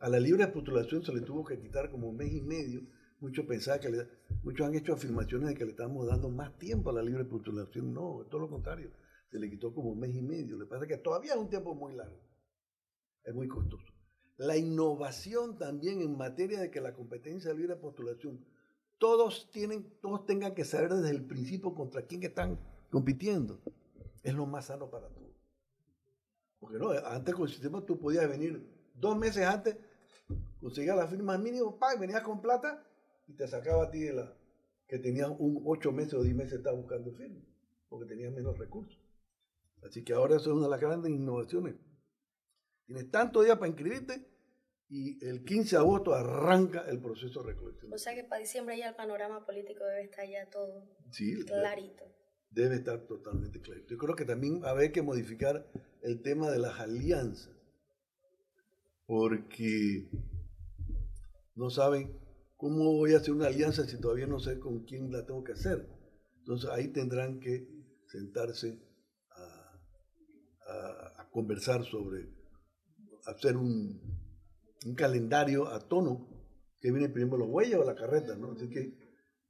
A 0.01 0.09
la 0.09 0.19
libre 0.19 0.47
postulación 0.49 1.05
se 1.05 1.15
le 1.15 1.21
tuvo 1.21 1.45
que 1.45 1.61
quitar 1.61 1.91
como 1.91 2.09
un 2.09 2.17
mes 2.17 2.33
y 2.33 2.41
medio. 2.41 2.81
Muchos 3.21 3.45
pensaban 3.45 3.81
que 3.81 4.09
muchos 4.43 4.67
han 4.67 4.75
hecho 4.75 4.95
afirmaciones 4.95 5.51
de 5.51 5.55
que 5.55 5.65
le 5.65 5.73
estamos 5.73 6.07
dando 6.07 6.31
más 6.31 6.57
tiempo 6.59 6.91
a 6.91 6.95
la 6.95 7.03
libre 7.03 7.25
postulación. 7.27 7.93
No, 7.93 8.27
todo 8.31 8.41
lo 8.41 8.49
contrario. 8.49 8.91
Se 9.31 9.39
le 9.39 9.51
quitó 9.51 9.75
como 9.75 9.91
un 9.91 10.01
mes 10.01 10.15
y 10.15 10.23
medio. 10.23 10.57
Le 10.57 10.65
pasa 10.65 10.87
que 10.87 10.97
todavía 10.97 11.35
es 11.35 11.39
un 11.39 11.51
tiempo 11.51 11.75
muy 11.75 11.95
largo 11.95 12.19
es 13.25 13.35
muy 13.35 13.49
costoso. 13.49 13.93
La 14.37 14.57
innovación 14.57 15.59
también 15.59 16.01
en 16.01 16.17
materia 16.17 16.61
de 16.61 16.71
que 16.71 16.81
la 16.81 16.95
competencia 16.95 17.51
de 17.51 17.59
libre 17.59 17.77
postulación, 17.77 18.45
todos, 19.01 19.51
tienen, 19.51 19.91
todos 20.01 20.27
tengan 20.27 20.55
que 20.55 20.65
saber 20.65 20.95
desde 20.95 21.11
el 21.11 21.25
principio 21.25 21.75
contra 21.75 22.03
quién 22.03 22.23
están 22.23 22.61
compitiendo, 22.91 23.61
es 24.23 24.35
lo 24.35 24.47
más 24.47 24.67
sano 24.67 24.91
para 24.91 25.09
todos. 25.09 25.31
Porque 26.61 26.79
no, 26.79 26.91
antes 26.91 27.35
con 27.35 27.45
el 27.45 27.53
sistema 27.53 27.85
tú 27.85 27.99
podías 27.99 28.29
venir 28.29 28.63
dos 28.95 29.17
meses 29.17 29.47
antes, 29.47 29.77
conseguías 30.61 30.97
la 30.97 31.09
firma 31.09 31.39
mínimo, 31.39 31.79
pa, 31.79 31.97
venías 31.97 32.23
con 32.23 32.43
plata 32.43 32.87
y 33.27 33.33
te 33.33 33.49
sacaba 33.49 33.85
a 33.85 33.91
ti 33.91 34.01
de 34.01 34.13
la 34.13 34.37
que 34.87 34.99
tenías 34.99 35.31
un 35.39 35.63
ocho 35.65 35.93
meses 35.93 36.15
o 36.15 36.23
diez 36.23 36.37
meses 36.37 36.59
estaba 36.59 36.77
buscando 36.77 37.11
firma, 37.13 37.41
porque 37.89 38.07
tenías 38.07 38.33
menos 38.33 38.59
recursos. 38.59 39.01
Así 39.83 40.05
que 40.05 40.13
ahora 40.13 40.37
eso 40.37 40.51
es 40.51 40.57
una 40.57 40.67
de 40.67 40.71
las 40.71 40.81
grandes 40.81 41.11
innovaciones 41.11 41.77
Tienes 42.91 43.09
tanto 43.13 43.43
día 43.43 43.57
para 43.57 43.69
inscribirte 43.69 44.27
y 44.91 45.25
el 45.25 45.45
15 45.45 45.77
de 45.77 45.81
agosto 45.81 46.13
arranca 46.13 46.85
el 46.89 47.01
proceso 47.01 47.43
de 47.43 47.53
recolección. 47.53 47.93
O 47.93 47.99
sea 47.99 48.13
que 48.13 48.25
para 48.25 48.41
diciembre 48.41 48.77
ya 48.77 48.89
el 48.89 48.97
panorama 48.97 49.47
político 49.47 49.85
debe 49.85 50.03
estar 50.03 50.29
ya 50.29 50.51
todo 50.51 50.85
sí, 51.13 51.45
clarito. 51.45 52.05
Debe 52.51 52.75
estar 52.75 53.07
totalmente 53.07 53.61
clarito. 53.61 53.87
Yo 53.91 53.97
creo 53.97 54.17
que 54.17 54.25
también 54.25 54.61
va 54.61 54.69
a 54.69 54.73
haber 54.73 54.91
que 54.91 55.03
modificar 55.03 55.71
el 56.03 56.21
tema 56.23 56.51
de 56.51 56.59
las 56.59 56.81
alianzas, 56.81 57.55
porque 59.07 60.11
no 61.55 61.71
saben 61.71 62.19
cómo 62.57 62.93
voy 62.95 63.15
a 63.15 63.19
hacer 63.19 63.33
una 63.33 63.47
alianza 63.47 63.87
si 63.87 64.01
todavía 64.01 64.27
no 64.27 64.41
sé 64.41 64.59
con 64.59 64.85
quién 64.85 65.13
la 65.13 65.25
tengo 65.25 65.45
que 65.45 65.53
hacer. 65.53 65.89
Entonces 66.39 66.69
ahí 66.69 66.89
tendrán 66.89 67.39
que 67.39 67.69
sentarse 68.09 68.77
a, 70.67 71.23
a 71.23 71.31
conversar 71.31 71.85
sobre 71.85 72.29
hacer 73.27 73.57
un, 73.57 74.20
un 74.87 74.95
calendario 74.95 75.69
a 75.69 75.81
tono 75.81 76.29
que 76.81 76.91
viene 76.91 77.09
primero 77.09 77.37
los 77.37 77.49
bueyes 77.49 77.77
o 77.77 77.85
la 77.85 77.95
carreta, 77.95 78.35
¿no? 78.37 78.53
Así 78.53 78.69
que 78.69 78.99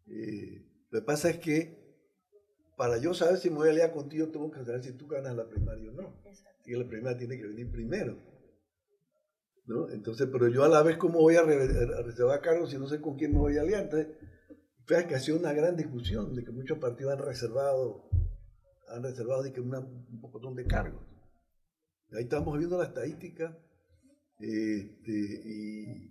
eh, 0.06 0.66
lo 0.90 1.00
que 1.00 1.06
pasa 1.06 1.30
es 1.30 1.38
que 1.38 1.80
para 2.76 2.98
yo 2.98 3.14
saber 3.14 3.38
si 3.38 3.50
me 3.50 3.56
voy 3.56 3.68
a 3.68 3.72
aliar 3.72 3.92
contigo, 3.92 4.28
tengo 4.28 4.50
que 4.50 4.64
saber 4.64 4.82
si 4.82 4.92
tú 4.92 5.06
ganas 5.06 5.36
la 5.36 5.48
primaria 5.48 5.90
o 5.90 5.92
no. 5.92 6.22
Y 6.64 6.72
la 6.72 6.86
primaria 6.86 7.18
tiene 7.18 7.36
que 7.36 7.46
venir 7.46 7.70
primero. 7.70 8.16
¿no? 9.66 9.90
Entonces, 9.90 10.28
pero 10.32 10.48
yo 10.48 10.64
a 10.64 10.68
la 10.68 10.82
vez, 10.82 10.96
¿cómo 10.96 11.20
voy 11.20 11.36
a, 11.36 11.42
reservar 11.42 12.40
cargos 12.40 12.70
si 12.70 12.78
no 12.78 12.88
sé 12.88 13.00
con 13.00 13.16
quién 13.16 13.32
me 13.32 13.38
voy 13.38 13.58
a 13.58 13.60
aliar? 13.60 13.82
Entonces, 13.82 14.08
fíjate 14.86 15.08
que 15.08 15.14
ha 15.14 15.20
sido 15.20 15.38
una 15.38 15.52
gran 15.52 15.76
discusión 15.76 16.34
de 16.34 16.42
que 16.42 16.50
muchos 16.50 16.78
partidos 16.78 17.12
han 17.12 17.18
reservado, 17.20 18.08
han 18.88 19.02
reservado 19.02 19.42
de 19.42 19.52
que 19.52 19.60
un 19.60 20.20
poco 20.20 20.40
de 20.54 20.66
cargos. 20.66 21.02
Ahí 22.12 22.24
estamos 22.24 22.58
viendo 22.58 22.78
la 22.78 22.86
estadística 22.86 23.56
este, 24.40 26.10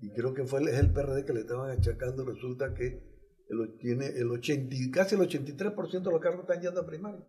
y, 0.00 0.12
creo 0.14 0.32
que 0.32 0.44
fue 0.44 0.60
el, 0.60 0.68
es 0.68 0.78
el 0.78 0.92
PRD 0.92 1.24
que 1.24 1.32
le 1.32 1.40
estaban 1.40 1.70
achacando, 1.70 2.24
resulta 2.24 2.74
que 2.74 3.02
el, 3.48 3.76
tiene 3.78 4.06
el 4.06 4.30
80, 4.30 4.76
casi 4.92 5.16
el 5.16 5.22
83% 5.22 6.02
de 6.02 6.10
los 6.10 6.20
cargos 6.20 6.42
están 6.42 6.62
yendo 6.62 6.80
a 6.80 6.86
primaria. 6.86 7.26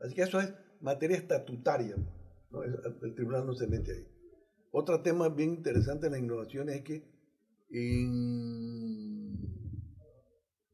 Así 0.00 0.14
que 0.14 0.22
eso 0.22 0.40
es 0.40 0.52
materia 0.80 1.16
estatutaria. 1.16 1.96
El, 3.02 3.14
tribunal 3.14 3.46
no 3.46 3.54
se 3.54 3.66
mete 3.66 3.92
ahí. 3.92 4.06
Otro 4.70 5.02
tema 5.02 5.28
bien 5.28 5.50
interesante 5.50 6.06
en 6.06 6.12
la 6.12 6.18
innovación 6.18 6.68
es 6.68 6.82
que 6.82 7.04
en 7.70 8.08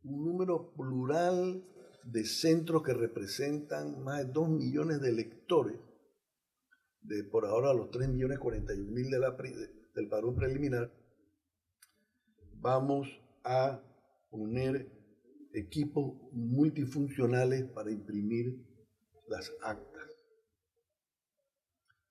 un 0.03 0.25
número 0.25 0.73
plural 0.75 1.65
de 2.05 2.25
centros 2.25 2.83
que 2.83 2.93
representan 2.93 4.03
más 4.03 4.19
de 4.19 4.33
2 4.33 4.49
millones 4.51 5.01
de 5.01 5.09
electores, 5.09 5.79
de 7.05 7.23
por 7.25 7.47
ahora 7.47 7.73
los 7.73 7.91
3 7.91 8.09
millones 8.09 8.39
41 8.39 8.91
mil 8.91 9.11
de 9.11 9.19
la, 9.19 9.37
del 9.95 10.09
padrón 10.09 10.35
preliminar, 10.35 10.91
vamos 12.61 13.09
a 13.45 13.81
poner 14.31 14.91
equipos 15.53 16.15
multifuncionales 16.33 17.65
para 17.71 17.91
imprimir 17.91 18.67
las 19.29 19.53
actas. 19.63 20.03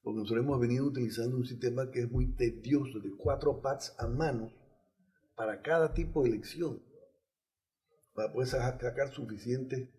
Porque 0.01 0.19
nosotros 0.19 0.45
hemos 0.45 0.59
venido 0.59 0.85
utilizando 0.85 1.37
un 1.37 1.45
sistema 1.45 1.89
que 1.89 2.01
es 2.01 2.11
muy 2.11 2.35
tedioso, 2.35 2.99
de 2.99 3.11
cuatro 3.17 3.61
pads 3.61 3.95
a 3.97 4.07
mano 4.07 4.51
para 5.35 5.61
cada 5.61 5.93
tipo 5.93 6.23
de 6.23 6.29
elección, 6.29 6.83
para 8.13 8.31
poder 8.31 8.47
sacar 8.47 9.11
suficientes 9.11 9.89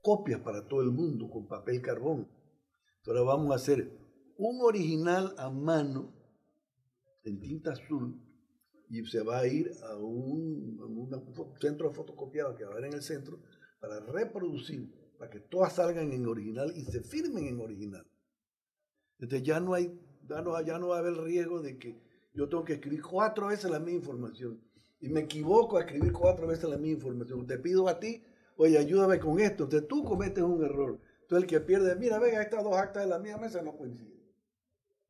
copias 0.00 0.40
para 0.40 0.66
todo 0.66 0.80
el 0.80 0.90
mundo 0.90 1.28
con 1.28 1.46
papel 1.46 1.82
carbón. 1.82 2.30
Ahora 3.06 3.22
vamos 3.22 3.52
a 3.52 3.56
hacer 3.56 4.07
un 4.38 4.60
original 4.62 5.34
a 5.36 5.50
mano 5.50 6.14
en 7.24 7.40
tinta 7.40 7.72
azul 7.72 8.22
y 8.88 9.04
se 9.04 9.22
va 9.22 9.40
a 9.40 9.46
ir 9.46 9.70
a 9.82 9.96
un, 9.96 11.10
centro 11.60 11.88
de 11.88 11.94
fotocopiado 11.94 12.56
que 12.56 12.64
va 12.64 12.70
a 12.70 12.72
haber 12.74 12.86
en 12.86 12.94
el 12.94 13.02
centro 13.02 13.40
para 13.80 14.00
reproducir, 14.00 14.88
para 15.18 15.30
que 15.30 15.40
todas 15.40 15.74
salgan 15.74 16.12
en 16.12 16.26
original 16.26 16.72
y 16.74 16.84
se 16.84 17.02
firmen 17.02 17.46
en 17.46 17.60
original. 17.60 18.06
Entonces 19.18 19.46
ya 19.46 19.58
no 19.58 19.74
hay, 19.74 19.92
ya 20.28 20.40
no, 20.40 20.60
ya 20.62 20.78
no 20.78 20.88
va 20.88 20.96
a 20.96 21.00
haber 21.00 21.14
riesgo 21.14 21.60
de 21.60 21.76
que 21.76 22.00
yo 22.32 22.48
tengo 22.48 22.64
que 22.64 22.74
escribir 22.74 23.02
cuatro 23.02 23.48
veces 23.48 23.68
la 23.68 23.80
misma 23.80 23.98
información 23.98 24.62
y 25.00 25.08
me 25.08 25.20
equivoco 25.20 25.76
a 25.78 25.80
escribir 25.80 26.12
cuatro 26.12 26.46
veces 26.46 26.70
la 26.70 26.76
misma 26.76 26.94
información. 26.94 27.46
Te 27.46 27.58
pido 27.58 27.88
a 27.88 27.98
ti, 27.98 28.22
oye, 28.56 28.78
ayúdame 28.78 29.18
con 29.18 29.40
esto. 29.40 29.64
Entonces 29.64 29.88
tú 29.88 30.04
cometes 30.04 30.44
un 30.44 30.64
error. 30.64 31.00
Entonces 31.22 31.42
el 31.42 31.46
que 31.48 31.60
pierde, 31.60 31.96
mira, 31.96 32.20
venga, 32.20 32.40
estas 32.40 32.62
dos 32.62 32.76
actas 32.76 33.02
de 33.02 33.10
la 33.10 33.18
misma 33.18 33.38
mesa 33.38 33.62
no 33.62 33.76
coinciden. 33.76 34.17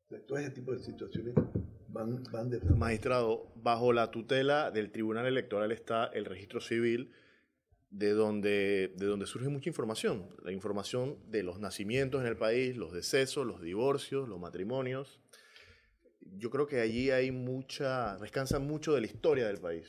Todo 0.09 0.39
ese 0.39 0.49
tipo 0.49 0.71
de 0.71 0.79
situaciones 0.79 1.35
van, 1.87 2.49
de... 2.49 2.59
Magistrado, 2.75 3.51
bajo 3.55 3.93
la 3.93 4.09
tutela 4.09 4.71
del 4.71 4.91
Tribunal 4.91 5.27
Electoral 5.27 5.71
está 5.71 6.05
el 6.05 6.25
registro 6.25 6.61
civil, 6.61 7.11
de 7.91 8.13
donde, 8.13 8.93
de 8.95 9.05
donde 9.05 9.27
surge 9.27 9.49
mucha 9.49 9.69
información. 9.69 10.29
La 10.43 10.51
información 10.51 11.19
de 11.29 11.43
los 11.43 11.59
nacimientos 11.59 12.21
en 12.21 12.27
el 12.27 12.37
país, 12.37 12.75
los 12.75 12.91
decesos, 12.91 13.45
los 13.45 13.61
divorcios, 13.61 14.27
los 14.27 14.39
matrimonios. 14.39 15.21
Yo 16.21 16.49
creo 16.49 16.65
que 16.65 16.79
allí 16.79 17.11
hay 17.11 17.29
mucha, 17.29 18.17
descansa 18.17 18.57
mucho 18.57 18.93
de 18.93 19.01
la 19.01 19.07
historia 19.07 19.45
del 19.45 19.59
país. 19.59 19.87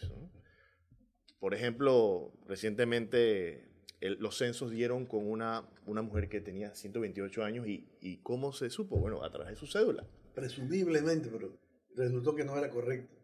Por 1.39 1.55
ejemplo, 1.55 2.35
recientemente 2.47 3.70
los 4.01 4.37
censos 4.37 4.71
dieron 4.71 5.07
con 5.07 5.31
una, 5.31 5.69
una 5.87 6.03
mujer 6.03 6.29
que 6.29 6.41
tenía 6.41 6.75
128 6.75 7.45
años 7.45 7.67
y, 7.67 7.87
y 8.01 8.19
¿cómo 8.19 8.53
se 8.53 8.71
supo? 8.71 8.99
Bueno, 8.99 9.23
a 9.23 9.31
través 9.31 9.51
de 9.51 9.57
su 9.57 9.67
cédula. 9.67 10.07
Presumiblemente, 10.35 11.29
pero 11.31 11.59
resultó 11.95 12.35
que 12.35 12.45
no 12.45 12.57
era 12.57 12.71
correcto. 12.71 13.15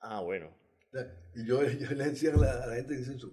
Ah, 0.00 0.20
bueno. 0.20 0.50
Y 1.34 1.44
yo, 1.44 1.62
yo 1.68 1.90
le 1.90 2.04
decía 2.04 2.32
a 2.34 2.66
la, 2.66 2.74
gente 2.74 2.94
que 2.94 3.00
dice 3.00 3.14
eso, 3.14 3.32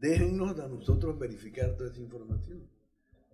déjennos 0.00 0.58
a 0.58 0.68
nosotros 0.68 1.18
verificar 1.18 1.76
toda 1.76 1.90
esa 1.90 2.00
información. 2.00 2.68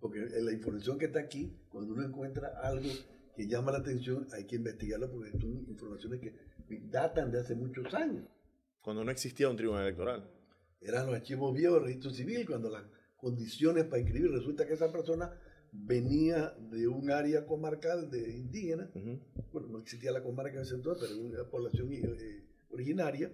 Porque 0.01 0.21
la 0.21 0.53
información 0.53 0.99
que 0.99 1.07
está 1.07 1.21
aquí, 1.21 1.53
cuando 1.71 1.95
uno 1.95 2.05
encuentra 2.05 2.61
algo 2.63 2.89
que 3.35 3.49
llama 3.49 3.73
la 3.73 3.79
atención, 3.79 4.29
hay 4.33 4.45
que 4.45 4.57
investigarlo 4.57 5.11
porque 5.11 5.33
son 5.33 5.65
informaciones 5.69 6.21
que 6.21 6.35
datan 6.89 7.33
de 7.33 7.41
hace 7.41 7.55
muchos 7.57 7.93
años. 7.95 8.25
Cuando 8.81 9.05
no 9.05 9.11
existía 9.11 9.49
un 9.49 9.57
tribunal 9.57 9.85
electoral. 9.85 10.31
Eran 10.81 11.07
los 11.07 11.17
archivos 11.17 11.53
viejos 11.53 11.79
del 11.79 11.87
registro 11.87 12.11
civil, 12.13 12.47
cuando 12.47 12.71
las 12.71 12.85
condiciones 13.19 13.85
para 13.85 14.01
inscribir, 14.01 14.31
resulta 14.31 14.67
que 14.67 14.75
esa 14.75 14.91
persona 14.91 15.31
venía 15.73 16.55
de 16.71 16.89
un 16.89 17.11
área 17.11 17.45
comarcal 17.47 18.11
de 18.11 18.31
indígenas, 18.31 18.91
bueno, 19.53 19.69
no 19.69 19.79
existía 19.81 20.13
la 20.13 20.23
comarca 20.23 20.57
en 20.57 20.63
ese 20.63 20.77
entonces, 20.77 21.09
pero 21.09 21.21
una 21.21 21.45
población 21.51 21.93
eh, 21.93 22.45
originaria, 22.71 23.31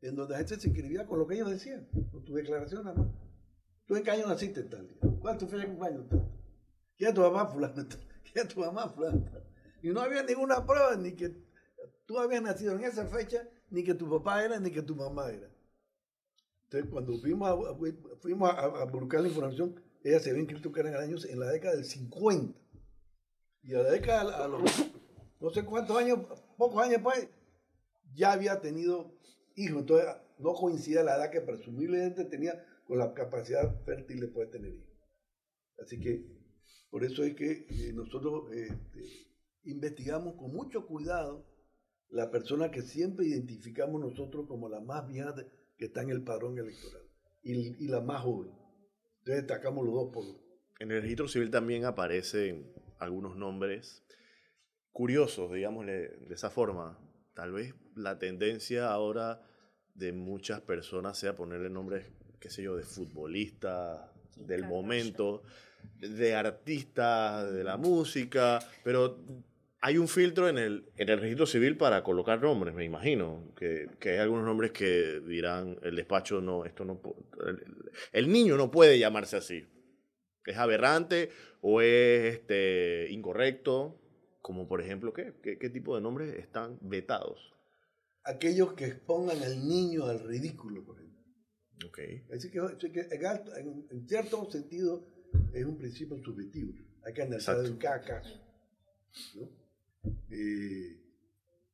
en 0.00 0.16
donde 0.16 0.32
la 0.32 0.38
gente 0.38 0.58
se 0.58 0.68
inscribía 0.68 1.06
con 1.06 1.18
lo 1.18 1.26
que 1.26 1.34
ellos 1.34 1.50
decían, 1.50 1.86
con 2.10 2.24
tu 2.24 2.34
declaración 2.34 2.84
nada 2.84 2.96
más. 2.96 3.08
¿Tú 3.86 3.96
en 3.96 4.02
qué 4.02 4.10
año 4.10 4.26
naciste 4.26 4.62
tal 4.64 4.88
día? 4.88 4.98
¿Cuánto 5.20 5.46
fue 5.46 5.60
el 5.60 5.66
cumpleaños 5.66 6.08
tal? 6.08 6.28
¿Quién 6.96 7.08
es 7.08 7.14
tu 7.14 7.20
mamá 7.20 7.46
fulano? 7.46 7.74
¿Quién 8.32 8.46
es 8.46 8.54
tu 8.54 8.60
mamá 8.60 8.88
fulano? 8.88 9.24
Y 9.82 9.90
no 9.90 10.00
había 10.00 10.22
ninguna 10.22 10.64
prueba, 10.64 10.96
ni 10.96 11.12
que 11.12 11.34
tú 12.06 12.18
habías 12.18 12.42
nacido 12.42 12.74
en 12.74 12.84
esa 12.84 13.06
fecha, 13.06 13.46
ni 13.70 13.82
que 13.82 13.94
tu 13.94 14.08
papá 14.08 14.44
era, 14.44 14.58
ni 14.58 14.70
que 14.70 14.82
tu 14.82 14.94
mamá 14.94 15.30
era. 15.30 15.49
Entonces, 16.70 16.88
cuando 16.88 17.18
fuimos 17.18 18.48
a, 18.48 18.84
buscar 18.84 19.22
la 19.22 19.28
información, 19.28 19.74
ella 20.04 20.20
se 20.20 20.30
había 20.30 20.42
inscrito 20.42 20.70
que 20.70 20.78
eran 20.78 20.94
años 20.94 21.24
en 21.24 21.40
la 21.40 21.48
década 21.48 21.74
del 21.74 21.84
50. 21.84 22.56
Y 23.64 23.74
a 23.74 23.82
la 23.82 23.90
década, 23.90 24.44
a 24.44 24.46
los 24.46 24.62
no 25.40 25.50
sé 25.50 25.64
cuántos 25.64 25.96
años, 25.96 26.20
pocos 26.56 26.80
años 26.80 27.02
después, 27.02 27.28
ya 28.14 28.32
había 28.32 28.60
tenido 28.60 29.18
hijos. 29.56 29.80
Entonces, 29.80 30.06
no 30.38 30.54
coincide 30.54 31.02
la 31.02 31.16
edad 31.16 31.32
que 31.32 31.40
presumiblemente 31.40 32.24
tenía 32.26 32.64
con 32.84 32.98
la 32.98 33.14
capacidad 33.14 33.82
fértil 33.84 34.20
de 34.20 34.28
poder 34.28 34.50
tener 34.50 34.72
hijos. 34.72 34.88
Así 35.82 35.98
que, 35.98 36.24
por 36.88 37.02
eso 37.02 37.24
es 37.24 37.34
que 37.34 37.66
eh, 37.68 37.92
nosotros 37.92 38.44
este, 38.52 39.02
investigamos 39.64 40.36
con 40.36 40.52
mucho 40.52 40.86
cuidado 40.86 41.44
la 42.10 42.30
persona 42.30 42.70
que 42.70 42.82
siempre 42.82 43.26
identificamos 43.26 44.00
nosotros 44.00 44.46
como 44.46 44.68
la 44.68 44.80
más 44.80 45.08
vieja 45.08 45.34
que 45.80 45.86
está 45.86 46.02
en 46.02 46.10
el 46.10 46.22
padrón 46.22 46.58
electoral 46.58 47.02
y, 47.42 47.88
la 47.88 48.02
más 48.02 48.20
joven. 48.20 48.52
Entonces 49.20 49.46
destacamos 49.46 49.82
los 49.82 49.94
dos 49.94 50.12
por 50.12 50.24
En 50.78 50.90
el 50.90 51.00
registro 51.00 51.26
civil 51.26 51.50
también 51.50 51.86
aparecen 51.86 52.70
algunos 52.98 53.34
nombres 53.34 54.04
curiosos, 54.92 55.50
digámosle 55.50 56.08
de 56.08 56.34
esa 56.34 56.50
forma. 56.50 56.98
Tal 57.32 57.52
vez 57.52 57.74
la 57.96 58.18
tendencia 58.18 58.90
ahora 58.90 59.40
de 59.94 60.12
muchas 60.12 60.60
personas 60.60 61.16
sea 61.16 61.34
ponerle 61.34 61.70
nombres, 61.70 62.04
qué 62.40 62.50
sé 62.50 62.62
yo, 62.62 62.76
de 62.76 62.82
futbolistas 62.82 64.02
del 64.36 64.66
momento, 64.66 65.44
de 65.98 66.34
artistas 66.34 67.54
de 67.54 67.64
la 67.64 67.78
música, 67.78 68.58
pero 68.84 69.18
hay 69.82 69.96
un 69.96 70.08
filtro 70.08 70.48
en 70.48 70.58
el, 70.58 70.92
en 70.96 71.08
el 71.08 71.20
registro 71.20 71.46
civil 71.46 71.76
para 71.76 72.02
colocar 72.02 72.42
nombres, 72.42 72.74
me 72.74 72.84
imagino. 72.84 73.52
Que, 73.56 73.88
que 73.98 74.10
hay 74.10 74.18
algunos 74.18 74.44
nombres 74.44 74.72
que 74.72 75.20
dirán, 75.20 75.78
el 75.82 75.96
despacho 75.96 76.40
no, 76.40 76.66
esto 76.66 76.84
no 76.84 77.00
el, 77.46 77.90
el, 78.12 78.30
niño 78.30 78.56
no 78.56 78.70
puede 78.70 78.98
llamarse 78.98 79.36
así. 79.36 79.66
Es 80.44 80.56
aberrante 80.58 81.30
o 81.62 81.80
es 81.80 82.34
este, 82.34 83.08
incorrecto. 83.10 83.96
Como 84.42 84.68
por 84.68 84.80
ejemplo, 84.82 85.12
¿qué? 85.12 85.34
¿Qué, 85.42 85.70
tipo 85.70 85.94
de 85.94 86.02
nombres 86.02 86.34
están 86.38 86.78
vetados? 86.82 87.52
Aquellos 88.24 88.74
que 88.74 88.86
expongan 88.86 89.42
al 89.42 89.66
niño 89.66 90.06
al 90.06 90.20
ridículo, 90.20 90.84
por 90.84 90.96
ejemplo. 90.96 91.24
Ok. 91.86 91.98
Así 92.34 92.50
que, 92.50 92.58
en, 92.58 94.08
cierto 94.08 94.50
sentido 94.50 95.06
es 95.54 95.64
un 95.64 95.78
principio 95.78 96.18
subjetivo. 96.22 96.74
Hay 97.04 97.12
que 97.14 97.22
analizar 97.22 97.64
en 97.64 97.76
cada 97.76 98.02
caso. 98.02 98.40
¿no? 99.36 99.59
Eh, 100.30 101.00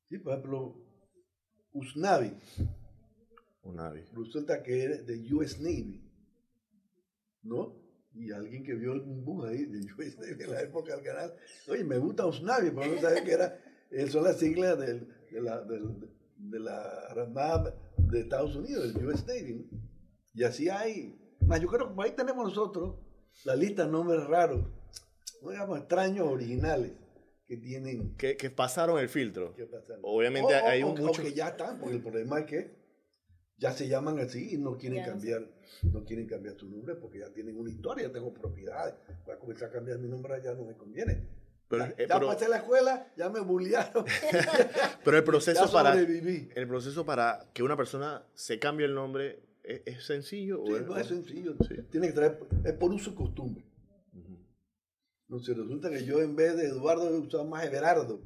sí, 0.08 0.18
por 0.18 0.32
ejemplo, 0.32 0.84
Usnavi. 1.72 2.32
Usnavi. 3.62 4.00
Resulta 4.12 4.62
que 4.62 4.84
es 4.84 5.06
de 5.06 5.34
US 5.34 5.60
Navy. 5.60 6.02
¿No? 7.42 7.86
y 8.18 8.32
alguien 8.32 8.64
que 8.64 8.74
vio 8.74 8.92
un 8.92 9.24
bus 9.24 9.44
ahí 9.44 9.66
de 9.66 9.92
US 9.92 10.18
Navy 10.18 10.44
en 10.44 10.50
la 10.50 10.62
época 10.62 10.96
del 10.96 11.04
canal, 11.04 11.34
oye, 11.68 11.84
me 11.84 11.98
gusta 11.98 12.26
Usnavi, 12.26 12.70
pero 12.70 12.94
no 12.94 13.00
sabía 13.00 13.24
que 13.24 13.32
era, 13.32 13.58
son 14.10 14.24
las 14.24 14.38
siglas 14.38 14.78
del, 14.78 15.06
de, 15.30 15.42
la, 15.42 15.60
del, 15.62 16.10
de 16.36 16.60
la 16.60 16.80
Armada 17.10 17.74
de 17.98 18.20
Estados 18.20 18.56
Unidos, 18.56 18.94
el 18.94 19.06
US 19.06 19.26
Navy. 19.26 19.68
Y 20.34 20.44
así 20.44 20.68
hay. 20.68 21.18
Más, 21.40 21.60
yo 21.60 21.68
creo 21.68 21.94
que 21.94 22.02
ahí 22.02 22.12
tenemos 22.12 22.48
nosotros 22.48 22.96
la 23.44 23.54
lista 23.54 23.84
de 23.84 23.92
nombres 23.92 24.24
raros, 24.26 24.64
digamos 25.42 25.78
extraños, 25.78 26.26
originales, 26.26 26.92
que 27.46 27.56
tienen. 27.56 28.16
Que, 28.16 28.36
que 28.36 28.50
pasaron 28.50 28.98
el 28.98 29.08
filtro. 29.08 29.54
Obviamente 30.02 30.54
hay 30.54 30.82
un 30.82 31.00
mucho... 31.00 31.22
que 31.22 31.32
ya 31.32 31.48
están, 31.48 31.78
porque 31.78 31.96
el 31.96 32.02
problema 32.02 32.40
es 32.40 32.46
que 32.46 32.86
ya 33.58 33.72
se 33.72 33.88
llaman 33.88 34.18
así 34.18 34.54
y 34.54 34.58
no 34.58 34.76
quieren 34.76 35.02
cambiar 35.04 35.48
no 35.82 36.04
quieren 36.04 36.26
cambiar 36.26 36.56
su 36.56 36.68
nombre 36.68 36.94
porque 36.94 37.20
ya 37.20 37.32
tienen 37.32 37.58
una 37.58 37.70
historia, 37.70 38.12
tengo 38.12 38.32
propiedades. 38.32 38.94
Voy 39.24 39.34
a 39.34 39.38
comenzar 39.38 39.68
a 39.68 39.72
cambiar 39.72 39.98
mi 39.98 40.08
nombre 40.08 40.40
ya 40.42 40.54
no 40.54 40.64
me 40.64 40.74
conviene. 40.74 41.26
Pero, 41.68 41.84
ya, 41.86 41.94
eh, 41.98 42.06
pasé 42.08 42.48
la 42.48 42.58
escuela, 42.58 43.12
ya 43.16 43.28
me 43.28 43.40
bullearon. 43.40 44.04
pero 45.04 45.16
el 45.16 45.24
proceso 45.24 45.70
para 45.72 45.98
el 45.98 46.68
proceso 46.68 47.04
para 47.04 47.50
que 47.52 47.62
una 47.62 47.76
persona 47.76 48.24
se 48.34 48.58
cambie 48.58 48.86
el 48.86 48.94
nombre 48.94 49.40
es, 49.64 50.04
sencillo. 50.04 50.62
Sí, 50.64 50.72
no 50.86 50.96
es 50.96 51.08
sencillo. 51.08 51.56
Tiene 51.90 52.08
que 52.08 52.12
traer, 52.12 52.38
es 52.64 52.72
por 52.74 52.92
uso 52.92 53.10
y 53.10 53.14
costumbre. 53.14 53.64
No 55.28 55.38
se 55.40 55.54
resulta 55.54 55.90
que 55.90 56.04
yo 56.04 56.20
en 56.20 56.36
vez 56.36 56.56
de 56.56 56.66
Eduardo 56.66 57.08
he 57.08 57.18
usado 57.18 57.44
más 57.44 57.64
Everardo. 57.64 58.20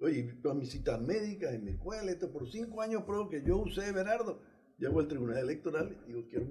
Oye, 0.00 0.32
todas 0.42 0.56
mis 0.56 0.70
citas 0.70 1.00
médicas 1.00 1.52
en 1.54 1.64
mi 1.64 1.72
escuela, 1.72 2.10
esto 2.10 2.30
por 2.30 2.48
cinco 2.48 2.80
años 2.80 3.02
pruebo 3.02 3.28
que 3.28 3.42
yo 3.42 3.58
usé 3.58 3.88
Everardo 3.88 4.40
llego 4.78 5.00
al 5.00 5.08
tribunal 5.08 5.38
electoral 5.38 5.96
y 6.06 6.12
digo, 6.12 6.26
quiero, 6.28 6.46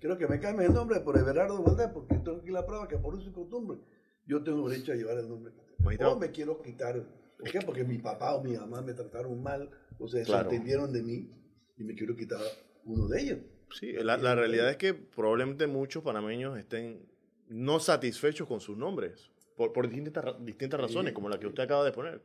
quiero 0.00 0.18
que 0.18 0.26
me 0.26 0.40
cambie 0.40 0.66
el 0.66 0.72
nombre 0.72 1.00
por 1.00 1.18
Everardo 1.18 1.62
Valdés, 1.62 1.88
porque 1.92 2.16
tengo 2.16 2.38
aquí 2.38 2.50
la 2.50 2.66
prueba 2.66 2.88
que 2.88 2.96
por 2.96 3.14
uso 3.14 3.28
y 3.28 3.32
costumbre 3.32 3.78
yo 4.26 4.42
tengo 4.42 4.68
derecho 4.68 4.92
a 4.92 4.96
llevar 4.96 5.18
el 5.18 5.28
nombre 5.28 5.52
que 5.52 6.04
O 6.04 6.18
me 6.18 6.30
quiero 6.32 6.60
quitar. 6.60 7.00
¿Por 7.38 7.50
qué? 7.50 7.60
Porque 7.60 7.84
mi 7.84 7.98
papá 7.98 8.34
o 8.34 8.42
mi 8.42 8.56
mamá 8.56 8.82
me 8.82 8.92
trataron 8.92 9.40
mal, 9.42 9.70
o 9.98 10.08
sea, 10.08 10.24
se 10.24 10.32
entendieron 10.32 10.92
de 10.92 11.02
mí 11.02 11.30
y 11.76 11.84
me 11.84 11.94
quiero 11.94 12.16
quitar 12.16 12.40
uno 12.84 13.06
de 13.06 13.20
ellos. 13.20 13.38
Sí, 13.78 13.92
la, 13.92 14.16
la 14.16 14.34
realidad 14.34 14.70
es 14.70 14.76
que 14.76 14.94
probablemente 14.94 15.66
muchos 15.66 16.02
panameños 16.02 16.58
estén 16.58 17.06
no 17.48 17.80
satisfechos 17.80 18.46
con 18.46 18.60
sus 18.60 18.76
nombres, 18.76 19.30
por, 19.56 19.72
por 19.72 19.88
distintas, 19.88 20.24
distintas 20.44 20.80
razones, 20.80 21.12
como 21.12 21.28
la 21.28 21.38
que 21.38 21.46
usted 21.46 21.62
acaba 21.62 21.84
de 21.84 21.92
poner. 21.92 22.22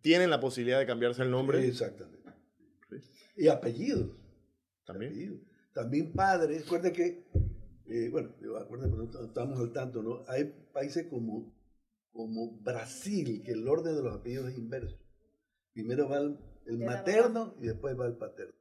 Tienen 0.00 0.30
la 0.30 0.40
posibilidad 0.40 0.78
de 0.78 0.86
cambiarse 0.86 1.22
el 1.22 1.30
nombre. 1.30 1.66
Exactamente. 1.66 2.22
Y 3.36 3.48
apellidos. 3.48 4.10
También. 4.84 5.42
También 5.72 6.12
padre. 6.12 6.58
Recuerde 6.58 6.92
que, 6.92 7.24
eh, 7.86 8.08
bueno, 8.10 8.34
estamos 9.24 9.58
al 9.58 9.72
tanto, 9.72 10.02
¿no? 10.02 10.24
Hay 10.28 10.52
países 10.72 11.06
como, 11.06 11.54
como 12.12 12.58
Brasil, 12.60 13.42
que 13.44 13.52
el 13.52 13.66
orden 13.66 13.96
de 13.96 14.02
los 14.02 14.14
apellidos 14.14 14.50
es 14.50 14.58
inverso. 14.58 14.98
Primero 15.72 16.08
va 16.08 16.18
el, 16.18 16.78
materno 16.78 17.56
y 17.60 17.66
después 17.66 17.98
va 17.98 18.06
el 18.06 18.16
paterno. 18.16 18.54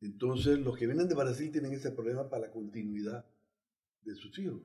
Entonces, 0.00 0.58
los 0.58 0.76
que 0.76 0.86
vienen 0.86 1.08
de 1.08 1.14
Brasil 1.14 1.50
tienen 1.50 1.72
ese 1.72 1.90
problema 1.90 2.28
para 2.28 2.46
la 2.46 2.52
continuidad 2.52 3.26
de 4.04 4.14
sus 4.14 4.38
hijos. 4.38 4.60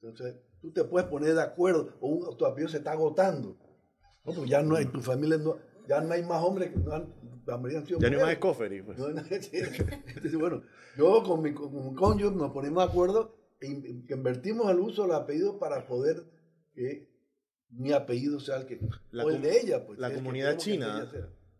Entonces, 0.00 0.36
tú 0.60 0.72
te 0.72 0.84
puedes 0.84 1.08
poner 1.08 1.34
de 1.34 1.42
acuerdo, 1.42 1.96
o 2.00 2.08
un, 2.08 2.36
tu 2.36 2.46
apellido 2.46 2.68
se 2.68 2.78
está 2.78 2.92
agotando. 2.92 3.56
No, 4.24 4.32
pues 4.32 4.48
ya 4.48 4.62
no 4.62 4.76
hay, 4.76 4.86
tu 4.86 5.00
familia 5.00 5.38
no, 5.38 5.56
ya 5.88 6.00
no 6.00 6.12
hay 6.12 6.22
más 6.22 6.42
hombres 6.42 6.70
que 6.70 6.78
no 6.78 6.92
han, 6.92 7.14
ya 7.46 7.56
no 8.10 8.16
hay 8.16 8.22
más 8.22 8.32
escoferi. 8.32 8.82
Pues. 8.82 8.98
Entonces, 9.30 10.34
bueno, 10.36 10.62
yo 10.96 11.22
con 11.22 11.42
mi, 11.42 11.52
con 11.52 11.94
cónyuge 11.94 12.34
nos 12.34 12.52
ponemos 12.52 12.84
de 12.84 12.90
acuerdo 12.90 13.36
e 13.60 13.66
invertimos 13.68 14.70
el 14.70 14.80
uso 14.80 15.02
del 15.02 15.12
apellido 15.12 15.58
para 15.58 15.86
poder 15.86 16.24
que 16.74 17.08
mi 17.70 17.92
apellido 17.92 18.40
sea 18.40 18.56
el 18.56 18.66
que. 18.66 18.80
o 19.12 19.30
el 19.30 19.42
de 19.42 19.60
ella, 19.60 19.86
pues. 19.86 19.98
La 19.98 20.12
comunidad 20.12 20.56
china. 20.56 21.08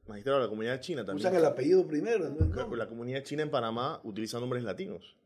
Magistrado, 0.06 0.40
la 0.40 0.48
comunidad 0.48 0.80
china 0.80 1.04
también. 1.04 1.26
Usan 1.26 1.35
el 1.35 1.44
apellido 1.44 1.87
primero. 1.87 2.28
¿no? 2.30 2.76
La, 2.76 2.88
comunidad 2.88 3.22
china 3.24 3.42
en 3.42 3.50
Panamá 3.50 4.00
utiliza 4.04 4.38
nombres 4.38 4.62
latinos. 4.62 5.16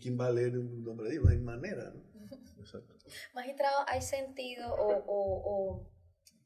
¿Quién 0.00 0.18
va 0.18 0.26
a 0.26 0.30
leer 0.30 0.58
un 0.58 0.84
nombre 0.84 1.08
de 1.08 1.20
No 1.20 1.28
hay 1.28 1.38
manera, 1.38 1.90
¿no? 1.90 2.02
Exacto. 2.58 2.94
Magistrado, 3.34 3.84
¿hay 3.86 4.02
sentido 4.02 4.74
o, 4.74 5.04
o 5.06 5.94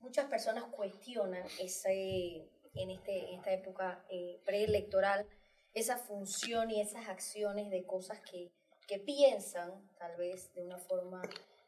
muchas 0.01 0.27
personas 0.27 0.65
cuestionan 0.65 1.45
ese, 1.61 2.49
en, 2.75 2.91
este, 2.91 3.35
esta 3.35 3.53
época 3.53 4.05
eh, 4.11 4.41
preelectoral 4.45 5.27
esa 5.75 5.99
función 5.99 6.71
y 6.71 6.81
esas 6.81 7.09
acciones 7.09 7.71
de 7.71 7.85
cosas 7.85 8.21
que, 8.21 8.51
que 8.87 8.99
piensan, 8.99 9.71
tal 9.99 10.17
vez 10.17 10.53
de 10.55 10.63
una 10.63 10.79
forma 10.79 11.23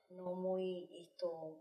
no 0.08 0.34
muy 0.34 0.88
esto, 0.92 1.60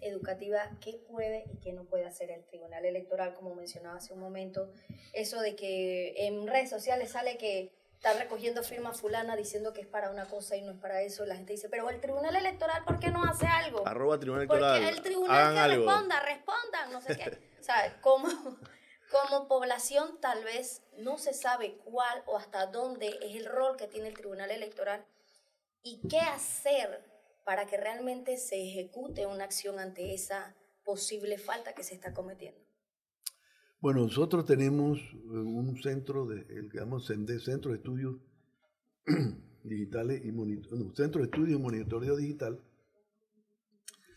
educativa, 0.00 0.78
qué 0.80 0.94
puede 1.08 1.44
y 1.52 1.58
qué 1.58 1.72
no 1.72 1.84
puede 1.84 2.06
hacer 2.06 2.30
el 2.30 2.44
Tribunal 2.44 2.86
Electoral, 2.86 3.34
como 3.34 3.54
mencionaba 3.54 3.96
hace 3.96 4.14
un 4.14 4.20
momento, 4.20 4.72
eso 5.12 5.40
de 5.40 5.56
que 5.56 6.26
en 6.26 6.46
redes 6.46 6.70
sociales 6.70 7.10
sale 7.10 7.36
que 7.36 7.72
está 7.98 8.12
recogiendo 8.12 8.62
firmas 8.62 9.00
fulana 9.00 9.34
diciendo 9.34 9.72
que 9.72 9.80
es 9.80 9.86
para 9.88 10.10
una 10.10 10.26
cosa 10.26 10.54
y 10.54 10.62
no 10.62 10.70
es 10.70 10.78
para 10.78 11.02
eso. 11.02 11.26
La 11.26 11.34
gente 11.34 11.54
dice, 11.54 11.68
pero 11.68 11.90
el 11.90 12.00
Tribunal 12.00 12.36
Electoral, 12.36 12.84
¿por 12.84 13.00
qué 13.00 13.10
no 13.10 13.24
hace 13.24 13.46
algo? 13.48 13.86
Arroba 13.86 14.20
Tribunal 14.20 14.42
Electoral. 14.42 14.80
Porque 14.80 14.96
el 14.96 15.02
Tribunal 15.02 15.54
que 15.54 15.76
responda, 15.76 16.20
respondan, 16.20 16.92
no 16.92 17.00
sé 17.00 17.16
qué. 17.16 17.38
o 17.58 17.62
sea, 17.62 18.00
como, 18.00 18.28
como 19.10 19.48
población 19.48 20.20
tal 20.20 20.44
vez 20.44 20.82
no 20.96 21.18
se 21.18 21.34
sabe 21.34 21.78
cuál 21.84 22.22
o 22.26 22.36
hasta 22.36 22.66
dónde 22.66 23.18
es 23.20 23.34
el 23.34 23.46
rol 23.46 23.76
que 23.76 23.88
tiene 23.88 24.08
el 24.08 24.16
Tribunal 24.16 24.52
Electoral 24.52 25.04
y 25.82 26.00
qué 26.08 26.20
hacer 26.20 27.04
para 27.44 27.66
que 27.66 27.78
realmente 27.78 28.36
se 28.36 28.62
ejecute 28.62 29.26
una 29.26 29.42
acción 29.42 29.80
ante 29.80 30.14
esa 30.14 30.54
posible 30.84 31.36
falta 31.36 31.74
que 31.74 31.82
se 31.82 31.94
está 31.94 32.14
cometiendo. 32.14 32.60
Bueno, 33.80 34.00
nosotros 34.02 34.44
tenemos 34.44 34.98
eh, 34.98 35.14
un 35.28 35.80
centro 35.80 36.26
de, 36.26 36.40
el 36.48 36.68
que 36.68 36.78
llamamos 36.78 37.06
Centro 37.06 37.70
de 37.70 37.76
Estudios 37.76 38.16
Digitales 39.62 40.20
y 40.24 40.32
Monitoreo, 40.32 40.92
Centro 40.96 41.20
de 41.20 41.26
Estudios 41.26 41.60
y 41.60 41.62
Monitoreo 41.62 42.16
Digital, 42.16 42.60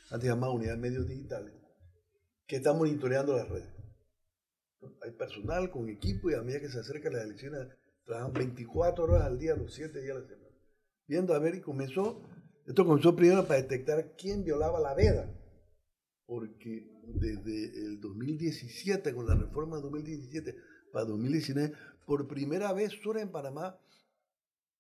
antes 0.10 0.28
llamado 0.28 0.54
Unidad 0.54 0.74
de 0.74 0.80
Medios 0.80 1.08
Digitales, 1.08 1.54
que 2.47 2.56
está 2.56 2.74
monitoreando 2.74 3.38
las 3.38 3.47
redes. 3.50 3.69
Hay 5.04 5.12
personal 5.12 5.69
con 5.69 5.89
equipo 5.89 6.32
y 6.32 6.34
a 6.34 6.41
medida 6.41 6.62
que 6.62 6.69
se 6.69 6.80
acercan 6.80 7.13
las 7.13 7.26
elecciones 7.26 7.67
trabajan 8.04 8.34
24 8.34 9.04
horas 9.04 9.21
al 9.26 9.38
día, 9.38 9.56
los 9.56 9.76
7 9.76 10.02
días 10.02 10.15
de 10.15 10.21
la 10.21 10.28
semana. 10.28 10.56
Viendo 11.06 11.36
a 11.36 11.39
ver 11.39 11.54
y 11.54 11.62
comenzó, 11.62 12.28
esto 12.65 12.84
comenzó 12.84 13.15
primero 13.15 13.45
para 13.45 13.62
detectar 13.62 14.15
quién 14.17 14.43
violaba 14.43 14.80
la 14.80 14.95
veda 14.95 15.32
porque 16.32 16.88
desde 17.04 17.88
el 17.88 18.00
2017, 18.00 19.13
con 19.13 19.28
la 19.28 19.36
reforma 19.36 19.76
de 19.76 19.82
2017 19.82 20.56
para 20.94 21.04
2019, 21.04 21.74
por 22.06 22.26
primera 22.26 22.72
vez 22.72 22.94
surge 23.04 23.22
en 23.22 23.34
Panamá 23.34 23.78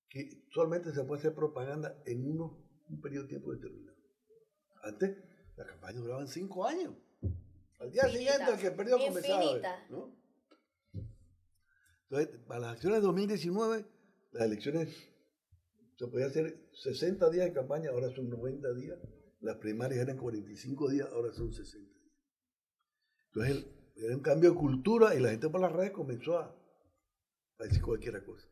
que 0.07 0.45
solamente 0.53 0.93
se 0.93 1.03
puede 1.03 1.19
hacer 1.19 1.35
propaganda 1.35 2.01
en 2.05 2.25
uno, 2.25 2.57
un 2.87 3.01
periodo 3.01 3.23
de 3.23 3.29
tiempo 3.31 3.51
determinado. 3.51 3.97
Antes, 4.81 5.17
la 5.57 5.65
campaña 5.65 5.99
duraba 5.99 6.25
cinco 6.25 6.65
años. 6.65 6.93
Al 7.81 7.91
día 7.91 8.07
siguiente, 8.07 8.53
el 8.53 8.57
que 8.57 8.71
perdió 8.71 8.97
comenzaba. 8.97 9.59
¿no? 9.89 10.15
Entonces, 12.03 12.29
para 12.47 12.61
las 12.61 12.69
elecciones 12.69 12.99
de 12.99 13.07
2019, 13.07 13.85
las 14.31 14.45
elecciones 14.45 14.87
se 15.97 16.07
podía 16.07 16.27
hacer 16.27 16.69
60 16.81 17.29
días 17.29 17.47
de 17.47 17.51
campaña, 17.51 17.89
ahora 17.89 18.09
son 18.15 18.29
90 18.29 18.73
días. 18.75 18.97
Las 19.41 19.57
primarias 19.57 20.01
eran 20.01 20.17
45 20.17 20.89
días, 20.89 21.09
ahora 21.11 21.33
son 21.33 21.51
60 21.51 21.91
días. 21.91 22.01
Entonces 23.33 23.65
era 23.95 24.15
un 24.15 24.21
cambio 24.21 24.51
de 24.51 24.57
cultura 24.57 25.15
y 25.15 25.19
la 25.19 25.31
gente 25.31 25.49
por 25.49 25.61
las 25.61 25.71
redes 25.71 25.91
comenzó 25.91 26.37
a, 26.37 26.55
decir 27.59 27.81
cualquier 27.81 28.23
cosa. 28.23 28.47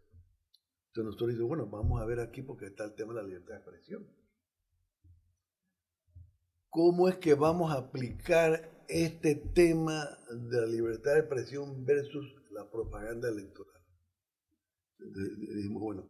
Entonces 0.87 1.05
nosotros 1.05 1.29
decimos, 1.29 1.49
bueno, 1.49 1.67
vamos 1.67 2.01
a 2.01 2.05
ver 2.05 2.19
aquí 2.19 2.41
porque 2.41 2.65
está 2.65 2.85
el 2.85 2.95
tema 2.95 3.13
de 3.13 3.21
la 3.21 3.27
libertad 3.27 3.53
de 3.53 3.59
expresión. 3.59 4.07
¿Cómo 6.69 7.07
es 7.07 7.17
que 7.17 7.33
vamos 7.33 7.71
a 7.71 7.77
aplicar 7.77 8.85
este 8.87 9.35
tema 9.35 10.05
de 10.29 10.61
la 10.61 10.67
libertad 10.67 11.13
de 11.13 11.19
expresión 11.19 11.85
versus 11.85 12.35
la 12.51 12.69
propaganda 12.69 13.29
electoral? 13.29 13.75
dijimos, 14.97 15.81
bueno, 15.81 16.09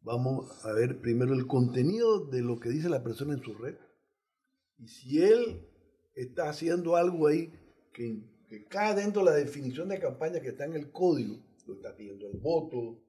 vamos 0.00 0.64
a 0.64 0.72
ver 0.72 1.00
primero 1.00 1.32
el 1.32 1.46
contenido 1.46 2.26
de 2.26 2.42
lo 2.42 2.58
que 2.58 2.70
dice 2.70 2.88
la 2.88 3.04
persona 3.04 3.34
en 3.34 3.42
su 3.42 3.54
red 3.54 3.76
Y 4.78 4.88
si 4.88 5.22
él 5.22 5.66
está 6.14 6.48
haciendo 6.48 6.96
algo 6.96 7.26
ahí 7.26 7.52
que, 7.92 8.22
cae 8.68 8.94
dentro 8.94 9.24
de 9.24 9.30
la 9.30 9.36
definición 9.36 9.88
de 9.88 9.98
campaña 9.98 10.40
que 10.40 10.48
está 10.48 10.64
en 10.64 10.74
el 10.74 10.90
código, 10.90 11.42
lo 11.66 11.74
está 11.74 11.96
pidiendo 11.96 12.28
el 12.28 12.38
voto, 12.38 13.02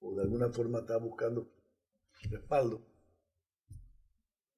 o 0.00 0.14
de 0.14 0.22
alguna 0.22 0.48
forma 0.50 0.80
está 0.80 0.96
buscando 0.98 1.50
respaldo. 2.30 2.86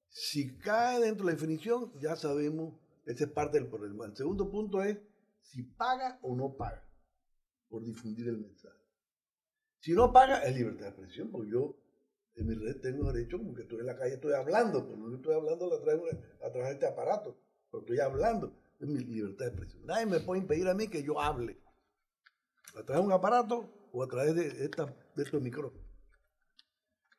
Si 0.07 0.57
cae 0.57 0.99
dentro 0.99 1.25
de 1.25 1.33
la 1.33 1.37
definición, 1.37 1.91
ya 1.99 2.15
sabemos, 2.15 2.79
esa 3.05 3.25
es 3.25 3.31
parte 3.31 3.59
del 3.59 3.69
problema. 3.69 4.05
El 4.05 4.15
segundo 4.15 4.49
punto 4.49 4.81
es 4.81 4.97
si 5.41 5.63
paga 5.63 6.19
o 6.21 6.35
no 6.35 6.55
paga 6.55 6.87
por 7.67 7.83
difundir 7.83 8.27
el 8.27 8.37
mensaje. 8.37 8.79
Si 9.79 9.93
no 9.93 10.11
paga, 10.11 10.43
es 10.43 10.55
libertad 10.55 10.85
de 10.85 10.89
expresión, 10.89 11.31
porque 11.31 11.51
yo 11.51 11.77
en 12.41 12.47
mi 12.47 12.55
red 12.55 12.81
tengo 12.81 13.11
derecho, 13.11 13.37
como 13.37 13.53
que 13.53 13.63
estoy 13.63 13.79
en 13.79 13.85
la 13.87 13.97
calle, 13.97 14.15
estoy 14.15 14.33
hablando, 14.33 14.85
pero 14.85 14.97
no 14.97 15.15
estoy 15.15 15.35
hablando 15.35 15.73
a 15.73 15.81
través, 15.81 16.15
a 16.43 16.51
través 16.51 16.67
de 16.67 16.73
este 16.73 16.87
aparato, 16.87 17.37
pero 17.71 17.81
estoy 17.81 17.99
hablando, 17.99 18.53
es 18.79 18.87
mi 18.87 18.99
libertad 18.99 19.45
de 19.45 19.51
expresión. 19.51 19.85
Nadie 19.85 20.05
me 20.05 20.19
puede 20.19 20.41
impedir 20.41 20.67
a 20.67 20.73
mí 20.73 20.87
que 20.87 21.03
yo 21.03 21.19
hable 21.19 21.57
a 22.75 22.83
través 22.83 23.01
de 23.01 23.07
un 23.07 23.13
aparato 23.13 23.89
o 23.91 24.03
a 24.03 24.07
través 24.07 24.35
de, 24.35 24.49
de 24.49 24.65
estos 25.23 25.41
micrófonos. 25.41 25.85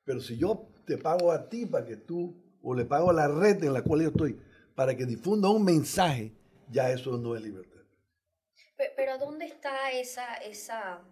Pero 0.05 0.21
si 0.21 0.39
yo 0.39 0.69
te 0.87 0.99
pago 0.99 1.31
a 1.31 1.49
ti 1.49 1.67
para 1.67 1.87
que 1.87 1.97
tú, 1.97 2.59
o 2.63 2.75
le 2.75 2.85
pago 2.85 3.11
a 3.11 3.13
la 3.13 3.29
red 3.29 3.63
en 3.63 3.73
la 3.73 3.83
cual 3.83 4.03
yo 4.03 4.09
estoy, 4.09 4.41
para 4.75 4.97
que 4.97 5.07
difunda 5.07 5.49
un 5.51 5.65
mensaje, 5.65 6.33
ya 6.71 6.91
eso 6.91 7.17
no 7.19 7.37
es 7.37 7.43
libertad. 7.43 7.81
Pero, 8.97 9.19
¿dónde 9.19 9.45
está 9.45 9.93
esa, 9.93 10.37
esa, 10.37 11.03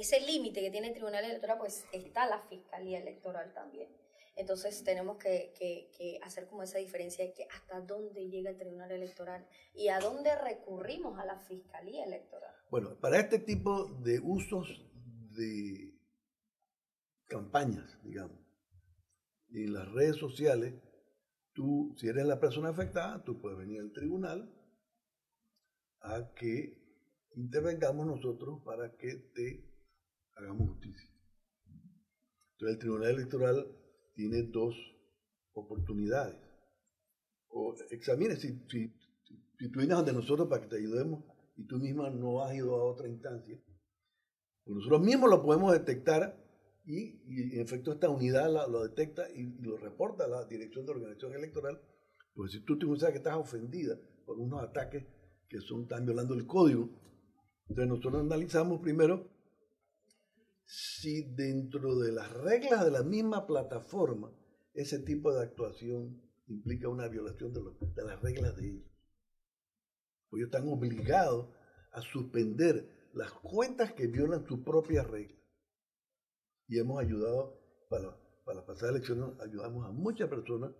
ese 0.00 0.20
límite 0.20 0.60
que 0.60 0.70
tiene 0.70 0.88
el 0.88 0.94
Tribunal 0.94 1.24
Electoral? 1.24 1.58
Pues 1.58 1.84
está 1.92 2.26
la 2.26 2.40
Fiscalía 2.40 2.98
Electoral 2.98 3.52
también. 3.52 3.88
Entonces 4.36 4.82
tenemos 4.84 5.18
que, 5.18 6.18
hacer 6.22 6.46
como 6.48 6.62
esa 6.62 6.78
diferencia 6.78 7.24
de 7.24 7.34
que 7.34 7.44
hasta 7.44 7.80
dónde 7.80 8.28
llega 8.28 8.50
el 8.50 8.56
Tribunal 8.56 8.90
Electoral 8.90 9.46
y 9.74 9.88
a 9.88 9.98
dónde 9.98 10.34
recurrimos 10.36 11.18
a 11.18 11.24
la 11.24 11.38
Fiscalía 11.38 12.04
Electoral. 12.04 12.54
Bueno, 12.70 12.98
para 13.00 13.18
este 13.18 13.38
tipo 13.38 13.86
de 14.02 14.20
usos 14.20 14.86
de 15.36 15.94
campañas, 17.26 17.98
digamos, 18.02 18.38
en 19.52 19.72
las 19.74 19.90
redes 19.92 20.16
sociales, 20.16 20.74
tú, 21.52 21.94
si 21.98 22.08
eres 22.08 22.24
la 22.24 22.40
persona 22.40 22.70
afectada, 22.70 23.22
tú 23.24 23.40
puedes 23.40 23.58
venir 23.58 23.80
al 23.80 23.92
tribunal 23.92 24.56
a 26.00 26.32
que 26.34 26.80
intervengamos 27.34 28.06
nosotros 28.06 28.62
para 28.64 28.96
que 28.96 29.16
te 29.34 29.69
hagamos 30.40 30.70
justicia. 30.70 31.08
Entonces 32.52 32.74
el 32.74 32.78
Tribunal 32.78 33.10
Electoral 33.10 33.66
tiene 34.14 34.42
dos 34.42 34.74
oportunidades. 35.54 36.36
O 37.48 37.74
examine 37.90 38.36
si, 38.36 38.52
tú 38.60 39.78
vienes 39.78 39.96
ante 39.96 40.12
nosotros 40.12 40.48
para 40.48 40.62
que 40.62 40.68
te 40.68 40.76
ayudemos 40.76 41.24
y 41.56 41.66
tú 41.66 41.78
misma 41.78 42.10
no 42.10 42.42
has 42.42 42.54
ido 42.54 42.76
a 42.76 42.84
otra 42.84 43.08
instancia, 43.08 43.58
pues 44.64 44.76
nosotros 44.76 45.00
mismos 45.02 45.30
lo 45.30 45.42
podemos 45.42 45.72
detectar 45.72 46.38
y, 46.84 47.54
en 47.54 47.60
efecto 47.60 47.92
esta 47.92 48.08
unidad 48.08 48.50
lo 48.68 48.82
detecta 48.82 49.30
y, 49.30 49.58
lo 49.60 49.76
reporta 49.76 50.24
a 50.24 50.28
la 50.28 50.44
Dirección 50.44 50.86
de 50.86 50.92
Organización 50.92 51.34
Electoral. 51.34 51.80
Pues 52.34 52.52
si 52.52 52.60
tú 52.60 52.78
te 52.78 52.86
que 52.86 53.18
estás 53.18 53.36
ofendida 53.36 53.98
por 54.24 54.38
unos 54.38 54.62
ataques 54.62 55.04
que 55.48 55.60
son, 55.60 55.82
están 55.82 56.06
violando 56.06 56.34
el 56.34 56.46
código, 56.46 56.88
entonces 57.68 57.88
nosotros 57.88 58.22
analizamos 58.22 58.80
primero 58.80 59.39
si 60.70 61.22
dentro 61.34 61.98
de 61.98 62.12
las 62.12 62.32
reglas 62.32 62.84
de 62.84 62.92
la 62.92 63.02
misma 63.02 63.44
plataforma 63.44 64.32
ese 64.72 65.00
tipo 65.00 65.32
de 65.32 65.42
actuación 65.42 66.22
implica 66.46 66.88
una 66.88 67.08
violación 67.08 67.52
de, 67.52 67.60
de 67.60 68.04
las 68.04 68.22
reglas 68.22 68.54
de 68.56 68.68
ellos. 68.68 68.90
Pues 70.28 70.40
ellos 70.40 70.54
están 70.54 70.68
obligados 70.68 71.48
a 71.90 72.00
suspender 72.02 73.08
las 73.14 73.32
cuentas 73.32 73.92
que 73.94 74.06
violan 74.06 74.46
sus 74.46 74.60
propias 74.60 75.08
reglas. 75.08 75.42
Y 76.68 76.78
hemos 76.78 77.00
ayudado, 77.00 77.60
para, 77.88 78.16
para 78.44 78.64
pasar 78.64 78.90
elecciones, 78.90 79.40
ayudamos 79.40 79.84
a 79.88 79.90
muchas 79.90 80.28
personas 80.28 80.70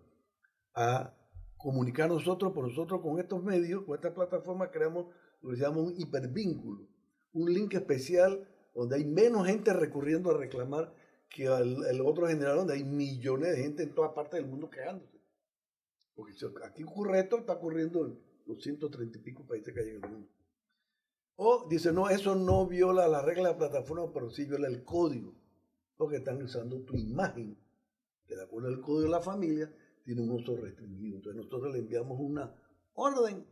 a 0.72 1.16
comunicar 1.56 2.08
nosotros 2.08 2.52
por 2.52 2.68
nosotros 2.68 3.00
con 3.02 3.18
estos 3.18 3.42
medios, 3.42 3.82
con 3.84 3.96
esta 3.96 4.14
plataforma, 4.14 4.70
creamos 4.70 5.12
lo 5.40 5.50
que 5.50 5.56
se 5.56 5.62
llama 5.62 5.80
un 5.80 5.94
hipervínculo, 5.98 6.86
un 7.32 7.52
link 7.52 7.74
especial 7.74 8.46
donde 8.74 8.96
hay 8.96 9.04
menos 9.04 9.46
gente 9.46 9.72
recurriendo 9.72 10.30
a 10.30 10.36
reclamar 10.36 10.92
que 11.28 11.46
el, 11.46 12.00
otro 12.00 12.26
general 12.26 12.56
donde 12.56 12.74
hay 12.74 12.84
millones 12.84 13.56
de 13.56 13.62
gente 13.62 13.82
en 13.84 13.94
todas 13.94 14.12
partes 14.12 14.40
del 14.40 14.50
mundo 14.50 14.68
quejándose. 14.68 15.18
Porque 16.14 16.32
aquí 16.64 16.82
ocurre 16.82 17.20
esto, 17.20 17.38
está 17.38 17.54
ocurriendo 17.54 18.04
en 18.06 18.18
los 18.46 18.62
130 18.62 19.18
y 19.18 19.20
pico 19.22 19.46
países 19.46 19.72
que 19.72 19.80
hay 19.80 19.88
en 19.90 20.04
el 20.04 20.10
mundo. 20.10 20.28
O 21.36 21.66
dice, 21.68 21.92
no, 21.92 22.10
eso 22.10 22.34
no 22.34 22.66
viola 22.66 23.08
la 23.08 23.22
regla 23.22 23.44
de 23.44 23.52
la 23.54 23.58
plataforma, 23.58 24.12
pero 24.12 24.28
sí 24.28 24.44
viola 24.44 24.68
el 24.68 24.84
código, 24.84 25.32
porque 25.96 26.16
están 26.16 26.42
usando 26.42 26.80
tu 26.82 26.94
imagen, 26.96 27.56
que 28.26 28.36
de 28.36 28.42
acuerdo 28.42 28.68
al 28.68 28.80
código 28.80 29.02
de 29.02 29.08
la 29.08 29.20
familia 29.20 29.72
tiene 30.04 30.20
un 30.20 30.30
uso 30.30 30.56
restringido. 30.56 31.16
Entonces 31.16 31.42
nosotros 31.42 31.72
le 31.72 31.78
enviamos 31.78 32.18
una 32.20 32.54
orden, 32.94 33.46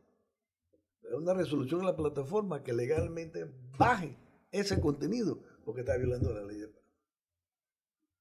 una 1.17 1.33
resolución 1.33 1.81
a 1.83 1.85
la 1.85 1.97
plataforma 1.97 2.63
que 2.63 2.75
legalmente 2.75 3.51
baje 3.79 4.17
ese 4.51 4.81
contenido, 4.81 5.43
porque 5.65 5.81
está 5.81 5.97
violando 5.97 6.33
la 6.33 6.45
ley 6.45 6.59
de 6.59 6.69
paz. 6.69 6.83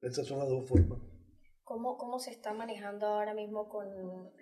Esas 0.02 0.28
son 0.28 0.40
las 0.40 0.50
dos 0.50 0.68
formas. 0.68 1.00
¿Cómo, 1.64 1.98
¿Cómo 1.98 2.20
se 2.20 2.32
está 2.32 2.54
manejando 2.54 3.08
ahora 3.08 3.34
mismo 3.34 3.68
con 3.68 3.88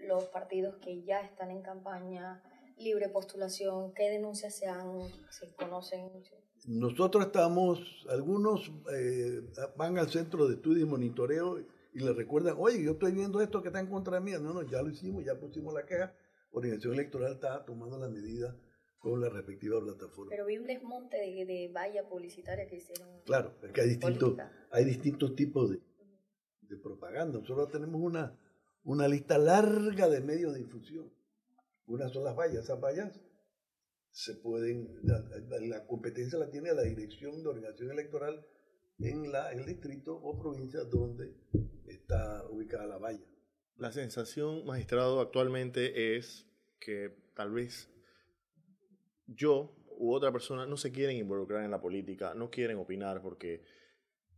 los 0.08 0.26
partidos 0.26 0.76
que 0.78 1.04
ya 1.04 1.21
están 1.21 1.50
en 1.50 1.62
campaña, 1.62 2.43
libre 2.78 3.10
postulación? 3.10 3.93
¿Qué 3.93 4.10
denuncias 4.10 4.56
se, 4.56 4.67
han, 4.67 5.02
se 5.32 5.54
conocen? 5.56 6.12
Nosotros 6.67 7.26
estamos, 7.26 8.06
algunos 8.10 8.71
eh, 8.93 9.41
van 9.76 9.98
al 9.98 10.10
centro 10.10 10.48
de 10.48 10.56
estudio 10.56 10.86
y 10.86 10.89
monitoreo 10.89 11.60
y 11.93 12.00
le 12.00 12.13
recuerdan, 12.13 12.58
oye, 12.60 12.84
yo 12.84 12.91
estoy 12.91 13.13
viendo 13.13 13.41
esto 13.41 13.62
que 13.62 13.69
está 13.69 13.80
en 13.80 13.88
contra 13.88 14.19
mía. 14.19 14.38
No, 14.38 14.54
no, 14.54 14.62
ya 14.63 14.82
lo 14.82 14.89
hicimos, 14.89 15.24
ya 15.24 15.39
pusimos 15.39 15.74
la 15.74 15.86
queja. 15.86 16.13
Organización 16.52 16.93
electoral 16.93 17.34
está 17.34 17.65
tomando 17.65 17.98
las 17.98 18.12
medidas 18.12 18.56
con 19.06 19.22
la 19.22 19.30
respectiva 19.30 19.80
plataforma. 19.80 20.32
Pero 20.32 20.48
vi 20.48 20.58
un 20.58 20.65
desmonte 20.65 21.18
de, 21.18 21.46
de 21.46 21.70
valla 21.72 22.10
publicitaria 22.10 22.65
que 22.65 22.78
hicieron. 22.78 23.08
Claro, 23.24 23.54
es 23.62 23.72
que 23.72 23.82
hay 23.82 23.89
distintos, 23.89 24.36
hay 24.72 24.84
distintos 24.84 25.36
tipos 25.36 25.70
de, 25.70 25.80
de, 26.62 26.78
propaganda. 26.78 27.38
Nosotros 27.38 27.70
tenemos 27.70 28.02
una, 28.02 28.36
una 28.84 29.08
lista 29.08 29.38
larga 29.38 30.10
de 30.10 30.22
medios 30.22 30.54
de 30.54 30.62
difusión. 30.62 31.13
Una 31.86 32.10
son 32.10 32.24
las 32.24 32.36
vallas. 32.36 32.63
Esas 32.63 32.82
vallas 32.82 33.22
se 34.10 34.34
pueden, 34.34 35.00
la, 35.04 35.86
competencia 35.86 36.39
la 36.39 36.50
tiene 36.50 36.74
la 36.74 36.82
Dirección 36.82 37.44
de 37.44 37.50
Organización 37.50 37.91
Electoral 37.91 38.44
en, 38.98 39.32
la, 39.32 39.52
en 39.54 39.60
el 39.60 39.68
distrito 39.68 40.15
o 40.15 40.36
provincia 40.39 40.84
donde 40.84 41.32
está 41.86 42.44
ubicada 42.50 42.88
la 42.88 42.98
valla. 42.98 43.24
La 43.78 43.91
sensación, 43.91 44.65
magistrado, 44.65 45.20
actualmente 45.20 46.18
es 46.18 46.48
que 46.80 47.15
tal 47.36 47.52
vez 47.52 47.91
yo 49.28 49.76
u 49.98 50.14
otra 50.14 50.32
persona 50.32 50.66
no 50.66 50.78
se 50.78 50.92
quieren 50.92 51.18
involucrar 51.18 51.64
en 51.64 51.72
la 51.72 51.82
política, 51.82 52.34
no 52.34 52.50
quieren 52.50 52.78
opinar 52.78 53.22
porque 53.22 53.64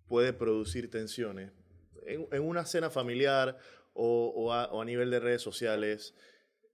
puede 0.08 0.34
producir 0.34 0.90
tensiones. 0.90 1.52
En, 2.06 2.42
una 2.42 2.66
cena 2.66 2.90
familiar 2.90 3.58
o, 3.94 4.54
a, 4.54 4.86
nivel 4.86 5.10
de 5.10 5.20
redes 5.20 5.42
sociales, 5.42 6.16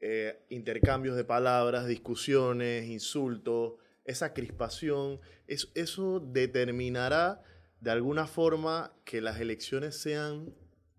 eh, 0.01 0.45
intercambios 0.49 1.15
de 1.15 1.23
palabras, 1.23 1.87
discusiones, 1.87 2.85
insultos, 2.87 3.75
esa 4.03 4.33
crispación, 4.33 5.21
eso 5.47 6.19
determinará 6.19 7.41
de 7.79 7.91
alguna 7.91 8.27
forma 8.27 8.93
que 9.05 9.21
las 9.21 9.39
elecciones 9.39 9.97
sean, 9.97 10.53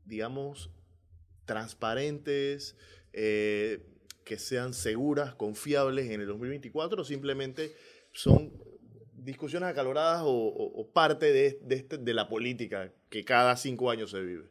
digamos, 0.05 0.71
transparentes, 1.45 2.77
eh, 3.13 3.87
que 4.25 4.39
sean 4.39 4.75
seguras, 4.75 5.35
confiables 5.35 6.11
en 6.11 6.21
el 6.21 6.27
2024 6.27 7.03
o 7.03 7.05
simplemente 7.05 7.75
son 8.13 8.53
discusiones 9.25 9.69
acaloradas 9.69 10.23
o, 10.25 10.91
parte 10.93 11.33
de, 11.33 11.61
este, 11.71 11.99
de, 11.99 12.15
la 12.15 12.29
política 12.29 12.93
que 13.09 13.25
cada 13.25 13.57
cinco 13.57 13.91
años 13.91 14.11
se 14.11 14.21
vive? 14.21 14.51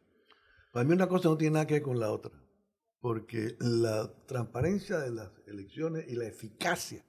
Para 0.71 0.85
mí 0.85 0.93
una 0.93 1.07
cosa 1.07 1.29
no 1.29 1.37
tiene 1.37 1.53
nada 1.53 1.67
que 1.67 1.75
ver 1.75 1.83
con 1.83 1.99
la 1.99 2.11
otra, 2.11 2.31
porque 2.99 3.55
la 3.59 4.11
transparencia 4.25 4.99
de 4.99 5.11
las 5.11 5.31
elecciones 5.47 6.05
y 6.07 6.15
la 6.15 6.25
eficacia 6.25 7.05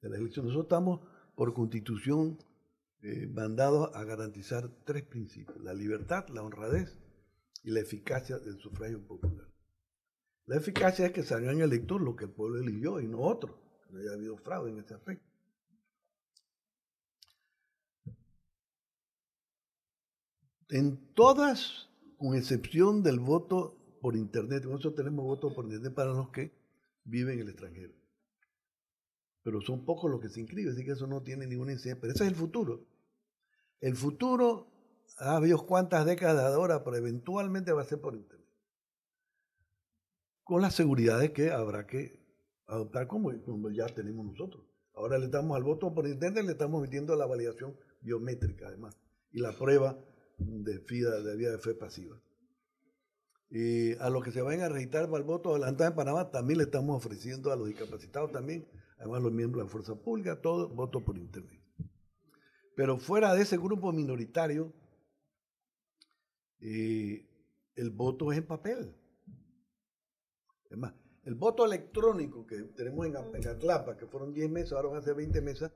de 0.00 0.08
las 0.08 0.18
elecciones, 0.18 0.52
nosotros 0.52 0.66
estamos 0.66 1.00
por 1.34 1.52
constitución 1.54 2.38
eh, 3.02 3.26
mandados 3.26 3.90
a 3.94 4.04
garantizar 4.04 4.70
tres 4.84 5.02
principios, 5.02 5.60
la 5.62 5.74
libertad, 5.74 6.28
la 6.28 6.42
honradez 6.42 6.96
y 7.62 7.70
la 7.70 7.80
eficacia 7.80 8.38
del 8.38 8.58
sufragio 8.58 9.04
popular. 9.06 9.53
La 10.46 10.56
eficacia 10.56 11.06
es 11.06 11.12
que 11.12 11.22
salga 11.22 11.52
en 11.52 11.60
el 11.60 11.72
elector 11.72 12.00
lo 12.00 12.16
que 12.16 12.26
el 12.26 12.30
pueblo 12.30 12.60
eligió 12.60 13.00
y 13.00 13.08
no 13.08 13.20
otro. 13.20 13.58
No 13.90 14.00
haya 14.00 14.12
habido 14.12 14.36
fraude 14.36 14.70
en 14.70 14.78
ese 14.78 14.94
aspecto. 14.94 15.24
En 20.68 21.14
todas, 21.14 21.88
con 22.16 22.34
excepción 22.34 23.02
del 23.02 23.20
voto 23.20 23.78
por 24.00 24.16
Internet. 24.16 24.64
Nosotros 24.64 24.96
tenemos 24.96 25.24
votos 25.24 25.54
por 25.54 25.64
Internet 25.64 25.94
para 25.94 26.12
los 26.12 26.28
que 26.30 26.52
viven 27.04 27.34
en 27.34 27.40
el 27.40 27.48
extranjero. 27.48 27.94
Pero 29.42 29.62
son 29.62 29.86
pocos 29.86 30.10
los 30.10 30.20
que 30.20 30.28
se 30.28 30.40
inscriben, 30.40 30.74
así 30.74 30.84
que 30.84 30.92
eso 30.92 31.06
no 31.06 31.22
tiene 31.22 31.46
ninguna 31.46 31.72
incidencia. 31.72 32.00
Pero 32.00 32.12
ese 32.12 32.24
es 32.24 32.30
el 32.30 32.36
futuro. 32.36 32.86
El 33.80 33.96
futuro, 33.96 34.66
ha 35.18 35.36
habido 35.36 35.64
cuántas 35.64 36.04
décadas 36.04 36.50
de 36.50 36.54
ahora, 36.54 36.84
pero 36.84 36.96
eventualmente 36.96 37.72
va 37.72 37.82
a 37.82 37.86
ser 37.86 38.00
por 38.00 38.14
Internet. 38.14 38.43
Con 40.44 40.60
las 40.60 40.74
seguridades 40.74 41.30
que 41.30 41.50
habrá 41.50 41.86
que 41.86 42.22
adoptar 42.66 43.06
como, 43.06 43.32
ya 43.70 43.86
tenemos 43.86 44.26
nosotros. 44.26 44.64
Ahora 44.94 45.18
le 45.18 45.28
damos 45.28 45.56
al 45.56 45.64
voto 45.64 45.92
por 45.92 46.06
Internet, 46.06 46.44
le 46.44 46.52
estamos 46.52 46.82
metiendo 46.82 47.16
la 47.16 47.26
validación 47.26 47.74
biométrica 48.02 48.68
además 48.68 48.96
y 49.32 49.40
la 49.40 49.52
prueba 49.52 49.98
de, 50.38 50.78
FIDA, 50.80 51.22
de 51.22 51.36
vía 51.36 51.50
de 51.50 51.58
fe 51.58 51.74
pasiva. 51.74 52.20
Y 53.50 53.94
a 53.94 54.10
los 54.10 54.22
que 54.22 54.32
se 54.32 54.42
vayan 54.42 54.62
a 54.62 54.68
registrar 54.68 55.06
para 55.06 55.18
el 55.18 55.24
voto 55.24 55.50
adelantado 55.50 55.90
en 55.90 55.96
Panamá, 55.96 56.30
también 56.30 56.58
le 56.58 56.64
estamos 56.64 56.96
ofreciendo 56.96 57.50
a 57.50 57.56
los 57.56 57.66
discapacitados 57.66 58.30
también, 58.30 58.68
además 58.98 59.22
los 59.22 59.32
miembros 59.32 59.62
de 59.62 59.66
la 59.66 59.72
fuerza 59.72 59.94
pública, 59.94 60.40
todo 60.40 60.68
voto 60.68 61.04
por 61.04 61.16
internet. 61.16 61.60
Pero 62.76 62.98
fuera 62.98 63.34
de 63.34 63.42
ese 63.42 63.56
grupo 63.56 63.92
minoritario, 63.92 64.72
eh, 66.60 67.26
el 67.76 67.90
voto 67.90 68.30
es 68.30 68.38
en 68.38 68.46
papel. 68.46 68.94
Es 70.74 71.28
el 71.28 71.34
voto 71.34 71.64
electrónico 71.64 72.46
que 72.46 72.56
tenemos 72.76 73.06
en, 73.06 73.16
Atlapa, 73.16 73.96
que 73.96 74.06
fueron 74.06 74.32
10 74.32 74.50
meses, 74.50 74.72
ahora 74.72 74.88
van 74.88 74.98
a 74.98 75.02
ser 75.02 75.14
20 75.14 75.40
meses, 75.40 75.70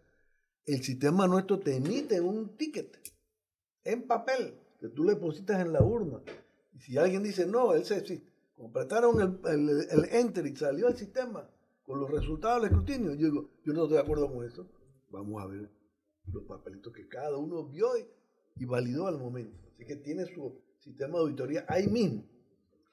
el 0.66 0.82
sistema 0.82 1.26
nuestro 1.26 1.58
te 1.58 1.76
emite 1.76 2.20
un 2.20 2.56
ticket 2.56 2.98
en 3.84 4.06
papel 4.06 4.54
que 4.78 4.88
tú 4.88 5.04
le 5.04 5.14
depositas 5.14 5.60
en 5.60 5.72
la 5.72 5.82
urna. 5.82 6.20
Y 6.74 6.80
si 6.80 6.98
alguien 6.98 7.22
dice, 7.22 7.46
no, 7.46 7.72
él 7.72 7.84
se, 7.84 8.06
si 8.06 8.22
completaron 8.54 9.40
el, 9.46 9.86
el, 9.90 10.04
enter 10.10 10.46
y 10.46 10.54
salió 10.54 10.88
el 10.88 10.96
sistema 10.96 11.48
con 11.82 12.00
los 12.00 12.10
resultados 12.10 12.62
del 12.62 12.70
escrutinio, 12.70 13.14
yo 13.14 13.26
digo, 13.26 13.50
yo 13.64 13.72
no 13.72 13.84
estoy 13.84 13.96
de 13.96 14.02
acuerdo 14.02 14.30
con 14.30 14.44
eso. 14.44 14.68
Vamos 15.10 15.42
a 15.42 15.46
ver 15.46 15.70
los 16.32 16.44
papelitos 16.44 16.92
que 16.92 17.08
cada 17.08 17.36
uno 17.38 17.64
vio 17.64 17.88
y, 17.96 18.64
validó 18.66 19.06
al 19.06 19.18
momento. 19.18 19.56
Así 19.72 19.86
que 19.86 19.96
tiene 19.96 20.26
su 20.26 20.60
sistema 20.80 21.14
de 21.14 21.20
auditoría 21.20 21.64
ahí 21.68 21.86
mismo. 21.86 22.24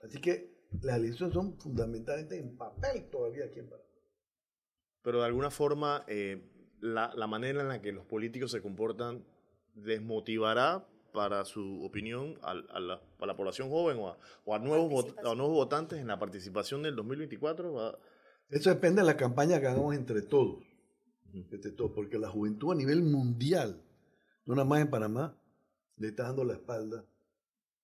Así 0.01 0.22
que 0.22 0.55
las 0.82 0.98
elecciones 0.98 1.34
son 1.34 1.58
fundamentalmente 1.58 2.38
en 2.38 2.58
papel 2.58 3.10
todavía 3.10 3.46
aquí 3.46 3.60
en 3.60 3.70
Panamá. 3.70 3.90
Pero 5.02 5.20
de 5.20 5.26
alguna 5.26 5.52
forma, 5.52 6.04
eh, 6.08 6.42
la, 6.82 7.14
la, 7.16 7.28
manera 7.28 7.62
en 7.62 7.68
la 7.68 7.82
que 7.82 7.92
los 7.92 8.06
políticos 8.06 8.52
se 8.52 8.62
comportan 8.62 9.24
desmotivará 9.76 10.88
para 11.14 11.46
su 11.46 11.84
opinión 11.84 12.38
a, 12.42 12.54
la, 12.54 13.02
la, 13.20 13.36
población 13.36 13.70
joven 13.70 13.98
o 13.98 14.10
a, 14.10 14.18
o 14.44 14.56
a 14.56 14.60
nuevos, 14.60 15.16
a 15.18 15.36
nuevos 15.36 15.54
votantes 15.54 16.00
en 16.00 16.08
la 16.08 16.20
participación 16.20 16.84
del 16.84 16.96
2024? 16.96 18.00
Eso 18.50 18.70
depende 18.70 19.02
de 19.02 19.08
la 19.08 19.18
campaña 19.18 19.60
que 19.60 19.68
hagamos 19.68 19.96
entre 19.96 20.22
todos, 20.22 20.64
entre 21.34 21.72
todos, 21.72 21.92
porque 21.96 22.20
la 22.20 22.30
juventud 22.30 22.72
a 22.72 22.76
nivel 22.76 23.02
mundial, 23.04 23.82
no 24.46 24.56
nada 24.56 24.68
más 24.68 24.82
en 24.82 24.90
Panamá, 24.90 25.40
le 25.98 26.10
está 26.10 26.24
dando 26.24 26.44
la 26.44 26.54
espalda 26.54 27.06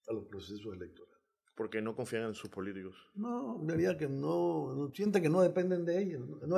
a 0.08 0.14
los 0.14 0.26
procesos 0.26 0.76
electorales. 0.76 1.11
Porque 1.56 1.82
no 1.82 1.96
confían 1.96 2.24
en 2.24 2.34
sus 2.34 2.50
políticos. 2.50 2.96
No, 3.16 3.60
en 3.62 3.68
realidad 3.68 3.98
que 3.98 4.08
no, 4.08 4.92
sienten 4.94 5.22
que 5.22 5.30
no 5.30 5.42
dependen 5.42 5.86
de 5.86 6.02
ellos. 6.02 6.22
No, 6.48 6.58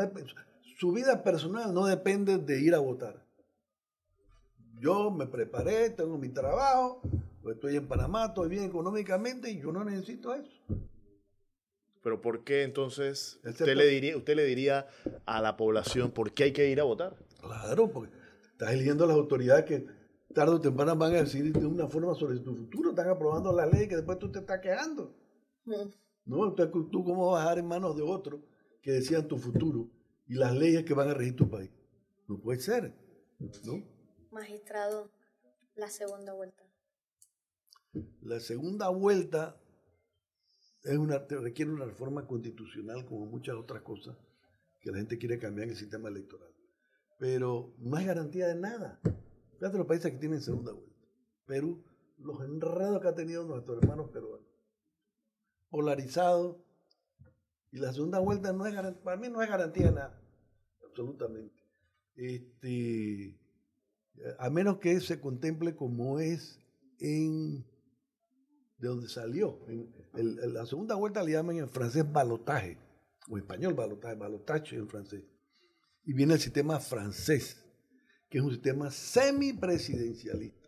su 0.78 0.92
vida 0.92 1.24
personal 1.24 1.74
no 1.74 1.86
depende 1.86 2.38
de 2.38 2.62
ir 2.62 2.76
a 2.76 2.80
votar. 2.80 3.24
Yo 4.80 5.12
me 5.12 5.26
preparé, 5.28 5.90
tengo 5.92 6.18
mi 6.18 6.30
trabajo, 6.30 7.02
estoy 7.52 7.78
en 7.78 7.88
Panamá, 7.88 8.26
estoy 8.26 8.50
bien 8.50 8.66
económicamente 8.66 9.50
y 9.50 9.62
yo 9.62 9.72
no 9.72 9.84
necesito 9.84 10.34
eso. 10.34 10.52
Pero 12.04 12.20
¿por 12.22 12.44
qué 12.44 12.64
entonces 12.64 13.40
usted 13.46 13.76
le, 13.78 13.86
diría, 13.86 14.18
usted 14.18 14.36
le 14.36 14.44
diría 14.44 14.88
a 15.26 15.42
la 15.42 15.56
población 15.56 16.12
por 16.12 16.34
qué 16.34 16.46
hay 16.46 16.52
que 16.52 16.70
ir 16.70 16.82
a 16.82 16.84
votar? 16.84 17.16
Claro, 17.40 17.90
porque 17.92 18.14
estás 18.52 18.74
eligiendo 18.74 19.06
a 19.06 19.08
las 19.08 19.16
autoridades 19.16 19.64
que 19.66 19.86
tarde 20.34 20.56
o 20.56 20.62
temprano 20.62 20.96
van 20.96 21.16
a 21.16 21.22
decidir 21.22 21.54
de 21.54 21.66
una 21.66 21.88
forma 21.88 22.14
sobre 22.16 22.40
tu 22.40 22.56
futuro, 22.56 22.90
están 22.90 23.10
aprobando 23.10 23.54
las 23.54 23.72
leyes 23.72 23.88
que 23.88 23.96
después 23.96 24.20
tú 24.20 24.32
te 24.32 24.40
estás 24.40 24.60
quejando. 24.60 25.16
Mm. 25.66 25.90
No, 26.26 26.46
entonces 26.48 26.74
tú 26.92 27.04
cómo 27.04 27.32
vas 27.32 27.42
a 27.42 27.44
dejar 27.44 27.60
en 27.60 27.68
manos 27.68 27.96
de 27.96 28.04
otros 28.04 28.42
que 28.82 28.92
decían 28.92 29.28
tu 29.28 29.38
futuro 29.38 29.90
y 30.28 30.36
las 30.36 30.56
leyes 30.56 30.84
que 30.84 30.94
van 30.94 31.10
a 31.10 31.14
regir 31.14 31.36
tu 31.36 31.50
país. 31.50 31.72
No 32.28 32.40
puede 32.40 32.60
ser, 32.60 32.94
¿no? 33.40 33.84
Magistrado, 34.32 35.12
la 35.76 35.90
segunda 35.90 36.34
vuelta. 36.34 36.64
La 38.22 38.40
segunda 38.40 38.90
vuelta 38.90 39.62
es 40.84 40.98
una, 40.98 41.20
requiere 41.20 41.72
una 41.72 41.86
reforma 41.86 42.26
constitucional 42.26 43.06
como 43.06 43.26
muchas 43.26 43.56
otras 43.56 43.82
cosas 43.84 44.18
que 44.82 44.92
la 44.92 44.98
gente 44.98 45.18
quiere 45.18 45.40
cambiar 45.40 45.66
en 45.66 45.72
el 45.72 45.78
sistema 45.78 46.10
electoral. 46.10 46.50
Pero 47.20 47.74
no 47.78 47.96
hay 47.98 48.06
garantía 48.06 48.48
de 48.48 48.56
nada. 48.56 49.00
Fíjate 49.64 49.78
los 49.78 49.88
países 49.88 50.12
que 50.12 50.18
tienen 50.18 50.42
segunda 50.42 50.74
vuelta. 50.74 50.94
Perú, 51.46 51.86
los 52.18 52.42
enredos 52.42 53.02
que 53.02 53.08
ha 53.08 53.16
tenido 53.16 53.46
nuestros 53.46 53.82
hermanos 53.82 54.10
peruanos. 54.10 54.46
Polarizado. 55.70 56.66
Y 57.72 57.78
la 57.78 57.94
segunda 57.94 58.20
vuelta 58.20 58.52
no 58.52 58.66
es 58.66 58.76
para 58.96 59.16
mí 59.16 59.30
no 59.30 59.42
es 59.42 59.48
garantía 59.48 59.90
nada. 59.90 60.22
Absolutamente. 60.86 61.64
Este, 62.14 63.40
a 64.38 64.50
menos 64.50 64.80
que 64.80 65.00
se 65.00 65.22
contemple 65.22 65.78
como 65.78 66.20
es 66.20 66.60
en 67.00 67.66
de 68.80 68.88
donde 68.90 69.08
salió. 69.08 69.62
La 70.12 70.66
segunda 70.66 70.96
vuelta 70.96 71.24
le 71.24 71.32
llaman 71.32 71.56
en 71.56 71.70
francés 71.70 72.04
balotaje, 72.12 72.80
o 73.30 73.38
español 73.38 73.76
balotaje, 73.76 74.16
balotaje 74.16 74.76
en 74.76 74.90
francés. 74.90 75.24
Y 76.04 76.12
viene 76.12 76.34
el 76.34 76.42
sistema 76.42 76.82
francés, 76.82 77.64
que 78.34 78.40
es 78.40 78.44
un 78.44 78.50
sistema 78.50 78.90
semipresidencialista, 78.90 80.68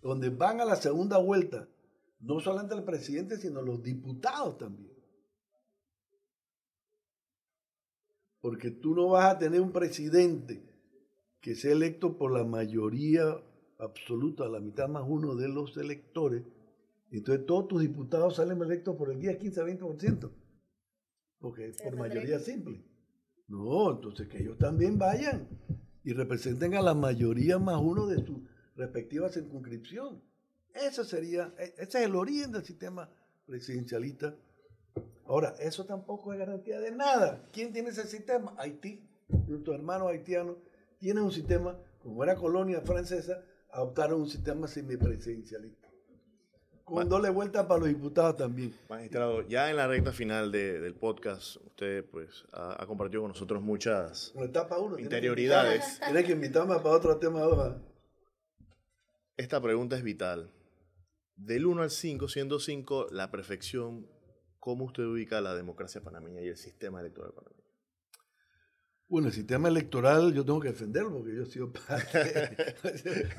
donde 0.00 0.28
van 0.28 0.60
a 0.60 0.64
la 0.64 0.76
segunda 0.76 1.18
vuelta 1.18 1.68
no 2.20 2.38
solamente 2.38 2.76
el 2.76 2.84
presidente, 2.84 3.36
sino 3.36 3.62
los 3.62 3.82
diputados 3.82 4.58
también. 4.58 4.94
Porque 8.40 8.70
tú 8.70 8.94
no 8.94 9.08
vas 9.08 9.34
a 9.34 9.38
tener 9.40 9.60
un 9.60 9.72
presidente 9.72 10.62
que 11.40 11.56
sea 11.56 11.72
electo 11.72 12.16
por 12.16 12.32
la 12.32 12.44
mayoría 12.44 13.42
absoluta, 13.80 14.46
la 14.46 14.60
mitad 14.60 14.86
más 14.88 15.02
uno 15.04 15.34
de 15.34 15.48
los 15.48 15.76
electores, 15.76 16.44
entonces 17.10 17.44
todos 17.44 17.66
tus 17.66 17.80
diputados 17.80 18.36
salen 18.36 18.62
electos 18.62 18.94
por 18.94 19.10
el 19.10 19.18
10, 19.18 19.38
15, 19.38 19.64
20%, 19.64 20.30
porque 21.40 21.70
es 21.70 21.82
por 21.82 21.96
mayoría 21.96 22.38
simple. 22.38 22.84
No, 23.48 23.90
entonces 23.90 24.28
que 24.28 24.38
ellos 24.38 24.58
también 24.58 24.96
vayan 24.96 25.48
y 26.04 26.12
representen 26.12 26.74
a 26.74 26.82
la 26.82 26.94
mayoría 26.94 27.58
más 27.58 27.80
uno 27.80 28.06
de 28.06 28.24
su 28.24 28.46
respectiva 28.76 29.30
circunscripción. 29.30 30.22
Eso 30.74 31.04
sería, 31.04 31.54
e, 31.58 31.74
ese 31.78 31.98
es 31.98 32.06
el 32.06 32.14
origen 32.14 32.52
del 32.52 32.64
sistema 32.64 33.10
presidencialista. 33.46 34.36
Ahora, 35.26 35.54
eso 35.58 35.86
tampoco 35.86 36.32
es 36.32 36.38
garantía 36.38 36.78
de 36.80 36.90
nada. 36.90 37.48
¿Quién 37.52 37.72
tiene 37.72 37.88
ese 37.88 38.06
sistema? 38.06 38.54
Haití, 38.58 39.08
nuestros 39.48 39.76
hermanos 39.76 40.08
haitianos 40.08 40.56
tienen 40.98 41.24
un 41.24 41.32
sistema, 41.32 41.78
como 42.02 42.22
era 42.22 42.36
colonia 42.36 42.82
francesa, 42.82 43.42
adoptaron 43.70 44.20
un 44.20 44.28
sistema 44.28 44.68
semipresidencialista. 44.68 45.83
Con 46.84 47.08
doble 47.08 47.30
vuelta 47.30 47.66
para 47.66 47.80
los 47.80 47.88
diputados 47.88 48.36
también. 48.36 48.74
Magistrado, 48.90 49.40
ya 49.48 49.70
en 49.70 49.76
la 49.76 49.86
recta 49.86 50.12
final 50.12 50.52
del 50.52 50.94
podcast, 50.94 51.56
usted 51.56 52.04
pues 52.04 52.44
ha, 52.52 52.84
compartido 52.86 53.22
con 53.22 53.30
nosotros 53.30 53.62
muchas 53.62 54.34
interioridades. 54.98 55.98
Tiene 56.04 56.24
que 56.24 56.32
invitarme 56.32 56.76
para 56.76 56.90
otro 56.90 57.16
tema 57.16 57.40
ahora. 57.40 57.80
Esta 59.36 59.60
pregunta 59.62 59.96
es 59.96 60.02
vital. 60.02 60.52
Del 61.36 61.66
1 61.66 61.82
al 61.82 61.90
5, 61.90 62.28
siendo 62.28 62.60
5 62.60 63.08
la 63.10 63.30
perfección, 63.30 64.06
¿cómo 64.60 64.84
usted 64.84 65.04
ubica 65.04 65.40
la 65.40 65.54
democracia 65.54 66.02
panameña 66.02 66.42
y 66.42 66.48
el 66.48 66.56
sistema 66.56 67.00
electoral 67.00 67.32
panameño? 67.32 67.63
Bueno, 69.14 69.28
el 69.28 69.34
sistema 69.34 69.68
electoral 69.68 70.34
yo 70.34 70.44
tengo 70.44 70.58
que 70.58 70.70
defenderlo 70.70 71.18
porque 71.18 71.36
yo 71.36 71.44
he 71.44 71.46
sido 71.46 71.72
parte. 71.72 72.56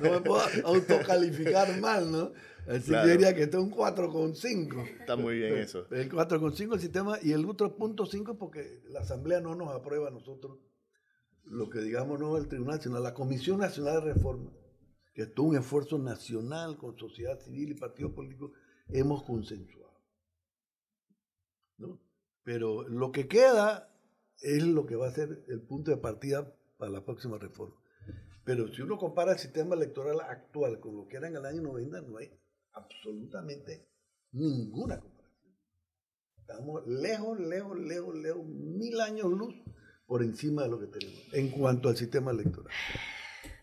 no 0.00 0.10
me 0.10 0.20
puedo 0.22 0.40
autocalificar 0.64 1.78
mal, 1.82 2.10
¿no? 2.10 2.32
Así 2.66 2.92
que 2.92 3.06
diría 3.06 3.34
que 3.34 3.42
está 3.42 3.60
un 3.60 3.70
4,5. 3.70 5.00
Está 5.00 5.16
muy 5.16 5.36
bien 5.36 5.58
eso. 5.58 5.86
El 5.90 6.10
4,5 6.10 6.72
el 6.72 6.80
sistema 6.80 7.18
y 7.22 7.32
el 7.32 7.44
otro 7.44 7.76
punto 7.76 8.06
5 8.06 8.38
porque 8.38 8.84
la 8.88 9.00
Asamblea 9.00 9.42
no 9.42 9.54
nos 9.54 9.68
aprueba 9.68 10.08
a 10.08 10.10
nosotros 10.10 10.60
lo 11.44 11.68
que 11.68 11.80
digamos 11.80 12.18
no 12.18 12.38
el 12.38 12.48
tribunal, 12.48 12.80
sino 12.80 12.98
la 12.98 13.12
Comisión 13.12 13.58
Nacional 13.58 13.96
de 13.96 14.14
Reforma, 14.14 14.50
que 15.12 15.24
es 15.24 15.34
todo 15.34 15.44
un 15.44 15.58
esfuerzo 15.58 15.98
nacional 15.98 16.78
con 16.78 16.96
sociedad 16.96 17.38
civil 17.38 17.72
y 17.72 17.74
partidos 17.74 18.12
políticos, 18.12 18.52
hemos 18.88 19.24
consensuado. 19.24 20.00
¿no? 21.76 22.00
Pero 22.44 22.88
lo 22.88 23.12
que 23.12 23.28
queda 23.28 23.92
es 24.40 24.62
lo 24.62 24.86
que 24.86 24.96
va 24.96 25.08
a 25.08 25.12
ser 25.12 25.44
el 25.48 25.62
punto 25.62 25.90
de 25.90 25.96
partida 25.96 26.54
para 26.78 26.92
la 26.92 27.04
próxima 27.04 27.38
reforma. 27.38 27.76
Pero 28.44 28.72
si 28.72 28.82
uno 28.82 28.96
compara 28.96 29.32
el 29.32 29.38
sistema 29.38 29.74
electoral 29.74 30.20
actual 30.20 30.78
con 30.78 30.96
lo 30.96 31.08
que 31.08 31.16
era 31.16 31.26
en 31.26 31.36
el 31.36 31.44
año 31.44 31.62
90, 31.62 32.02
no 32.02 32.18
hay 32.18 32.30
absolutamente 32.72 33.88
ninguna 34.32 35.00
comparación. 35.00 35.56
Estamos 36.38 36.86
lejos, 36.86 37.40
lejos, 37.40 37.78
lejos, 37.78 38.14
lejos, 38.14 38.46
mil 38.46 39.00
años 39.00 39.30
luz 39.32 39.54
por 40.06 40.22
encima 40.22 40.62
de 40.62 40.68
lo 40.68 40.78
que 40.78 40.86
tenemos 40.86 41.34
en 41.34 41.50
cuanto 41.50 41.88
al 41.88 41.96
sistema 41.96 42.30
electoral. 42.30 42.72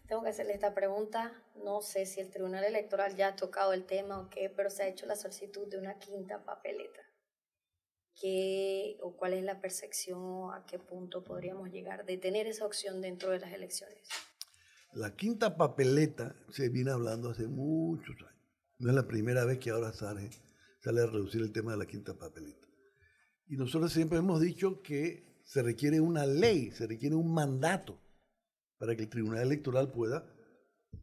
Tengo 0.07 0.24
que 0.24 0.30
hacerle 0.30 0.53
esta 0.53 0.74
pregunta. 0.74 1.32
No 1.63 1.82
sé 1.82 2.05
si 2.05 2.19
el 2.19 2.30
Tribunal 2.30 2.65
Electoral 2.65 3.15
ya 3.15 3.30
ha 3.30 3.36
tocado 3.36 3.71
el 3.71 3.86
tema 3.86 4.19
o 4.19 4.30
qué, 4.30 4.49
pero 4.49 4.69
se 4.69 4.84
ha 4.84 4.88
hecho 4.88 5.05
la 5.05 5.15
solicitud 5.15 5.67
de 5.69 5.78
una 5.78 5.97
quinta 5.97 6.43
papeleta. 6.43 6.99
¿Qué 8.24 8.95
o 9.01 9.17
cuál 9.17 9.34
es 9.34 9.43
la 9.43 9.59
percepción, 9.59 10.53
a 10.53 10.65
qué 10.65 10.80
punto 10.80 11.26
podríamos 11.26 11.69
llegar 11.69 12.05
de 12.05 12.17
tener 12.17 12.47
esa 12.47 12.65
opción 12.65 13.01
dentro 13.01 13.32
de 13.32 13.39
las 13.39 13.51
elecciones? 13.51 14.07
La 14.93 15.13
quinta 15.13 15.57
papeleta 15.57 16.34
se 16.49 16.69
viene 16.69 16.91
hablando 16.91 17.32
hace 17.32 17.47
muchos 17.47 18.15
años. 18.21 18.41
No 18.80 18.91
es 18.91 18.95
la 18.95 19.09
primera 19.09 19.43
vez 19.43 19.59
que 19.59 19.71
ahora 19.71 19.91
sale, 19.91 20.30
sale 20.80 21.01
a 21.01 21.05
reducir 21.05 21.41
el 21.41 21.51
tema 21.51 21.74
de 21.74 21.80
la 21.80 21.86
quinta 21.86 22.17
papeleta. 22.17 22.65
Y 23.49 23.57
nosotros 23.57 23.91
siempre 23.91 24.19
hemos 24.19 24.39
dicho 24.39 24.82
que 24.82 25.41
se 25.43 25.61
requiere 25.61 25.99
una 25.99 26.26
ley, 26.26 26.71
se 26.71 26.88
requiere 26.88 27.15
un 27.15 27.34
mandato 27.34 27.99
para 28.78 28.95
que 28.95 29.03
el 29.03 29.09
Tribunal 29.09 29.41
Electoral 29.41 29.91
pueda 29.91 30.34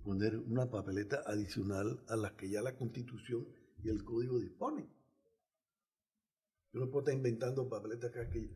poner 0.05 0.39
una 0.39 0.71
papeleta 0.71 1.23
adicional 1.27 2.03
a 2.09 2.17
las 2.17 2.33
que 2.33 2.49
ya 2.49 2.63
la 2.63 2.77
Constitución 2.77 3.47
y 3.85 3.91
el 3.91 4.05
Código 4.05 4.39
disponen. 4.39 5.00
Yo 6.73 6.81
no 6.81 6.91
puedo 6.91 7.01
estar 7.01 7.15
inventando 7.15 7.69
papeletas 7.69 8.11
acá 8.11 8.29
que 8.31 8.51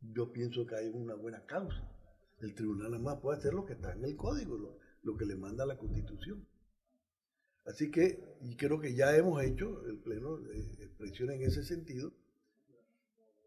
yo 0.00 0.32
pienso 0.32 0.66
que 0.66 0.76
hay 0.76 0.88
una 0.88 1.14
buena 1.14 1.44
causa. 1.46 1.88
El 2.40 2.54
tribunal 2.54 2.90
nada 2.90 3.02
más 3.02 3.20
puede 3.20 3.38
hacer 3.38 3.54
lo 3.54 3.64
que 3.64 3.74
está 3.74 3.92
en 3.92 4.04
el 4.04 4.16
código, 4.16 4.78
lo, 5.02 5.16
que 5.16 5.26
le 5.26 5.36
manda 5.36 5.66
la 5.66 5.76
constitución. 5.76 6.46
Así 7.66 7.90
que, 7.90 8.38
y 8.40 8.56
creo 8.56 8.80
que 8.80 8.94
ya 8.94 9.14
hemos 9.16 9.42
hecho 9.42 9.84
el 9.86 9.98
pleno 9.98 10.38
de 10.38 10.84
expresión 10.84 11.30
en 11.30 11.42
ese 11.42 11.62
sentido, 11.62 12.12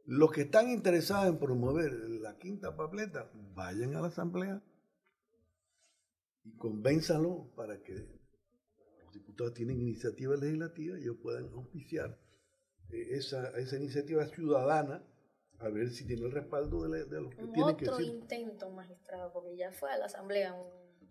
los 0.06 0.32
que 0.32 0.42
están 0.42 0.70
interesados 0.70 1.28
en 1.28 1.40
promover 1.40 1.92
la 1.92 2.38
quinta 2.38 2.76
papeleta, 2.76 3.32
vayan 3.56 3.96
a 3.96 4.02
la 4.02 4.08
asamblea 4.08 4.62
y 6.44 6.56
convénzanlo 6.58 7.52
para 7.56 7.82
que 7.82 7.94
los 9.04 9.14
diputados 9.14 9.54
tienen 9.54 9.80
iniciativa 9.80 10.36
legislativa 10.36 11.00
y 11.00 11.04
ellos 11.04 11.18
puedan 11.22 11.50
auspiciar 11.54 12.12
eh, 12.12 12.23
esa, 12.94 13.50
esa 13.58 13.76
iniciativa 13.76 14.26
ciudadana 14.28 15.04
a 15.60 15.70
ver 15.70 15.90
si 15.92 16.06
tiene 16.06 16.26
el 16.26 16.32
respaldo 16.32 16.88
de, 16.88 17.06
de 17.06 17.22
los 17.22 17.34
que 17.34 17.48
tienen 17.48 17.78
que 17.78 17.90
Otro 17.90 18.02
intento, 18.02 18.70
magistrado, 18.70 19.32
porque 19.32 19.56
ya 19.56 19.72
fue 19.72 19.92
a 19.92 19.98
la 19.98 20.06
asamblea. 20.06 20.56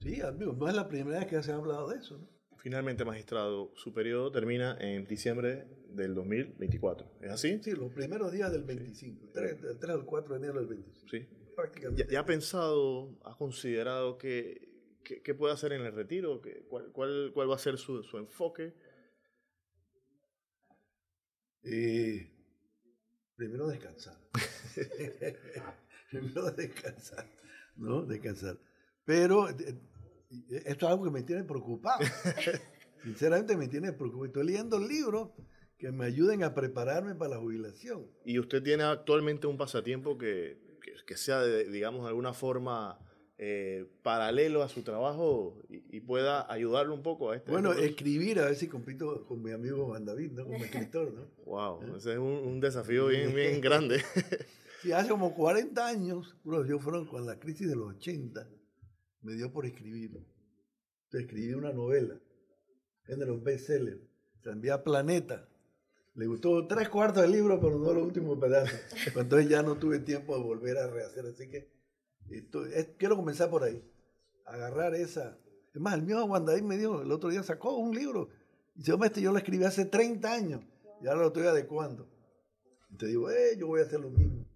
Sí, 0.01 0.21
amigo, 0.21 0.53
no 0.53 0.69
es 0.69 0.75
la 0.75 0.89
primera 0.89 1.21
vez 1.21 1.29
que 1.29 1.43
se 1.43 1.53
ha 1.53 1.57
hablado 1.57 1.89
de 1.89 1.99
eso. 1.99 2.19
¿no? 2.19 2.29
Finalmente, 2.59 3.05
magistrado, 3.05 3.73
su 3.77 3.93
periodo 3.93 4.31
termina 4.31 4.77
en 4.79 5.05
diciembre 5.07 5.67
del 5.89 6.15
2024. 6.15 7.19
¿Es 7.23 7.31
así? 7.31 7.61
Sí, 7.63 7.73
los 7.73 7.93
primeros 7.93 8.31
días 8.31 8.53
del 8.53 8.65
25, 8.65 9.25
el 9.27 9.33
3, 9.33 9.65
el 9.65 9.79
3 9.79 9.91
al 9.95 10.05
4 10.05 10.35
de 10.35 10.39
enero 10.39 10.61
del 10.61 10.69
25. 10.69 11.09
Sí. 11.11 11.27
Prácticamente. 11.57 12.07
¿Ya, 12.11 12.21
ha 12.21 12.27
pensado, 12.27 13.19
ha 13.25 13.37
considerado 13.37 14.19
qué, 14.19 14.69
qué, 15.03 15.35
puede 15.35 15.55
hacer 15.55 15.73
en 15.73 15.83
el 15.83 15.93
retiro? 15.93 16.41
Cuál, 16.69 16.93
cuál, 16.93 17.31
cuál 17.35 17.51
va 17.51 17.57
a 17.57 17.59
ser 17.59 17.79
su, 17.79 18.03
su 18.03 18.19
enfoque? 18.19 18.75
Eh, 21.65 22.31
primero 23.37 23.69
descansar. 23.69 24.17
primero 26.11 26.51
descansar, 26.51 27.27
¿no? 27.77 28.03
Descansar. 28.03 28.59
Pero 29.05 29.49
eh, 29.49 29.79
esto 30.65 30.87
es 30.87 30.93
algo 30.93 31.05
que 31.05 31.11
me 31.11 31.23
tiene 31.23 31.45
preocupado. 31.45 32.01
Sinceramente 33.03 33.57
me 33.57 33.69
tiene 33.69 33.93
preocupado. 33.93 34.27
Estoy 34.27 34.47
leyendo 34.47 34.79
libros 34.79 35.31
que 35.79 35.91
me 35.91 36.07
ayuden 36.07 36.45
a 36.45 36.55
prepararme 36.55 37.15
para 37.15 37.33
la 37.33 37.39
jubilación. 37.39 38.07
¿Y 38.25 38.39
usted 38.39 38.63
tiene 38.63 38.85
actualmente 38.85 39.49
un 39.49 39.57
pasatiempo 39.57 40.17
que, 40.17 40.57
que, 41.07 41.17
sea, 41.17 41.41
de, 41.41 41.65
digamos, 41.65 42.03
de 42.03 42.09
alguna 42.09 42.33
forma 42.33 42.99
eh, 43.39 43.91
paralelo 44.03 44.63
a 44.63 44.69
su 44.69 44.83
trabajo 44.83 45.61
y, 45.69 46.01
pueda 46.01 46.51
ayudarlo 46.53 46.95
un 46.95 47.03
poco 47.03 47.31
a 47.31 47.37
este? 47.37 47.51
Bueno, 47.51 47.73
escribir, 47.73 48.39
a 48.39 48.47
ver 48.47 48.57
si 48.57 48.69
compito 48.69 49.25
con 49.27 49.43
mi 49.43 49.53
amigo 49.53 49.87
Juan 49.87 50.05
David, 50.05 50.33
¿no? 50.33 50.45
Como 50.45 50.65
escritor, 50.65 51.13
¿no? 51.13 51.27
Wow, 51.45 51.97
ese 51.97 52.13
es 52.13 52.19
un, 52.19 52.25
un 52.25 52.61
desafío 52.61 53.07
bien, 53.07 53.35
bien 53.35 53.61
grande. 53.61 54.03
sí, 54.83 54.93
hace 54.93 55.09
como 55.09 55.35
40 55.35 55.87
años, 55.87 56.37
yo 56.45 56.79
fueron 56.79 57.07
con 57.07 57.27
la 57.27 57.39
crisis 57.39 57.69
de 57.69 57.77
los 57.77 57.97
80, 57.97 58.49
me 59.23 59.35
dio 59.35 59.53
por 59.53 59.67
escribir. 59.67 60.11
Entonces 61.05 61.29
escribí 61.29 61.55
una 61.55 61.73
novela, 61.73 62.21
género 63.05 63.41
bestseller, 63.41 64.01
se 64.43 64.51
envía 64.51 64.75
a 64.75 64.85
Planeta. 64.85 65.49
Le 66.15 66.27
gustó 66.27 66.67
tres 66.67 66.89
cuartos 66.91 67.23
del 67.23 67.33
libro, 67.33 67.59
pero 67.61 67.79
no 67.79 67.93
los 67.93 68.05
últimos 68.05 68.39
pedazos. 68.39 68.79
Entonces 69.17 69.49
ya 69.49 69.63
no 69.63 69.77
tuve 69.77 69.99
tiempo 70.01 70.37
de 70.37 70.43
volver 70.43 70.77
a 70.79 70.87
rehacer, 70.87 71.25
así 71.27 71.49
que 71.49 71.71
esto, 72.31 72.65
quiero 72.99 73.17
comenzar 73.17 73.51
por 73.51 73.65
ahí. 73.65 73.85
Agarrar 74.45 74.95
esa. 74.95 75.39
Es 75.75 75.81
más, 75.81 75.95
el 75.95 76.03
mío 76.03 76.27
Juan 76.27 76.45
David 76.45 76.63
me 76.63 76.77
dijo, 76.77 77.03
el 77.03 77.11
otro 77.11 77.31
día 77.31 77.43
sacó 77.43 77.77
un 77.77 77.95
libro. 77.95 78.29
Y 78.75 78.81
dice, 78.81 78.93
hombre, 78.93 79.09
este 79.09 79.21
yo 79.21 79.33
lo 79.33 79.39
escribí 79.39 79.65
hace 79.65 79.85
30 79.85 80.33
años 80.33 80.63
y 81.03 81.07
ahora 81.07 81.23
lo 81.23 81.27
estoy 81.29 81.45
adecuando. 81.45 82.09
Entonces 82.91 83.09
digo, 83.09 83.31
eh, 83.31 83.57
yo 83.59 83.67
voy 83.67 83.81
a 83.81 83.85
hacer 83.85 84.01
lo 84.01 84.11
mismo. 84.11 84.47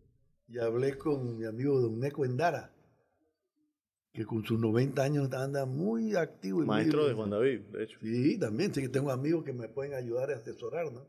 Y 0.49 0.59
hablé 0.59 0.97
con 0.97 1.39
mi 1.39 1.45
amigo 1.45 1.81
Don 1.81 1.99
Neco 1.99 2.25
Endara, 2.25 2.73
que 4.13 4.25
con 4.25 4.45
sus 4.45 4.61
90 4.61 5.03
años 5.03 5.33
anda 5.33 5.67
muy 5.67 6.15
activo. 6.15 6.63
Y 6.63 6.67
Maestro 6.67 7.07
de 7.07 7.15
Juan 7.15 7.31
David, 7.31 7.61
de 7.73 7.85
hecho. 7.85 7.99
Sí, 8.01 8.39
también, 8.39 8.73
sí 8.73 8.83
que 8.83 8.89
tengo 8.89 9.11
amigos 9.11 9.45
que 9.45 9.53
me 9.53 9.69
pueden 9.69 9.95
ayudar 9.95 10.31
a 10.31 10.37
asesorar, 10.37 10.93
¿no? 10.93 11.05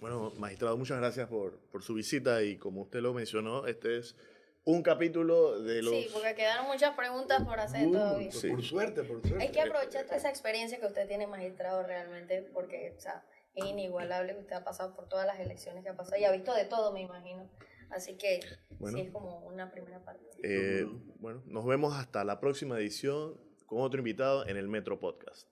Bueno, 0.00 0.32
magistrado, 0.38 0.78
muchas 0.78 0.98
gracias 0.98 1.28
por, 1.28 1.58
por 1.70 1.82
su 1.82 1.92
visita 1.92 2.42
y 2.42 2.56
como 2.56 2.82
usted 2.82 3.02
lo 3.02 3.12
mencionó, 3.12 3.66
este 3.66 3.98
es 3.98 4.16
un 4.64 4.82
capítulo 4.82 5.60
de 5.60 5.82
los... 5.82 5.94
Sí, 5.94 6.08
porque 6.12 6.34
quedaron 6.34 6.66
muchas 6.66 6.94
preguntas 6.94 7.42
por 7.44 7.58
hacer 7.58 7.88
uh, 7.88 7.92
todavía. 7.92 8.30
Por 8.30 8.62
suerte, 8.62 9.02
por 9.02 9.20
suerte. 9.20 9.42
Hay 9.42 9.50
que 9.50 9.60
aprovechar 9.60 10.04
toda 10.04 10.16
esa 10.16 10.28
experiencia 10.28 10.78
que 10.78 10.86
usted 10.86 11.06
tiene, 11.08 11.26
magistrado, 11.26 11.82
realmente, 11.82 12.42
porque 12.52 12.94
o 12.96 13.00
sea, 13.00 13.24
es 13.54 13.64
inigualable 13.64 14.34
que 14.34 14.40
usted 14.40 14.56
ha 14.56 14.64
pasado 14.64 14.94
por 14.94 15.08
todas 15.08 15.26
las 15.26 15.40
elecciones 15.40 15.82
que 15.82 15.90
ha 15.90 15.96
pasado 15.96 16.20
y 16.20 16.24
ha 16.24 16.32
visto 16.32 16.54
de 16.54 16.64
todo, 16.64 16.92
me 16.92 17.00
imagino. 17.00 17.48
Así 17.90 18.16
que 18.16 18.40
sí 18.40 19.00
es 19.00 19.10
como 19.10 19.38
una 19.40 19.70
primera 19.70 20.04
parte. 20.04 20.24
Eh, 20.44 20.86
bueno, 21.18 21.42
nos 21.46 21.66
vemos 21.66 21.94
hasta 21.96 22.22
la 22.24 22.38
próxima 22.38 22.78
edición 22.78 23.40
con 23.66 23.80
otro 23.80 23.98
invitado 23.98 24.46
en 24.46 24.56
el 24.56 24.68
Metro 24.68 25.00
Podcast. 25.00 25.48